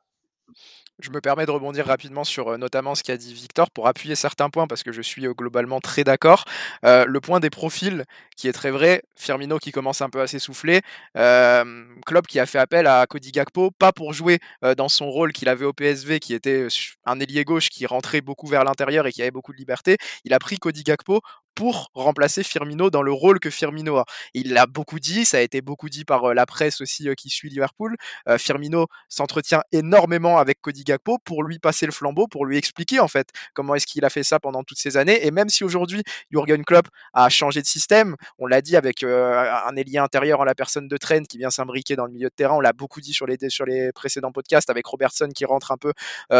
Je 1.04 1.10
me 1.10 1.20
permets 1.20 1.44
de 1.44 1.50
rebondir 1.50 1.84
rapidement 1.84 2.24
sur 2.24 2.48
euh, 2.48 2.56
notamment 2.56 2.94
ce 2.94 3.02
qu'a 3.02 3.18
dit 3.18 3.34
Victor 3.34 3.70
pour 3.70 3.86
appuyer 3.88 4.14
certains 4.14 4.48
points 4.48 4.66
parce 4.66 4.82
que 4.82 4.90
je 4.90 5.02
suis 5.02 5.26
euh, 5.26 5.34
globalement 5.34 5.78
très 5.78 6.02
d'accord. 6.02 6.46
Euh, 6.86 7.04
le 7.06 7.20
point 7.20 7.40
des 7.40 7.50
profils 7.50 8.06
qui 8.38 8.48
est 8.48 8.54
très 8.54 8.70
vrai, 8.70 9.02
Firmino 9.14 9.58
qui 9.58 9.70
commence 9.70 10.00
un 10.00 10.08
peu 10.08 10.22
à 10.22 10.26
s'essouffler, 10.26 10.80
euh, 11.18 11.84
Klopp 12.06 12.26
qui 12.26 12.40
a 12.40 12.46
fait 12.46 12.58
appel 12.58 12.86
à 12.86 13.06
Cody 13.06 13.32
Gakpo, 13.32 13.70
pas 13.70 13.92
pour 13.92 14.14
jouer 14.14 14.38
dans 14.78 14.88
son 14.88 15.10
rôle 15.10 15.32
qu'il 15.32 15.50
avait 15.50 15.66
au 15.66 15.74
PSV 15.74 16.20
qui 16.20 16.32
était 16.32 16.68
un 17.04 17.20
ailier 17.20 17.44
gauche 17.44 17.68
qui 17.68 17.84
rentrait 17.84 18.22
beaucoup 18.22 18.46
vers 18.46 18.64
l'intérieur 18.64 19.06
et 19.06 19.12
qui 19.12 19.20
avait 19.20 19.30
beaucoup 19.30 19.52
de 19.52 19.58
liberté. 19.58 19.98
Il 20.24 20.32
a 20.32 20.38
pris 20.38 20.56
Cody 20.56 20.84
Gakpo 20.84 21.20
pour 21.54 21.90
remplacer 21.94 22.42
Firmino 22.42 22.90
dans 22.90 23.02
le 23.02 23.12
rôle 23.12 23.38
que 23.38 23.50
Firmino 23.50 23.98
a. 23.98 24.04
Il 24.32 24.52
l'a 24.54 24.66
beaucoup 24.66 24.98
dit, 24.98 25.24
ça 25.24 25.36
a 25.36 25.40
été 25.40 25.60
beaucoup 25.60 25.88
dit 25.88 26.04
par 26.04 26.34
la 26.34 26.46
presse 26.46 26.80
aussi 26.80 27.08
qui 27.16 27.30
suit 27.30 27.48
Liverpool. 27.48 27.96
Firmino 28.38 28.88
s'entretient 29.08 29.62
énormément 29.70 30.38
avec 30.38 30.60
Cody 30.60 30.82
Gakpo 30.82 30.93
pour 31.24 31.42
lui 31.42 31.58
passer 31.58 31.86
le 31.86 31.92
flambeau, 31.92 32.26
pour 32.26 32.46
lui 32.46 32.58
expliquer 32.58 33.00
en 33.00 33.08
fait 33.08 33.28
comment 33.54 33.74
est-ce 33.74 33.86
qu'il 33.86 34.04
a 34.04 34.10
fait 34.10 34.22
ça 34.22 34.40
pendant 34.40 34.62
toutes 34.62 34.78
ces 34.78 34.96
années. 34.96 35.26
Et 35.26 35.30
même 35.30 35.48
si 35.48 35.64
aujourd'hui 35.64 36.02
Jurgen 36.30 36.64
Klopp 36.64 36.88
a 37.12 37.28
changé 37.28 37.60
de 37.62 37.66
système, 37.66 38.16
on 38.38 38.46
l'a 38.46 38.60
dit 38.62 38.76
avec 38.76 39.02
un 39.02 39.76
ailier 39.76 39.98
intérieur 39.98 40.40
en 40.40 40.44
la 40.44 40.54
personne 40.54 40.88
de 40.88 40.96
Trent 40.96 41.24
qui 41.28 41.38
vient 41.38 41.50
s'imbriquer 41.50 41.96
dans 41.96 42.06
le 42.06 42.12
milieu 42.12 42.28
de 42.28 42.34
terrain, 42.34 42.54
on 42.54 42.60
l'a 42.60 42.72
beaucoup 42.72 43.00
dit 43.00 43.12
sur 43.12 43.26
les, 43.26 43.36
sur 43.48 43.64
les 43.66 43.92
précédents 43.92 44.32
podcasts 44.32 44.70
avec 44.70 44.86
Robertson 44.86 45.28
qui 45.34 45.44
rentre 45.44 45.72
un 45.72 45.76
peu 45.76 45.92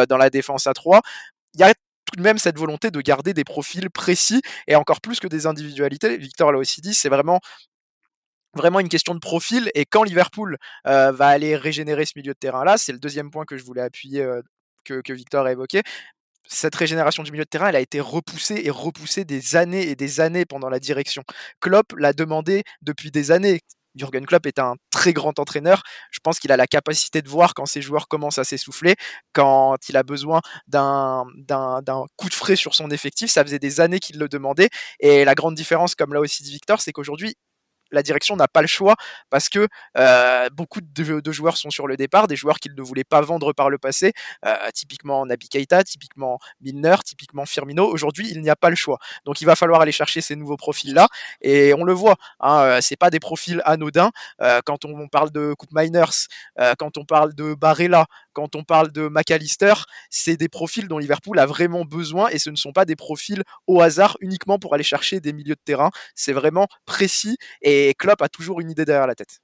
dans 0.09 0.17
la 0.17 0.31
défense 0.31 0.67
à 0.67 0.75
3 0.75 1.03
il 1.55 1.61
y 1.61 1.65
a 1.65 1.73
tout 1.75 2.17
de 2.17 2.23
même 2.23 2.39
cette 2.39 2.59
volonté 2.59 2.91
de 2.91 3.01
garder 3.01 3.33
des 3.33 3.45
profils 3.45 3.89
précis 3.91 4.43
et 4.67 4.77
encore 4.77 5.01
plus 5.01 5.21
que 5.21 5.27
des 5.27 5.47
individualités. 5.47 6.17
Victor 6.17 6.53
l'a 6.53 6.59
aussi 6.59 6.81
dit, 6.81 6.95
c'est 6.95 7.09
vraiment 7.09 7.41
vraiment 8.57 8.81
une 8.81 8.89
question 8.89 9.15
de 9.15 9.21
profil 9.21 9.71
et 9.75 9.85
quand 9.85 10.03
Liverpool 10.03 10.59
euh, 10.87 11.13
va 11.13 11.29
aller 11.29 11.57
régénérer 11.57 12.05
ce 12.05 12.13
milieu 12.17 12.33
de 12.33 12.39
terrain 12.39 12.65
là, 12.65 12.79
c'est 12.79 12.93
le 12.93 12.99
deuxième 12.99 13.31
point 13.31 13.45
que 13.45 13.57
je 13.57 13.65
voulais 13.65 13.83
appuyer 13.83 14.23
euh, 14.23 14.43
que, 14.85 15.13
Victor 15.13 15.47
a 15.47 15.53
évoqué. 15.53 15.83
Cette 16.47 16.75
régénération 16.75 17.23
du 17.23 17.33
milieu 17.33 17.45
de 17.45 17.49
terrain, 17.49 17.69
elle 17.69 17.77
a 17.77 17.81
été 17.81 18.01
repoussée 18.01 18.63
et 18.65 18.71
repoussée 18.71 19.25
des 19.25 19.57
années 19.57 19.89
et 19.89 19.97
des 19.97 20.21
années 20.21 20.45
pendant 20.45 20.69
la 20.69 20.79
direction. 20.79 21.23
Klopp 21.61 21.95
l'a 21.97 22.13
demandé 22.13 22.65
depuis 22.83 23.11
des 23.11 23.31
années. 23.31 23.61
Jurgen 23.95 24.27
Klopp 24.27 24.47
est 24.47 24.59
un 24.59 24.75
très 24.91 25.13
grand 25.13 25.39
entraîneur. 25.39 25.83
Je 26.11 26.19
pense 26.23 26.41
qu'il 26.41 26.53
a 26.53 26.57
la 26.57 26.67
capacité 26.67 27.23
de 27.23 27.29
voir 27.29 27.55
quand 27.55 27.67
ses 27.67 27.81
joueurs 27.81 28.09
commencent 28.09 28.39
à 28.39 28.45
s'essouffler, 28.45 28.97
quand 29.33 29.77
il 29.89 29.97
a 29.97 30.03
besoin 30.03 30.41
d'un, 30.67 31.25
coup 32.17 32.29
de 32.29 32.35
frais 32.35 32.57
sur 32.57 32.75
son 32.75 32.91
effectif. 32.91 33.31
Ça 33.31 33.45
faisait 33.45 33.59
des 33.59 33.81
années 33.81 34.01
qu'il 34.01 34.19
le 34.19 34.29
demandait. 34.29 34.69
Et 35.01 35.25
la 35.25 35.35
grande 35.35 35.55
différence, 35.55 35.95
comme 35.95 36.13
l'a 36.13 36.21
aussi 36.21 36.43
dit 36.43 36.51
Victor, 36.51 36.81
c'est 36.81 36.93
qu'aujourd'hui, 36.93 37.37
la 37.95 38.03
direction 38.03 38.37
n'a 38.37 38.49
pas 38.49 38.61
le 38.61 38.67
choix 38.67 38.95
parce 39.31 39.49
que 39.49 39.69
euh, 39.97 40.49
beaucoup 40.51 40.81
de, 40.83 41.33
joueurs 41.33 41.57
sont 41.57 41.71
sur 41.71 41.87
le 41.87 41.97
départ, 41.97 42.27
des 42.27 42.37
joueurs 42.37 42.59
qu'ils 42.59 42.75
ne 42.75 42.83
voulaient 42.83 43.05
pas 43.05 43.21
vendre 43.21 43.53
par 43.53 43.71
le 43.71 43.79
passé, 43.79 44.13
euh, 44.45 44.55
typiquement 44.75 45.25
Nabi 45.25 45.49
Keita, 45.49 45.85
typiquement 45.85 46.39
Milner, 46.61 46.97
typiquement 47.05 47.47
Firmino. 47.47 47.87
Aujourd'hui, 47.87 48.29
il 48.31 48.43
n'y 48.43 48.51
a 48.51 48.57
pas 48.57 48.71
le 48.71 48.77
choix. 48.77 48.99
Donc 49.25 49.41
il 49.41 49.45
va 49.47 49.57
falloir 49.57 49.81
aller 49.81 49.93
chercher 49.93 50.21
ces 50.21 50.37
nouveaux 50.37 50.57
profils-là 50.57 51.09
et 51.41 51.73
on 51.75 51.85
le 51.85 51.93
voit, 51.93 52.17
hein, 52.41 52.61
euh, 52.61 52.79
c'est 52.81 52.97
pas 52.97 53.11
des 53.11 53.21
profils 53.21 53.63
anodins. 53.65 54.11
quand 54.67 54.85
on, 54.85 55.09
parle 55.09 55.31
de 55.31 55.55
Coupe 55.55 55.73
Miners, 55.73 56.29
quand 56.79 56.99
on 56.99 57.05
parle 57.05 57.35
de 57.35 57.55
Barella, 57.55 58.07
quand 58.35 58.57
on 58.57 58.65
parle 58.65 58.93
de 58.93 59.09
McAllister, 59.09 59.75
c'est 60.11 60.37
des 60.37 60.49
profils 60.49 60.87
dont 60.89 60.99
Liverpool 60.99 61.39
a 61.39 61.47
vraiment 61.47 61.85
besoin 61.85 62.29
et 62.29 62.39
ce 62.39 62.51
ne 62.51 62.57
sont 62.57 62.73
pas 62.73 62.85
des 62.85 62.97
profils 62.97 63.43
au 63.67 63.81
hasard 63.81 64.17
uniquement 64.21 64.59
pour 64.59 64.75
aller 64.75 64.85
chercher 64.85 65.21
des 65.21 65.33
milieux 65.33 65.55
de 65.55 65.61
terrain. 65.65 65.91
C'est 66.15 66.35
vraiment 66.35 66.67
précis 66.85 67.39
et 67.63 67.95
Klopp 67.99 68.21
a 68.21 68.29
toujours 68.29 68.61
une 68.61 68.71
idée 68.71 68.85
derrière 68.85 69.07
la 69.07 69.15
tête. 69.15 69.41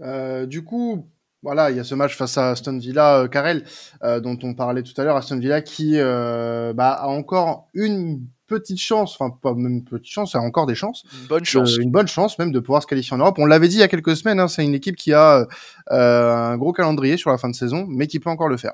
Euh, 0.00 0.46
du 0.46 0.64
coup, 0.64 1.08
voilà, 1.42 1.70
il 1.70 1.76
y 1.76 1.80
a 1.80 1.84
ce 1.84 1.94
match 1.94 2.16
face 2.16 2.36
à 2.36 2.50
Aston 2.50 2.78
Villa, 2.78 3.20
euh, 3.20 3.60
euh 4.02 4.20
dont 4.20 4.38
on 4.42 4.54
parlait 4.54 4.82
tout 4.82 4.98
à 5.00 5.04
l'heure. 5.04 5.16
Aston 5.16 5.38
Villa 5.38 5.62
qui 5.62 5.94
euh, 5.96 6.72
bah, 6.74 6.90
a 6.90 7.06
encore 7.06 7.68
une 7.72 8.26
petite 8.46 8.80
chance, 8.80 9.16
enfin 9.18 9.34
pas 9.42 9.54
même 9.54 9.72
une 9.72 9.84
petite 9.84 10.12
chance, 10.12 10.34
a 10.34 10.40
encore 10.40 10.66
des 10.66 10.74
chances. 10.74 11.04
Une 11.22 11.28
bonne 11.28 11.44
chance. 11.44 11.76
une 11.76 11.90
bonne 11.90 12.08
chance 12.08 12.38
même 12.38 12.52
de 12.52 12.60
pouvoir 12.60 12.82
se 12.82 12.86
qualifier 12.86 13.14
en 13.14 13.18
Europe. 13.18 13.38
On 13.38 13.46
l'avait 13.46 13.68
dit 13.68 13.76
il 13.76 13.80
y 13.80 13.84
a 13.84 13.88
quelques 13.88 14.16
semaines, 14.16 14.40
hein, 14.40 14.48
c'est 14.48 14.64
une 14.64 14.74
équipe 14.74 14.96
qui 14.96 15.14
a 15.14 15.46
un 15.88 16.56
gros 16.58 16.72
calendrier 16.72 17.16
sur 17.16 17.30
la 17.30 17.38
fin 17.38 17.48
de 17.48 17.54
saison, 17.54 17.86
mais 17.88 18.06
qui 18.06 18.20
peut 18.20 18.30
encore 18.30 18.48
le 18.48 18.56
faire. 18.56 18.72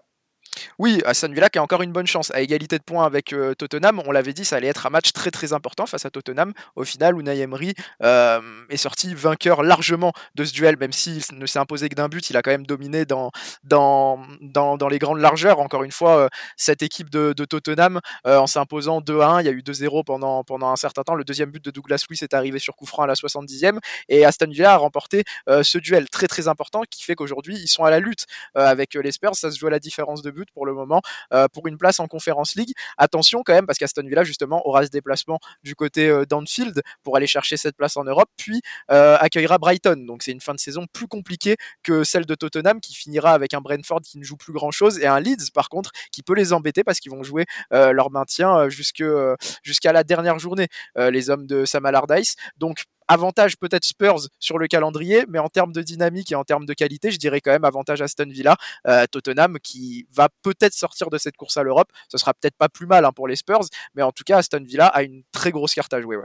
Oui, 0.78 1.00
Aston 1.06 1.32
Villa 1.32 1.48
qui 1.48 1.58
a 1.58 1.62
encore 1.62 1.80
une 1.80 1.92
bonne 1.92 2.06
chance 2.06 2.30
à 2.32 2.42
égalité 2.42 2.76
de 2.76 2.82
points 2.82 3.06
avec 3.06 3.32
euh, 3.32 3.54
Tottenham. 3.54 4.02
On 4.04 4.12
l'avait 4.12 4.34
dit, 4.34 4.44
ça 4.44 4.56
allait 4.56 4.66
être 4.66 4.84
un 4.84 4.90
match 4.90 5.12
très 5.12 5.30
très 5.30 5.54
important 5.54 5.86
face 5.86 6.04
à 6.04 6.10
Tottenham. 6.10 6.52
Au 6.74 6.84
final, 6.84 7.18
Unai 7.18 7.38
Emery 7.38 7.72
euh, 8.02 8.42
est 8.68 8.76
sorti 8.76 9.14
vainqueur 9.14 9.62
largement 9.62 10.12
de 10.34 10.44
ce 10.44 10.52
duel, 10.52 10.76
même 10.76 10.92
s'il 10.92 11.22
ne 11.32 11.46
s'est 11.46 11.58
imposé 11.58 11.88
que 11.88 11.94
d'un 11.94 12.08
but, 12.10 12.28
il 12.28 12.36
a 12.36 12.42
quand 12.42 12.50
même 12.50 12.66
dominé 12.66 13.06
dans, 13.06 13.30
dans, 13.64 14.20
dans, 14.42 14.88
les 14.88 14.98
grandes 14.98 15.20
largeurs. 15.20 15.60
Encore 15.60 15.82
une 15.82 15.92
fois, 15.92 16.18
euh, 16.18 16.28
cette 16.58 16.82
équipe 16.82 17.08
de, 17.08 17.32
Tottenham 17.32 18.00
en 18.24 18.46
s'imposant 18.46 19.00
2 19.00 19.20
1, 19.20 19.40
il 19.40 19.46
y 19.46 19.48
a 19.48 19.52
eu 19.52 19.62
2-0 19.62 20.04
pendant, 20.04 20.44
pendant 20.44 20.70
un 20.70 20.76
certain 20.76 21.04
temps. 21.04 21.14
Le 21.14 21.24
deuxième 21.24 21.50
but 21.50 21.64
de 21.64 21.70
Douglas 21.70 22.04
Luiz 22.08 22.22
est 22.22 22.34
arrivé 22.34 22.58
sur 22.58 22.76
coup 22.76 22.86
franc 22.86 23.04
à 23.04 23.06
la 23.06 23.14
70e 23.14 23.78
et 24.10 24.26
Aston 24.26 24.50
Villa 24.50 24.72
a 24.72 24.76
remporté 24.76 25.24
ce 25.62 25.78
duel 25.78 26.08
très 26.08 26.26
très 26.26 26.48
important 26.48 26.82
qui 26.90 27.04
fait 27.04 27.14
qu'aujourd'hui 27.14 27.56
ils 27.56 27.68
sont 27.68 27.84
à 27.84 27.90
la 27.90 28.00
lutte 28.00 28.26
avec 28.54 28.94
les 28.94 29.12
Spurs. 29.12 29.36
Ça 29.36 29.50
se 29.50 29.58
joue 29.58 29.68
à 29.68 29.70
la 29.70 29.78
différence 29.78 30.22
de 30.22 30.30
but 30.30 30.48
pour 30.52 30.65
moment 30.72 31.02
euh, 31.32 31.48
pour 31.52 31.66
une 31.66 31.78
place 31.78 32.00
en 32.00 32.06
Conference 32.06 32.54
League. 32.54 32.72
Attention 32.98 33.42
quand 33.44 33.52
même 33.52 33.66
parce 33.66 33.78
qu'Aston 33.78 34.06
Villa 34.06 34.24
justement 34.24 34.66
aura 34.66 34.84
ce 34.84 34.90
déplacement 34.90 35.38
du 35.62 35.74
côté 35.74 36.08
euh, 36.08 36.24
d'Anfield 36.24 36.82
pour 37.02 37.16
aller 37.16 37.26
chercher 37.26 37.56
cette 37.56 37.76
place 37.76 37.96
en 37.96 38.04
Europe, 38.04 38.28
puis 38.36 38.60
euh, 38.90 39.16
accueillera 39.18 39.58
Brighton. 39.58 40.04
Donc 40.06 40.22
c'est 40.22 40.32
une 40.32 40.40
fin 40.40 40.54
de 40.54 40.60
saison 40.60 40.86
plus 40.92 41.08
compliquée 41.08 41.56
que 41.82 42.04
celle 42.04 42.26
de 42.26 42.34
Tottenham 42.34 42.80
qui 42.80 42.94
finira 42.94 43.32
avec 43.32 43.54
un 43.54 43.60
Brentford 43.60 44.00
qui 44.02 44.18
ne 44.18 44.24
joue 44.24 44.36
plus 44.36 44.52
grand 44.52 44.70
chose 44.70 44.98
et 44.98 45.06
un 45.06 45.20
Leeds 45.20 45.50
par 45.52 45.68
contre 45.68 45.90
qui 46.12 46.22
peut 46.22 46.34
les 46.34 46.52
embêter 46.52 46.84
parce 46.84 47.00
qu'ils 47.00 47.12
vont 47.12 47.22
jouer 47.22 47.44
leur 47.70 48.10
maintien 48.10 48.68
jusqu'à 48.68 49.92
la 49.92 50.04
dernière 50.04 50.38
journée, 50.38 50.68
les 50.96 51.30
hommes 51.30 51.46
de 51.46 51.64
Sam 51.64 51.86
Allardyce. 51.86 52.36
Donc 52.58 52.84
avantage 53.08 53.56
peut-être 53.56 53.84
Spurs 53.84 54.28
sur 54.38 54.58
le 54.58 54.66
calendrier, 54.66 55.24
mais 55.28 55.38
en 55.38 55.48
termes 55.48 55.72
de 55.72 55.82
dynamique 55.82 56.32
et 56.32 56.34
en 56.34 56.44
termes 56.44 56.66
de 56.66 56.74
qualité, 56.74 57.10
je 57.10 57.18
dirais 57.18 57.40
quand 57.40 57.52
même 57.52 57.64
avantage 57.64 58.02
Aston 58.02 58.28
Villa, 58.28 58.56
euh, 58.86 59.06
Tottenham 59.10 59.58
qui 59.62 60.06
va 60.12 60.28
peut-être 60.42 60.74
sortir 60.74 61.10
de 61.10 61.18
cette 61.18 61.36
course 61.36 61.56
à 61.56 61.62
l'Europe. 61.62 61.88
Ce 62.08 62.18
sera 62.18 62.34
peut-être 62.34 62.56
pas 62.56 62.68
plus 62.68 62.86
mal 62.86 63.04
hein, 63.04 63.12
pour 63.12 63.28
les 63.28 63.36
Spurs, 63.36 63.64
mais 63.94 64.02
en 64.02 64.12
tout 64.12 64.24
cas 64.24 64.38
Aston 64.38 64.64
Villa 64.64 64.86
a 64.86 65.02
une 65.02 65.22
très 65.32 65.50
grosse 65.50 65.74
carte 65.74 65.92
à 65.92 66.00
jouer. 66.00 66.16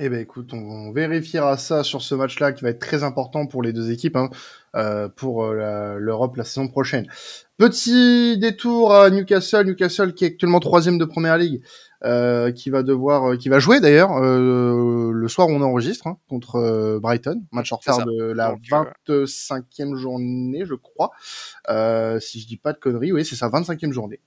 Eh 0.00 0.08
ben 0.08 0.18
écoute, 0.18 0.52
on 0.52 0.90
vérifiera 0.90 1.56
ça 1.56 1.84
sur 1.84 2.02
ce 2.02 2.16
match-là 2.16 2.52
qui 2.52 2.64
va 2.64 2.70
être 2.70 2.80
très 2.80 3.04
important 3.04 3.46
pour 3.46 3.62
les 3.62 3.72
deux 3.72 3.92
équipes 3.92 4.16
hein, 4.16 4.28
euh, 4.74 5.08
pour 5.08 5.44
euh, 5.44 5.98
l'Europe 6.00 6.34
la 6.36 6.42
saison 6.42 6.66
prochaine. 6.66 7.06
Petit 7.58 8.36
détour 8.36 8.92
à 8.92 9.08
Newcastle, 9.10 9.66
Newcastle 9.66 10.14
qui 10.14 10.24
est 10.24 10.28
actuellement 10.28 10.58
troisième 10.58 10.98
de 10.98 11.04
première 11.04 11.38
ligue, 11.38 11.62
euh, 12.04 12.52
qui 12.52 12.68
va 12.68 12.82
devoir, 12.82 13.30
euh, 13.30 13.36
qui 13.36 13.48
va 13.48 13.58
jouer 13.60 13.80
d'ailleurs 13.80 14.12
euh, 14.18 15.10
le 15.10 15.28
soir 15.28 15.48
où 15.48 15.52
on 15.52 15.62
enregistre 15.62 16.06
hein, 16.06 16.18
contre 16.28 16.98
Brighton, 17.00 17.42
match 17.50 17.72
en 17.72 17.76
retard 17.76 18.04
de 18.04 18.24
la 18.24 18.54
25e 19.08 19.96
journée, 19.96 20.66
je 20.66 20.74
crois, 20.74 21.12
si 22.20 22.40
je 22.40 22.46
dis 22.46 22.58
pas 22.58 22.74
de 22.74 22.78
conneries, 22.78 23.12
oui 23.12 23.24
c'est 23.24 23.36
ça, 23.36 23.48
25e 23.48 23.92
journée. 23.92 24.20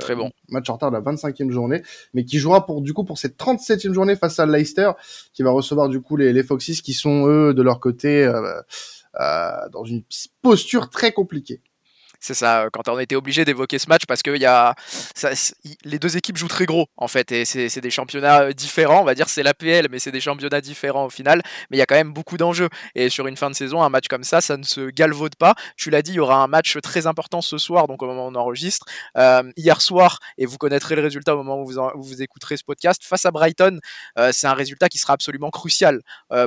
Très 0.00 0.14
bon. 0.14 0.30
Match 0.48 0.68
en 0.68 0.74
retard 0.74 0.90
de 0.90 0.96
la 0.96 1.02
25e 1.02 1.50
journée, 1.50 1.82
mais 2.12 2.26
qui 2.26 2.38
jouera 2.38 2.66
pour 2.66 2.82
du 2.82 2.92
coup 2.92 3.04
pour 3.04 3.16
cette 3.16 3.38
37e 3.38 3.94
journée 3.94 4.14
face 4.14 4.38
à 4.38 4.44
Leicester, 4.44 4.90
qui 5.32 5.42
va 5.42 5.52
recevoir 5.52 5.88
du 5.88 6.02
coup 6.02 6.18
les, 6.18 6.34
les 6.34 6.42
Foxes 6.42 6.82
qui 6.82 6.92
sont 6.92 7.26
eux 7.28 7.54
de 7.54 7.62
leur 7.62 7.80
côté 7.80 8.30
dans 9.14 9.84
une 9.84 10.02
posture 10.42 10.90
très 10.90 11.12
compliquée 11.12 11.62
c'est 12.20 12.34
ça, 12.34 12.68
quand 12.72 12.88
on 12.88 12.98
était 12.98 13.16
obligé 13.16 13.44
d'évoquer 13.44 13.78
ce 13.78 13.88
match 13.88 14.02
parce 14.06 14.22
que 14.22 14.36
y 14.36 14.46
a, 14.46 14.74
les 15.84 15.98
deux 15.98 16.16
équipes 16.16 16.36
jouent 16.36 16.48
très 16.48 16.66
gros 16.66 16.86
en 16.96 17.08
fait 17.08 17.32
et 17.32 17.44
c'est 17.44 17.80
des 17.80 17.90
championnats 17.90 18.42
euh, 18.42 18.52
différents, 18.52 19.00
on 19.00 19.04
va 19.04 19.14
dire 19.14 19.28
c'est 19.28 19.42
l'APL 19.42 19.88
mais 19.90 19.98
c'est 19.98 20.12
des 20.12 20.20
championnats 20.20 20.60
différents 20.60 21.06
au 21.06 21.10
final, 21.10 21.42
mais 21.70 21.78
il 21.78 21.80
y 21.80 21.82
a 21.82 21.86
quand 21.86 21.94
même 21.94 22.12
beaucoup 22.12 22.36
d'enjeux 22.36 22.68
et 22.94 23.08
sur 23.08 23.26
une 23.26 23.36
fin 23.36 23.48
de 23.48 23.54
saison, 23.54 23.82
un 23.82 23.88
match 23.88 24.08
comme 24.08 24.24
ça, 24.24 24.40
ça 24.40 24.56
ne 24.56 24.62
se 24.62 24.90
galvaude 24.90 25.34
pas. 25.36 25.54
Tu 25.76 25.90
l'as 25.90 26.02
dit, 26.02 26.12
il 26.12 26.16
y 26.16 26.20
aura 26.20 26.36
un 26.36 26.46
match 26.46 26.76
très 26.82 27.06
important 27.06 27.40
ce 27.40 27.58
soir, 27.58 27.86
donc 27.86 28.02
au 28.02 28.06
moment 28.06 28.26
où 28.26 28.30
on 28.30 28.34
enregistre. 28.34 28.86
Euh, 29.16 29.42
hier 29.56 29.80
soir, 29.80 30.18
et 30.36 30.46
vous 30.46 30.58
connaîtrez 30.58 30.96
le 30.96 31.02
résultat 31.02 31.34
au 31.34 31.38
moment 31.38 31.60
où 31.62 31.66
vous, 31.66 31.80
vous 31.94 32.22
écouterez 32.22 32.56
ce 32.56 32.64
podcast, 32.64 33.02
face 33.04 33.24
à 33.24 33.30
Brighton, 33.30 33.78
euh, 34.18 34.30
c'est 34.32 34.46
un 34.46 34.54
résultat 34.54 34.88
qui 34.88 34.98
sera 34.98 35.14
absolument 35.14 35.50
crucial 35.50 36.00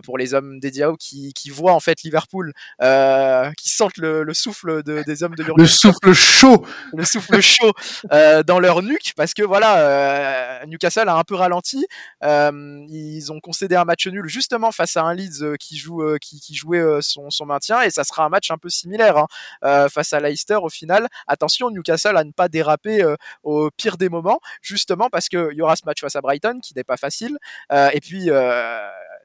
pour 0.04 0.18
les 0.18 0.34
hommes 0.34 0.60
des 0.60 0.72
Diao 0.72 0.96
qui, 0.96 1.34
qui 1.34 1.50
voient 1.50 1.74
en 1.74 1.80
fait 1.80 2.04
Liverpool, 2.04 2.54
qui 2.80 3.70
sentent 3.70 3.98
le, 3.98 4.34
souffle 4.34 4.84
des 4.84 5.24
hommes 5.24 5.36
de 5.36 5.44
le 5.64 5.68
souffle 5.68 6.12
chaud, 6.14 6.66
le 6.94 7.06
souffle 7.06 7.40
chaud 7.40 7.72
euh, 8.12 8.44
dans 8.44 8.60
leur 8.60 8.82
nuque, 8.82 9.14
parce 9.16 9.34
que 9.34 9.44
voilà, 9.44 9.78
euh, 9.78 10.66
Newcastle 10.66 11.08
a 11.08 11.16
un 11.16 11.24
peu 11.24 11.36
ralenti. 11.36 11.86
Euh, 12.22 12.52
ils 12.90 13.32
ont 13.32 13.40
concédé 13.40 13.78
un 13.78 13.86
match 13.86 14.06
nul 14.08 14.28
justement 14.28 14.74
face 14.74 14.98
à 14.98 15.04
un 15.04 15.14
Leeds 15.14 15.58
qui 15.58 15.78
joue, 15.78 16.18
qui, 16.20 16.54
jouait 16.54 16.84
son, 17.00 17.30
son, 17.30 17.46
maintien, 17.46 17.82
et 17.82 17.92
ça 17.92 18.04
sera 18.04 18.26
un 18.26 18.30
match 18.30 18.52
un 18.52 18.58
peu 18.58 18.68
similaire 18.68 19.26
hein, 19.62 19.88
face 19.88 20.12
à 20.12 20.20
Leicester 20.20 20.60
au 20.62 20.70
final. 20.70 21.08
Attention, 21.28 21.70
Newcastle 21.70 22.18
à 22.18 22.26
ne 22.26 22.32
pas 22.32 22.50
déraper 22.50 23.06
au 23.44 23.70
pire 23.72 23.96
des 23.96 24.10
moments, 24.10 24.42
justement 24.62 25.10
parce 25.10 25.30
qu'il 25.30 25.54
y 25.54 25.62
aura 25.62 25.78
ce 25.78 25.86
match 25.86 26.02
face 26.02 26.18
à 26.18 26.22
Brighton 26.22 26.60
qui 26.62 26.74
n'est 26.76 26.84
pas 26.84 26.98
facile, 26.98 27.38
et 27.72 28.02
puis 28.02 28.30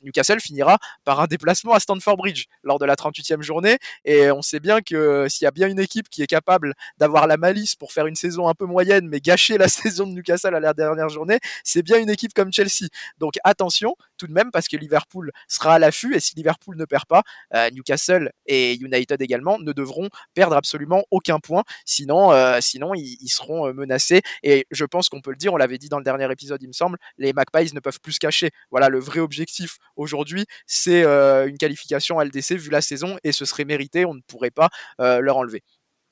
Newcastle 0.03 0.41
finira 0.41 0.79
par 1.05 1.21
un 1.21 1.27
déplacement 1.27 1.73
à 1.73 1.81
Stamford 1.81 2.17
Bridge 2.17 2.47
lors 2.63 2.79
de 2.79 2.85
la 2.85 2.95
38e 2.95 3.43
journée. 3.43 3.79
Et 4.05 4.31
on 4.31 4.43
sait 4.43 4.61
bien 4.61 4.81
que 4.81 5.27
s'il 5.29 5.45
y 5.45 5.49
a 5.49 5.51
bien 5.51 5.69
une 5.69 5.81
équipe 5.81 6.09
qui 6.09 6.23
est 6.23 6.27
capable 6.27 6.75
d'avoir 6.99 7.27
la 7.27 7.37
malice 7.37 7.75
pour 7.75 7.93
faire 7.93 8.07
une 8.07 8.15
saison 8.15 8.49
un 8.49 8.55
peu 8.55 8.67
moyenne, 8.67 9.09
mais 9.09 9.21
gâcher 9.21 9.59
la 9.59 9.69
saison 9.69 10.07
de 10.07 10.13
Newcastle 10.13 10.55
à 10.55 10.61
la 10.61 10.75
dernière 10.75 11.09
journée, 11.09 11.39
c'est 11.65 11.83
bien 11.83 11.99
une 11.99 12.11
équipe 12.11 12.35
comme 12.35 12.53
Chelsea. 12.53 12.89
Donc 13.19 13.35
attention 13.45 13.95
tout 14.17 14.27
de 14.27 14.33
même 14.33 14.51
parce 14.51 14.69
que 14.69 14.77
Liverpool 14.77 15.31
sera 15.47 15.75
à 15.75 15.79
l'affût 15.79 16.15
et 16.15 16.21
si 16.21 16.35
Liverpool 16.35 16.77
ne 16.77 16.85
perd 16.85 17.07
pas, 17.07 17.23
euh, 17.55 17.71
Newcastle 17.71 18.33
et 18.47 18.75
United 18.75 19.21
également 19.23 19.59
ne 19.59 19.73
devront 19.73 20.09
perdre 20.35 20.57
absolument 20.57 21.05
aucun 21.11 21.39
point. 21.39 21.63
Sinon, 21.85 22.33
euh, 22.33 22.59
sinon 22.61 22.95
ils, 22.95 23.29
seront 23.29 23.69
euh, 23.69 23.73
menacés. 23.73 24.23
Et 24.43 24.67
je 24.71 24.85
pense 24.85 25.09
qu'on 25.09 25.21
peut 25.21 25.31
le 25.31 25.37
dire, 25.37 25.53
on 25.53 25.57
l'avait 25.57 25.79
dit 25.79 25.89
dans 25.89 25.99
le 25.99 26.05
dernier 26.05 26.31
épisode, 26.31 26.63
il 26.63 26.69
me 26.69 26.73
semble, 26.73 26.99
les 27.19 27.33
Magpies 27.33 27.75
ne 27.75 27.81
peuvent 27.81 28.01
plus 28.01 28.13
se 28.13 28.19
cacher. 28.19 28.51
Voilà, 28.71 28.89
le 28.89 28.99
vrai 28.99 29.21
objectif 29.21 29.79
aujourd'hui, 29.99 30.47
c'est 30.67 31.05
euh, 31.05 31.49
une 31.49 31.59
qualification 31.59 32.21
LDC 32.21 32.53
vu 32.53 32.71
la 32.71 32.81
saison 32.81 33.19
et 33.25 33.33
ce 33.33 33.45
serait 33.45 33.65
mérité, 33.65 34.05
on 34.05 34.15
ne 34.15 34.21
pourrait 34.27 34.51
pas 34.51 34.71
euh, 35.01 35.21
leur 35.21 35.37
enlever. 35.37 35.63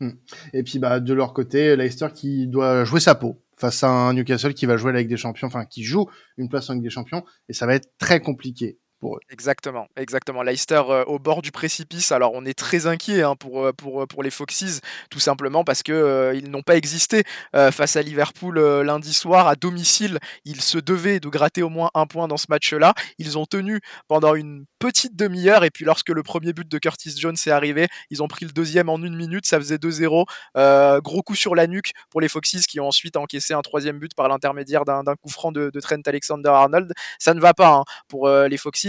Hmm. 0.01 0.11
Et 0.53 0.63
puis 0.63 0.79
bah 0.79 1.01
de 1.01 1.15
leur 1.15 1.33
côté, 1.33 1.75
Leicester 1.75 2.09
qui 2.15 2.47
doit 2.47 2.85
jouer 2.85 3.01
sa 3.01 3.15
peau 3.15 3.43
face 3.57 3.83
à 3.83 3.89
un 3.89 4.13
Newcastle 4.13 4.53
qui 4.53 4.67
va 4.67 4.77
jouer 4.77 4.93
la 4.93 4.99
Ligue 5.01 5.09
des 5.09 5.17
Champions, 5.17 5.47
enfin 5.47 5.65
qui 5.65 5.83
joue 5.83 6.11
une 6.37 6.51
place 6.51 6.69
en 6.69 6.75
Ligue 6.75 6.83
des 6.83 6.91
Champions, 6.91 7.25
et 7.49 7.55
ça 7.55 7.67
va 7.67 7.75
être 7.75 7.89
très 7.99 8.21
compliqué. 8.21 8.79
Exactement, 9.31 9.87
exactement. 9.97 10.43
Leicester 10.43 10.83
euh, 10.89 11.05
au 11.05 11.19
bord 11.19 11.43
du 11.43 11.53
précipice. 11.53 12.13
Alors 12.13 12.33
on 12.35 12.45
est 12.45 12.55
très 12.55 12.87
inquiet 12.87 13.23
hein, 13.23 13.37
pour, 13.37 13.65
euh, 13.65 13.73
pour, 13.73 14.03
euh, 14.03 14.07
pour 14.07 14.23
les 14.23 14.31
Foxes, 14.31 14.81
tout 15.11 15.21
simplement 15.21 15.65
parce 15.65 15.83
que 15.83 16.33
ils 16.35 16.51
n'ont 16.51 16.63
pas 16.63 16.77
existé 16.77 17.23
face 17.53 17.97
à 17.97 18.03
Liverpool 18.03 18.59
lundi 18.83 19.13
soir 19.13 19.49
à 19.49 19.57
domicile. 19.57 20.19
Ils 20.45 20.61
se 20.61 20.79
devaient 20.79 21.21
de 21.21 21.29
gratter 21.29 21.63
au 21.63 21.69
moins 21.69 21.91
un 21.95 22.07
point 22.07 22.29
dans 22.29 22.37
ce 22.37 22.47
match-là. 22.49 22.95
Ils 23.19 23.39
ont 23.39 23.47
tenu 23.47 23.81
pendant 24.09 24.35
une 24.35 24.65
petite 24.79 25.17
demi-heure 25.17 25.65
et 25.65 25.71
puis 25.71 25.85
lorsque 25.85 26.11
le 26.11 26.23
premier 26.23 26.53
but 26.53 26.69
de 26.69 26.79
Curtis 26.79 27.15
Jones 27.17 27.37
est 27.47 27.51
arrivé, 27.51 27.89
ils 28.11 28.23
ont 28.23 28.29
pris 28.29 28.45
le 28.45 28.53
deuxième 28.53 28.89
en 28.89 28.99
une 28.99 29.17
minute. 29.17 29.47
Ça 29.47 29.59
faisait 29.59 29.77
2-0. 29.77 30.25
gros 31.01 31.23
coup 31.23 31.35
sur 31.35 31.55
la 31.55 31.67
nuque 31.67 31.93
pour 32.11 32.21
les 32.21 32.29
Foxes 32.29 32.67
qui 32.67 32.81
ont 32.81 32.89
ensuite 32.89 33.17
encaissé 33.17 33.55
un 33.55 33.63
troisième 33.63 33.99
but 33.99 34.15
par 34.15 34.29
l'intermédiaire 34.29 34.85
d'un 34.85 35.03
coup 35.17 35.29
franc 35.29 35.53
de, 35.53 35.71
Trent 35.81 36.03
Alexander-Arnold. 36.07 36.93
Ça 37.19 37.35
ne 37.35 37.41
va 37.41 37.55
pas 37.55 37.75
hein, 37.75 37.85
pour 38.09 38.29
les 38.29 38.57
Foxes 38.57 38.86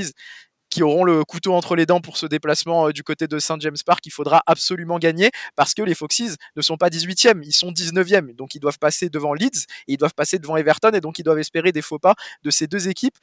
qui 0.70 0.84
auront 0.84 1.04
le 1.04 1.24
couteau 1.24 1.54
entre 1.54 1.76
les 1.76 1.86
dents 1.86 2.02
pour 2.02 2.18
ce 2.18 2.26
déplacement 2.26 2.88
euh, 2.88 2.92
du 2.92 3.04
côté 3.04 3.28
de 3.28 3.40
Saint 3.40 3.58
James 3.60 3.78
Park. 3.86 4.06
Il 4.06 4.12
faudra 4.12 4.44
absolument 4.46 5.00
gagner 5.00 5.32
parce 5.56 5.74
que 5.74 5.82
les 5.82 5.96
Foxes 5.96 6.36
ne 6.56 6.62
sont 6.62 6.78
pas 6.78 6.90
18e, 6.90 7.42
ils 7.44 7.54
sont 7.54 7.72
19e. 7.72 8.36
Donc 8.36 8.56
ils 8.56 8.60
doivent 8.60 8.80
passer 8.80 9.10
devant 9.10 9.34
Leeds 9.34 9.66
et 9.88 9.94
ils 9.94 9.98
doivent 9.98 10.14
passer 10.14 10.40
devant 10.40 10.58
Everton 10.58 10.92
et 10.94 11.02
donc 11.02 11.20
ils 11.20 11.24
doivent 11.24 11.40
espérer 11.40 11.72
des 11.72 11.82
faux 11.82 12.00
pas 12.00 12.16
de 12.44 12.50
ces 12.50 12.68
deux 12.68 12.90
équipes 12.90 13.18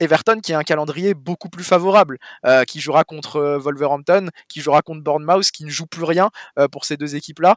Everton 0.00 0.40
qui 0.42 0.52
a 0.52 0.58
un 0.58 0.64
calendrier 0.64 1.14
beaucoup 1.14 1.48
plus 1.48 1.62
favorable, 1.62 2.18
euh, 2.44 2.64
qui 2.64 2.80
jouera 2.80 3.04
contre 3.04 3.36
euh, 3.36 3.58
Wolverhampton, 3.58 4.30
qui 4.48 4.60
jouera 4.60 4.82
contre 4.82 5.02
Bournemouth, 5.02 5.50
qui 5.50 5.64
ne 5.64 5.70
joue 5.70 5.86
plus 5.86 6.02
rien 6.02 6.30
pour 6.72 6.84
ces 6.84 6.96
deux 6.96 7.14
équipes-là, 7.14 7.56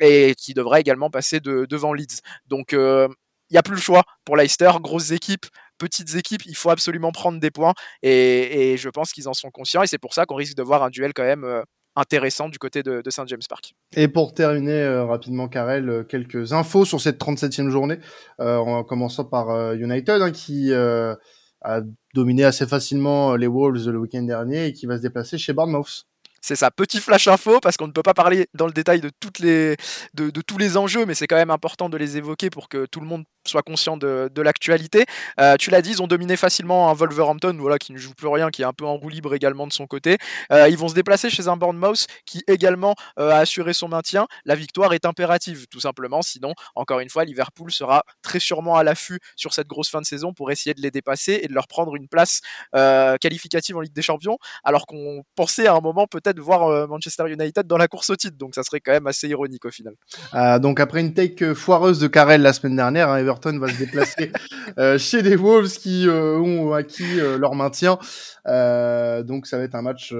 et 0.00 0.34
qui 0.36 0.54
devrait 0.54 0.80
également 0.80 1.10
passer 1.10 1.40
devant 1.40 1.92
Leeds. 1.92 2.20
Donc 2.46 2.72
il 2.72 3.08
n'y 3.50 3.58
a 3.58 3.62
plus 3.62 3.74
le 3.74 3.80
choix 3.80 4.04
pour 4.24 4.36
Leicester, 4.36 4.70
grosses 4.80 5.10
équipes, 5.10 5.46
petites 5.78 6.14
équipes, 6.14 6.46
il 6.46 6.56
faut 6.56 6.70
absolument 6.70 7.12
prendre 7.12 7.40
des 7.40 7.50
points, 7.50 7.74
et, 8.02 8.76
je 8.76 8.88
pense 8.88 9.12
qu'ils 9.12 9.28
en 9.28 9.34
sont 9.34 9.50
conscients, 9.50 9.82
et 9.82 9.86
c'est 9.86 9.98
pour 9.98 10.14
ça 10.14 10.26
qu'on 10.26 10.34
risque 10.34 10.56
de 10.56 10.62
voir 10.62 10.82
un 10.82 10.90
duel 10.90 11.12
quand 11.14 11.24
même 11.24 11.64
intéressant 11.96 12.48
du 12.48 12.58
côté 12.58 12.82
de, 12.82 13.02
Saint 13.08 13.26
James 13.26 13.40
Park. 13.48 13.74
Et 13.96 14.08
pour 14.08 14.34
terminer 14.34 14.82
euh, 14.82 15.04
rapidement, 15.04 15.48
Karel, 15.48 15.88
euh, 15.88 16.04
quelques 16.04 16.52
infos 16.52 16.84
sur 16.84 17.00
cette 17.00 17.20
37e 17.20 17.68
journée, 17.68 17.98
euh, 18.40 18.56
en 18.56 18.84
commençant 18.84 19.24
par 19.24 19.74
United, 19.74 20.20
hein, 20.20 20.30
qui 20.30 20.72
a 20.74 21.80
dominé 22.14 22.44
assez 22.44 22.66
facilement 22.66 23.36
les 23.36 23.46
Wolves 23.46 23.88
le 23.88 23.98
week-end 23.98 24.22
dernier 24.22 24.66
et 24.66 24.72
qui 24.74 24.86
va 24.86 24.98
se 24.98 25.02
déplacer 25.02 25.38
chez 25.38 25.54
Bournemouth. 25.54 26.06
C'est 26.46 26.56
ça, 26.56 26.70
petit 26.70 27.00
flash 27.00 27.26
info, 27.26 27.58
parce 27.58 27.78
qu'on 27.78 27.86
ne 27.86 27.92
peut 27.92 28.02
pas 28.02 28.12
parler 28.12 28.48
dans 28.52 28.66
le 28.66 28.72
détail 28.74 29.00
de, 29.00 29.08
toutes 29.18 29.38
les, 29.38 29.78
de, 30.12 30.28
tous 30.42 30.58
les 30.58 30.76
enjeux, 30.76 31.06
mais 31.06 31.14
c'est 31.14 31.26
quand 31.26 31.36
même 31.36 31.50
important 31.50 31.88
de 31.88 31.96
les 31.96 32.18
évoquer 32.18 32.50
pour 32.50 32.68
que 32.68 32.84
tout 32.84 33.00
le 33.00 33.06
monde 33.06 33.24
soit 33.48 33.62
conscient 33.62 33.96
de, 33.96 34.28
l'actualité. 34.42 35.06
Euh, 35.40 35.56
tu 35.56 35.70
l'as 35.70 35.80
dit, 35.80 35.92
ils 35.92 36.02
ont 36.02 36.06
dominé 36.06 36.36
facilement 36.36 36.90
un 36.90 36.92
Wolverhampton, 36.92 37.56
voilà, 37.58 37.78
qui 37.78 37.94
ne 37.94 37.96
joue 37.96 38.12
plus 38.12 38.28
rien, 38.28 38.50
qui 38.50 38.60
est 38.60 38.66
un 38.66 38.74
peu 38.74 38.84
en 38.84 38.98
roue 38.98 39.08
libre 39.08 39.34
également 39.34 39.66
de 39.66 39.72
son 39.72 39.86
côté. 39.86 40.18
Euh, 40.52 40.68
ils 40.68 40.76
vont 40.76 40.88
se 40.88 40.94
déplacer 40.94 41.30
chez 41.30 41.48
un 41.48 41.56
Bournemouth 41.56 42.06
qui 42.26 42.42
également 42.46 42.94
euh, 43.18 43.30
a 43.30 43.36
assuré 43.36 43.72
son 43.72 43.88
maintien. 43.88 44.26
La 44.44 44.54
victoire 44.54 44.92
est 44.92 45.06
impérative, 45.06 45.66
tout 45.70 45.80
simplement, 45.80 46.20
sinon, 46.20 46.52
encore 46.74 47.00
une 47.00 47.08
fois, 47.08 47.24
Liverpool 47.24 47.72
sera 47.72 48.04
très 48.20 48.38
sûrement 48.38 48.76
à 48.76 48.82
l'affût 48.82 49.18
sur 49.34 49.54
cette 49.54 49.66
grosse 49.66 49.88
fin 49.88 50.02
de 50.02 50.06
saison 50.06 50.34
pour 50.34 50.50
essayer 50.50 50.74
de 50.74 50.82
les 50.82 50.90
dépasser 50.90 51.40
et 51.42 51.48
de 51.48 51.54
leur 51.54 51.68
prendre 51.68 51.96
une 51.96 52.06
place 52.06 52.42
qualificative 52.74 53.78
en 53.78 53.80
Ligue 53.80 53.94
des 53.94 54.02
Champions, 54.02 54.36
alors 54.62 54.86
qu'on 54.86 55.22
pensait 55.36 55.66
à 55.66 55.74
un 55.74 55.80
moment 55.80 56.06
peut-être 56.06 56.33
de 56.34 56.40
voir 56.40 56.68
euh, 56.68 56.86
Manchester 56.86 57.24
United 57.28 57.66
dans 57.66 57.76
la 57.76 57.88
course 57.88 58.10
au 58.10 58.16
titre. 58.16 58.36
Donc 58.36 58.54
ça 58.54 58.62
serait 58.62 58.80
quand 58.80 58.92
même 58.92 59.06
assez 59.06 59.28
ironique 59.28 59.64
au 59.64 59.70
final. 59.70 59.94
Euh, 60.34 60.58
donc 60.58 60.80
après 60.80 61.00
une 61.00 61.14
take 61.14 61.44
euh, 61.44 61.54
foireuse 61.54 61.98
de 62.00 62.06
Carrel 62.06 62.42
la 62.42 62.52
semaine 62.52 62.76
dernière, 62.76 63.08
hein, 63.08 63.18
Everton 63.18 63.58
va 63.58 63.68
se 63.68 63.78
déplacer 63.78 64.32
chez 64.98 65.22
des 65.22 65.36
Wolves 65.36 65.70
qui 65.70 66.06
ont 66.08 66.74
acquis 66.74 67.16
leur 67.38 67.54
maintien. 67.54 67.98
donc 68.44 69.46
ça 69.46 69.58
va 69.58 69.64
être 69.64 69.74
un 69.74 69.82
match 69.82 70.14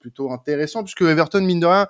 plutôt 0.00 0.32
intéressant 0.32 0.82
puisque 0.82 1.02
Everton 1.02 1.42
mine 1.42 1.60
de 1.60 1.66
rien 1.66 1.86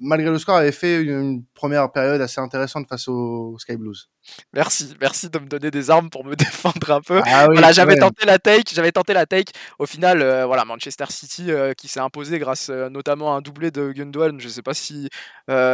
malgré 0.00 0.30
le 0.30 0.38
score 0.38 0.56
avait 0.56 0.72
fait 0.72 1.02
une, 1.02 1.44
première 1.54 1.90
période 1.90 2.20
assez 2.20 2.40
intéressante 2.40 2.88
face 2.88 3.08
aux 3.08 3.56
Sky 3.58 3.76
Blues. 3.76 4.08
Merci, 4.52 4.94
merci 5.00 5.30
de 5.30 5.38
me 5.38 5.46
donner 5.46 5.70
des 5.70 5.90
armes 5.90 6.10
pour 6.10 6.24
me 6.24 6.34
défendre 6.36 6.90
un 6.90 7.00
peu. 7.00 7.20
Ah 7.24 7.46
voilà, 7.46 7.72
j'avais 7.72 7.96
tenté 7.96 8.26
la 8.26 8.38
take, 8.38 8.74
j'avais 8.74 8.92
tenté 8.92 9.12
la 9.12 9.26
take. 9.26 9.52
Au 9.78 9.86
final, 9.86 10.22
euh, 10.22 10.46
voilà, 10.46 10.64
Manchester 10.64 11.04
City 11.10 11.50
euh, 11.50 11.74
qui 11.74 11.88
s'est 11.88 12.00
imposé 12.00 12.38
grâce 12.38 12.68
euh, 12.70 12.88
notamment 12.88 13.34
à 13.34 13.38
un 13.38 13.40
doublé 13.40 13.70
de 13.70 13.92
Gundogan. 13.92 14.40
Je 14.40 14.46
ne 14.46 14.52
sais 14.52 14.62
pas 14.62 14.74
si 14.74 15.08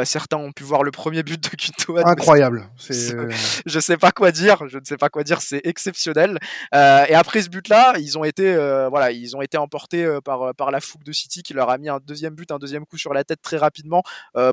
certains 0.05 0.37
ont 0.37 0.53
pu 0.53 0.65
voir 0.65 0.83
le 0.83 0.91
premier 0.91 1.23
but 1.23 1.43
de 1.43 1.49
Gundogan. 1.57 2.07
Incroyable. 2.07 2.69
je 2.89 3.81
sais 3.81 3.97
pas 3.97 4.13
quoi 4.13 4.33
dire. 4.33 4.69
Je 4.69 4.79
ne 4.79 4.85
sais 4.85 4.97
pas 4.97 5.09
quoi 5.09 5.25
dire. 5.25 5.41
C'est 5.41 5.61
exceptionnel. 5.65 6.39
et 6.73 7.15
après 7.15 7.43
ce 7.43 7.49
but-là, 7.49 7.95
ils 7.99 8.19
ont 8.19 8.25
été, 8.25 8.55
voilà, 8.91 9.13
ils 9.13 9.37
ont 9.37 9.43
été 9.43 9.57
emportés 9.57 10.19
par 10.25 10.55
par 10.55 10.71
la 10.71 10.81
fougue 10.81 11.05
de 11.05 11.13
City 11.13 11.43
qui 11.43 11.55
leur 11.55 11.71
a 11.71 11.79
mis 11.79 11.89
un 11.89 12.01
deuxième 12.05 12.35
but, 12.35 12.51
un 12.53 12.59
deuxième 12.59 12.85
coup 12.85 12.99
sur 12.99 13.15
la 13.15 13.25
tête 13.25 13.41
très 13.43 13.57
rapidement, 13.57 14.03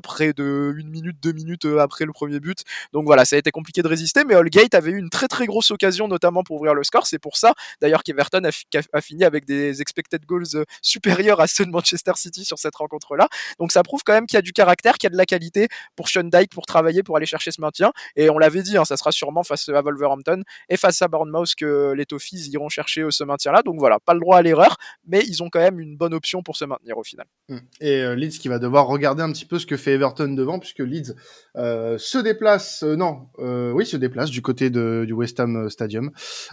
près 0.02 0.32
de 0.32 0.74
une 0.76 0.88
minute, 0.88 1.16
deux 1.22 1.32
minutes 1.32 1.66
après 1.78 2.04
le 2.04 2.12
premier 2.12 2.40
but. 2.40 2.62
Donc 2.92 3.06
voilà, 3.06 3.24
ça 3.24 3.36
a 3.36 3.38
été 3.38 3.50
compliqué 3.50 3.82
de 3.82 3.88
résister, 3.88 4.24
mais 4.24 4.34
Holgate 4.34 4.74
avait 4.74 4.90
eu 4.90 4.98
une 4.98 5.10
très 5.10 5.28
très 5.28 5.46
grosse 5.46 5.70
occasion, 5.70 6.08
notamment 6.08 6.42
pour 6.42 6.56
ouvrir 6.56 6.74
le 6.74 6.84
score. 6.84 7.06
C'est 7.06 7.18
pour 7.18 7.36
ça, 7.36 7.54
d'ailleurs, 7.80 8.02
qu'Everton 8.02 8.42
a, 8.44 9.00
fini 9.00 9.24
avec 9.24 9.44
des 9.44 9.80
expected 9.80 10.24
goals 10.26 10.44
euh, 10.54 10.64
supérieurs 10.82 11.40
à 11.40 11.46
ceux 11.46 11.64
de 11.64 11.70
Manchester 11.70 12.12
City 12.16 12.44
sur 12.44 12.58
cette 12.58 12.76
rencontre-là. 12.76 13.28
Donc 13.58 13.72
ça 13.72 13.82
prouve 13.82 14.00
quand 14.04 14.12
même 14.12 14.26
qu'il 14.26 14.36
y 14.36 14.38
a 14.38 14.42
du 14.42 14.52
caractère, 14.52 14.94
qu'il 14.98 15.08
y 15.08 15.10
a 15.10 15.12
de 15.12 15.16
la 15.16 15.26
qualité 15.26 15.68
pour 15.96 16.08
Sean 16.08 16.24
Dyke 16.24 16.52
pour 16.52 16.66
travailler, 16.66 17.02
pour 17.02 17.16
aller 17.16 17.26
chercher 17.26 17.50
ce 17.50 17.60
maintien. 17.60 17.92
Et 18.16 18.30
on 18.30 18.38
l'avait 18.38 18.62
dit, 18.62 18.76
hein, 18.76 18.84
ça 18.84 18.96
sera 18.96 19.12
sûrement 19.12 19.42
face 19.42 19.68
à 19.68 19.82
Wolverhampton 19.82 20.42
et 20.68 20.76
face 20.76 21.02
à 21.02 21.08
Bournemouth 21.08 21.54
que 21.56 21.92
les 21.96 22.06
Toffees 22.06 22.48
iront 22.50 22.68
chercher 22.68 23.02
euh, 23.02 23.10
ce 23.10 23.24
maintien-là. 23.24 23.62
Donc 23.62 23.78
voilà, 23.78 23.98
pas 23.98 24.14
le 24.14 24.20
droit 24.20 24.38
à 24.38 24.42
l'erreur, 24.42 24.76
mais 25.06 25.22
ils 25.26 25.42
ont 25.42 25.50
quand 25.50 25.60
même 25.60 25.80
une 25.80 25.96
bonne 25.96 26.14
option 26.14 26.42
pour 26.42 26.56
se 26.56 26.64
maintenir 26.64 26.98
au 26.98 27.04
final. 27.04 27.26
Mmh. 27.48 27.56
Et 27.80 28.02
euh, 28.02 28.14
Leeds 28.14 28.38
qui 28.38 28.48
va 28.48 28.58
devoir 28.58 28.86
regarder 28.86 29.22
un 29.22 29.32
petit 29.32 29.46
peu 29.46 29.49
ce 29.58 29.66
que 29.66 29.76
fait 29.76 29.92
Everton 29.92 30.28
devant, 30.34 30.58
puisque 30.58 30.80
Leeds 30.80 31.14
se 31.54 32.18
déplace, 32.22 32.82
non, 32.82 33.28
oui, 33.38 33.86
se 33.86 33.96
déplace 33.96 34.30
du 34.30 34.42
côté 34.42 34.70
de, 34.70 35.04
du 35.06 35.12
West 35.12 35.38
Ham 35.40 35.56
euh, 35.56 35.68
Stadium, 35.68 36.10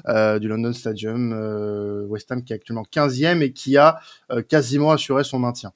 euh, 0.08 0.40
du 0.40 0.48
London 0.48 0.74
Stadium. 0.74 1.34
Euh, 1.34 2.06
West 2.08 2.32
Ham 2.32 2.44
qui 2.44 2.54
est 2.54 2.56
actuellement 2.56 2.84
15e 2.84 3.42
et 3.42 3.54
qui 3.54 3.78
a 3.78 4.00
quasiment 4.50 4.92
assuré 4.92 5.24
son 5.24 5.40
maintien. 5.40 5.72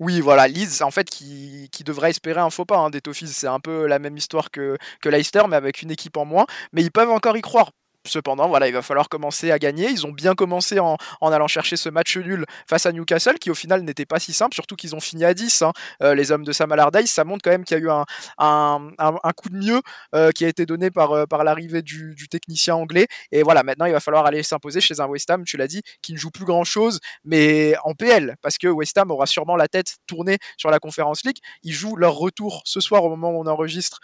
Oui, 0.00 0.20
voilà, 0.20 0.48
Leeds, 0.48 0.82
en 0.82 0.90
fait, 0.90 1.08
qui, 1.08 1.68
qui 1.70 1.84
devrait 1.84 2.10
espérer 2.10 2.40
un 2.40 2.50
faux 2.50 2.64
pas 2.64 2.78
hein, 2.78 2.90
des 2.90 3.00
Toffees. 3.00 3.28
C'est 3.28 3.46
un 3.46 3.60
peu 3.60 3.86
la 3.86 3.98
même 3.98 4.16
histoire 4.16 4.50
que, 4.50 4.76
que 5.00 5.08
Leicester, 5.08 5.42
mais 5.48 5.56
avec 5.56 5.82
une 5.82 5.90
équipe 5.90 6.16
en 6.16 6.24
moins. 6.24 6.46
Mais 6.72 6.82
ils 6.82 6.90
peuvent 6.90 7.10
encore 7.10 7.36
y 7.36 7.42
croire 7.42 7.70
Cependant, 8.06 8.48
voilà, 8.48 8.68
il 8.68 8.74
va 8.74 8.82
falloir 8.82 9.08
commencer 9.08 9.50
à 9.50 9.58
gagner. 9.58 9.88
Ils 9.88 10.06
ont 10.06 10.12
bien 10.12 10.34
commencé 10.34 10.78
en, 10.78 10.98
allant 11.22 11.46
chercher 11.46 11.76
ce 11.76 11.88
match 11.88 12.18
nul 12.18 12.44
face 12.68 12.84
à 12.84 12.92
Newcastle, 12.92 13.38
qui 13.38 13.50
au 13.50 13.54
final 13.54 13.80
n'était 13.82 14.04
pas 14.04 14.18
si 14.18 14.34
simple, 14.34 14.54
surtout 14.54 14.76
qu'ils 14.76 14.94
ont 14.94 15.00
fini 15.00 15.24
à 15.24 15.32
10. 15.32 15.62
Hein. 15.62 15.72
Euh, 16.02 16.14
les 16.14 16.30
hommes 16.30 16.44
de 16.44 16.52
Sam 16.52 16.70
Allardyce, 16.72 17.10
ça 17.10 17.24
montre 17.24 17.42
quand 17.42 17.50
même 17.50 17.64
qu'il 17.64 17.78
y 17.78 17.80
a 17.80 17.82
eu 17.82 17.88
un, 17.88 19.32
coup 19.36 19.48
de 19.48 19.56
mieux 19.56 19.80
euh, 20.14 20.32
qui 20.32 20.44
a 20.44 20.48
été 20.48 20.66
donné 20.66 20.90
par, 20.90 21.12
euh, 21.12 21.24
l'arrivée 21.42 21.80
du, 21.80 22.14
technicien 22.30 22.74
anglais. 22.74 23.06
Et 23.32 23.42
voilà, 23.42 23.62
maintenant 23.62 23.86
il 23.86 23.92
va 23.92 24.00
falloir 24.00 24.26
aller 24.26 24.42
s'imposer 24.42 24.82
chez 24.82 25.00
un 25.00 25.06
West 25.06 25.30
Ham, 25.30 25.44
tu 25.44 25.56
l'as 25.56 25.66
dit, 25.66 25.80
qui 26.02 26.12
ne 26.12 26.18
joue 26.18 26.30
plus 26.30 26.44
grand 26.44 26.64
chose, 26.64 27.00
mais 27.24 27.74
en 27.84 27.94
PL, 27.94 28.36
parce 28.42 28.58
que 28.58 28.68
West 28.68 28.98
Ham 28.98 29.10
aura 29.10 29.26
sûrement 29.26 29.56
la 29.56 29.68
tête 29.68 29.96
tournée 30.06 30.38
sur 30.58 30.70
la 30.70 30.78
Conference 30.78 31.24
League. 31.24 31.38
Ils 31.62 31.72
jouent 31.72 31.96
leur 31.96 32.16
retour 32.16 32.60
ce 32.66 32.80
soir 32.80 33.04
au 33.04 33.08
moment 33.08 33.30
où 33.30 33.40
on 33.40 33.46
enregistre 33.46 34.00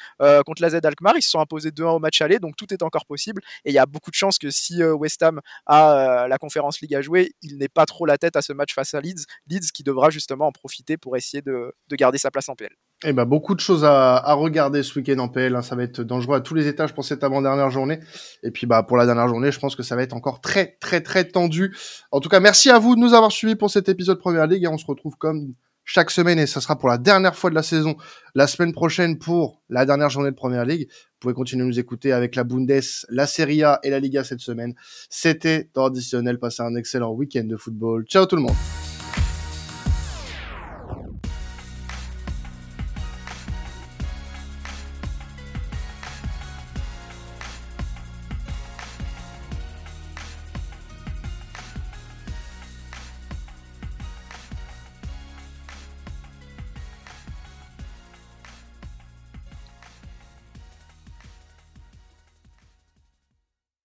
contre 0.46 0.62
la 0.62 0.70
Z 0.70 0.80
Alkmaar. 0.84 1.16
Ils 1.16 1.22
se 1.22 1.30
sont 1.30 1.40
imposés 1.40 1.70
2-1 1.70 1.96
au 1.96 1.98
match 1.98 2.20
aller, 2.22 2.38
donc 2.38 2.57
tout 2.57 2.72
est 2.72 2.82
encore 2.82 3.05
possible. 3.05 3.42
Et 3.64 3.70
il 3.70 3.74
y 3.74 3.78
a 3.78 3.86
beaucoup 3.91 4.11
de 4.11 4.16
chances 4.16 4.38
que 4.38 4.51
si 4.51 4.82
euh, 4.82 4.95
West 4.95 5.22
Ham 5.22 5.41
a 5.66 6.24
euh, 6.24 6.28
la 6.28 6.38
Conférence 6.38 6.80
League 6.80 6.95
à 6.95 7.03
jouer, 7.03 7.32
il 7.43 7.59
n'ait 7.59 7.68
pas 7.68 7.86
trop 7.86 8.07
la 8.07 8.18
tête 8.18 8.36
à 8.36 8.43
ce 8.43 8.53
match 8.53 8.74
face 8.74 8.95
à 8.95 9.01
Leeds. 9.01 9.26
Leeds 9.49 9.70
qui 9.74 9.82
devra 9.82 10.11
justement 10.11 10.47
en 10.47 10.53
profiter 10.53 10.97
pour 10.97 11.16
essayer 11.16 11.43
de, 11.43 11.74
garder 11.93 12.18
sa 12.18 12.30
place 12.30 12.49
en 12.49 12.55
PL. 12.55 12.70
Eh 13.05 13.12
ben, 13.12 13.24
beaucoup 13.24 13.55
de 13.55 13.61
choses 13.61 13.84
à, 13.84 14.32
regarder 14.34 14.82
ce 14.82 14.99
week-end 14.99 15.18
en 15.18 15.28
PL. 15.28 15.55
Hein. 15.55 15.62
Ça 15.62 15.74
va 15.74 15.82
être 15.82 16.01
dangereux 16.03 16.36
à 16.36 16.41
tous 16.41 16.55
les 16.55 16.68
étages 16.68 16.95
pour 16.95 17.05
cette 17.05 17.24
avant-dernière 17.24 17.70
journée. 17.70 17.99
Et 18.43 18.51
puis, 18.51 18.66
bah, 18.66 18.82
pour 18.82 18.97
la 18.97 19.07
dernière 19.07 19.28
journée, 19.28 19.53
je 19.53 19.59
pense 19.59 19.74
que 19.74 19.82
ça 19.82 19.97
va 19.97 20.03
être 20.03 20.14
encore 20.14 20.41
très, 20.41 20.76
très, 20.80 21.01
très 21.01 21.24
tendu. 21.24 21.76
En 22.11 22.20
tout 22.20 22.28
cas, 22.28 22.41
merci 22.41 22.70
à 22.70 22.78
vous 22.78 22.95
de 22.95 23.01
nous 23.01 23.14
avoir 23.14 23.32
suivis 23.32 23.57
pour 23.57 23.70
cet 23.70 23.88
épisode 23.88 24.18
Première 24.18 24.47
Ligue 24.47 24.64
et 24.64 24.68
on 24.68 24.78
se 24.78 24.86
retrouve 24.86 25.16
comme 25.16 25.55
chaque 25.85 26.11
semaine 26.11 26.39
et 26.39 26.47
ça 26.47 26.61
sera 26.61 26.78
pour 26.78 26.89
la 26.89 26.99
dernière 26.99 27.35
fois 27.35 27.51
de 27.51 27.55
la 27.55 27.62
saison 27.62 27.97
la 28.35 28.47
semaine 28.47 28.72
prochaine 28.72 29.18
pour 29.18 29.62
la 29.68 29.85
dernière 29.85 30.11
journée 30.11 30.31
de 30.31 30.37
Première 30.37 30.64
Ligue. 30.64 30.89
Vous 30.89 31.18
pouvez 31.20 31.35
continuer 31.35 31.64
à 31.64 31.66
nous 31.66 31.78
écouter 31.78 32.12
avec 32.12 32.37
la 32.37 32.45
Bundes, 32.45 32.81
la 33.09 33.26
Serie 33.26 33.62
A 33.62 33.81
et 33.83 33.91
la 33.91 34.01
Liga 34.01 34.24
cette 34.24 34.41
semaine. 34.41 34.74
C'était 35.09 35.68
traditionnel. 35.72 36.39
Passez 36.39 36.62
un 36.62 36.76
excellent 36.76 37.12
week-end 37.12 37.45
de 37.45 37.57
football. 37.57 38.05
Ciao 38.05 38.26
tout 38.26 38.37
le 38.37 38.43
monde. 38.43 38.57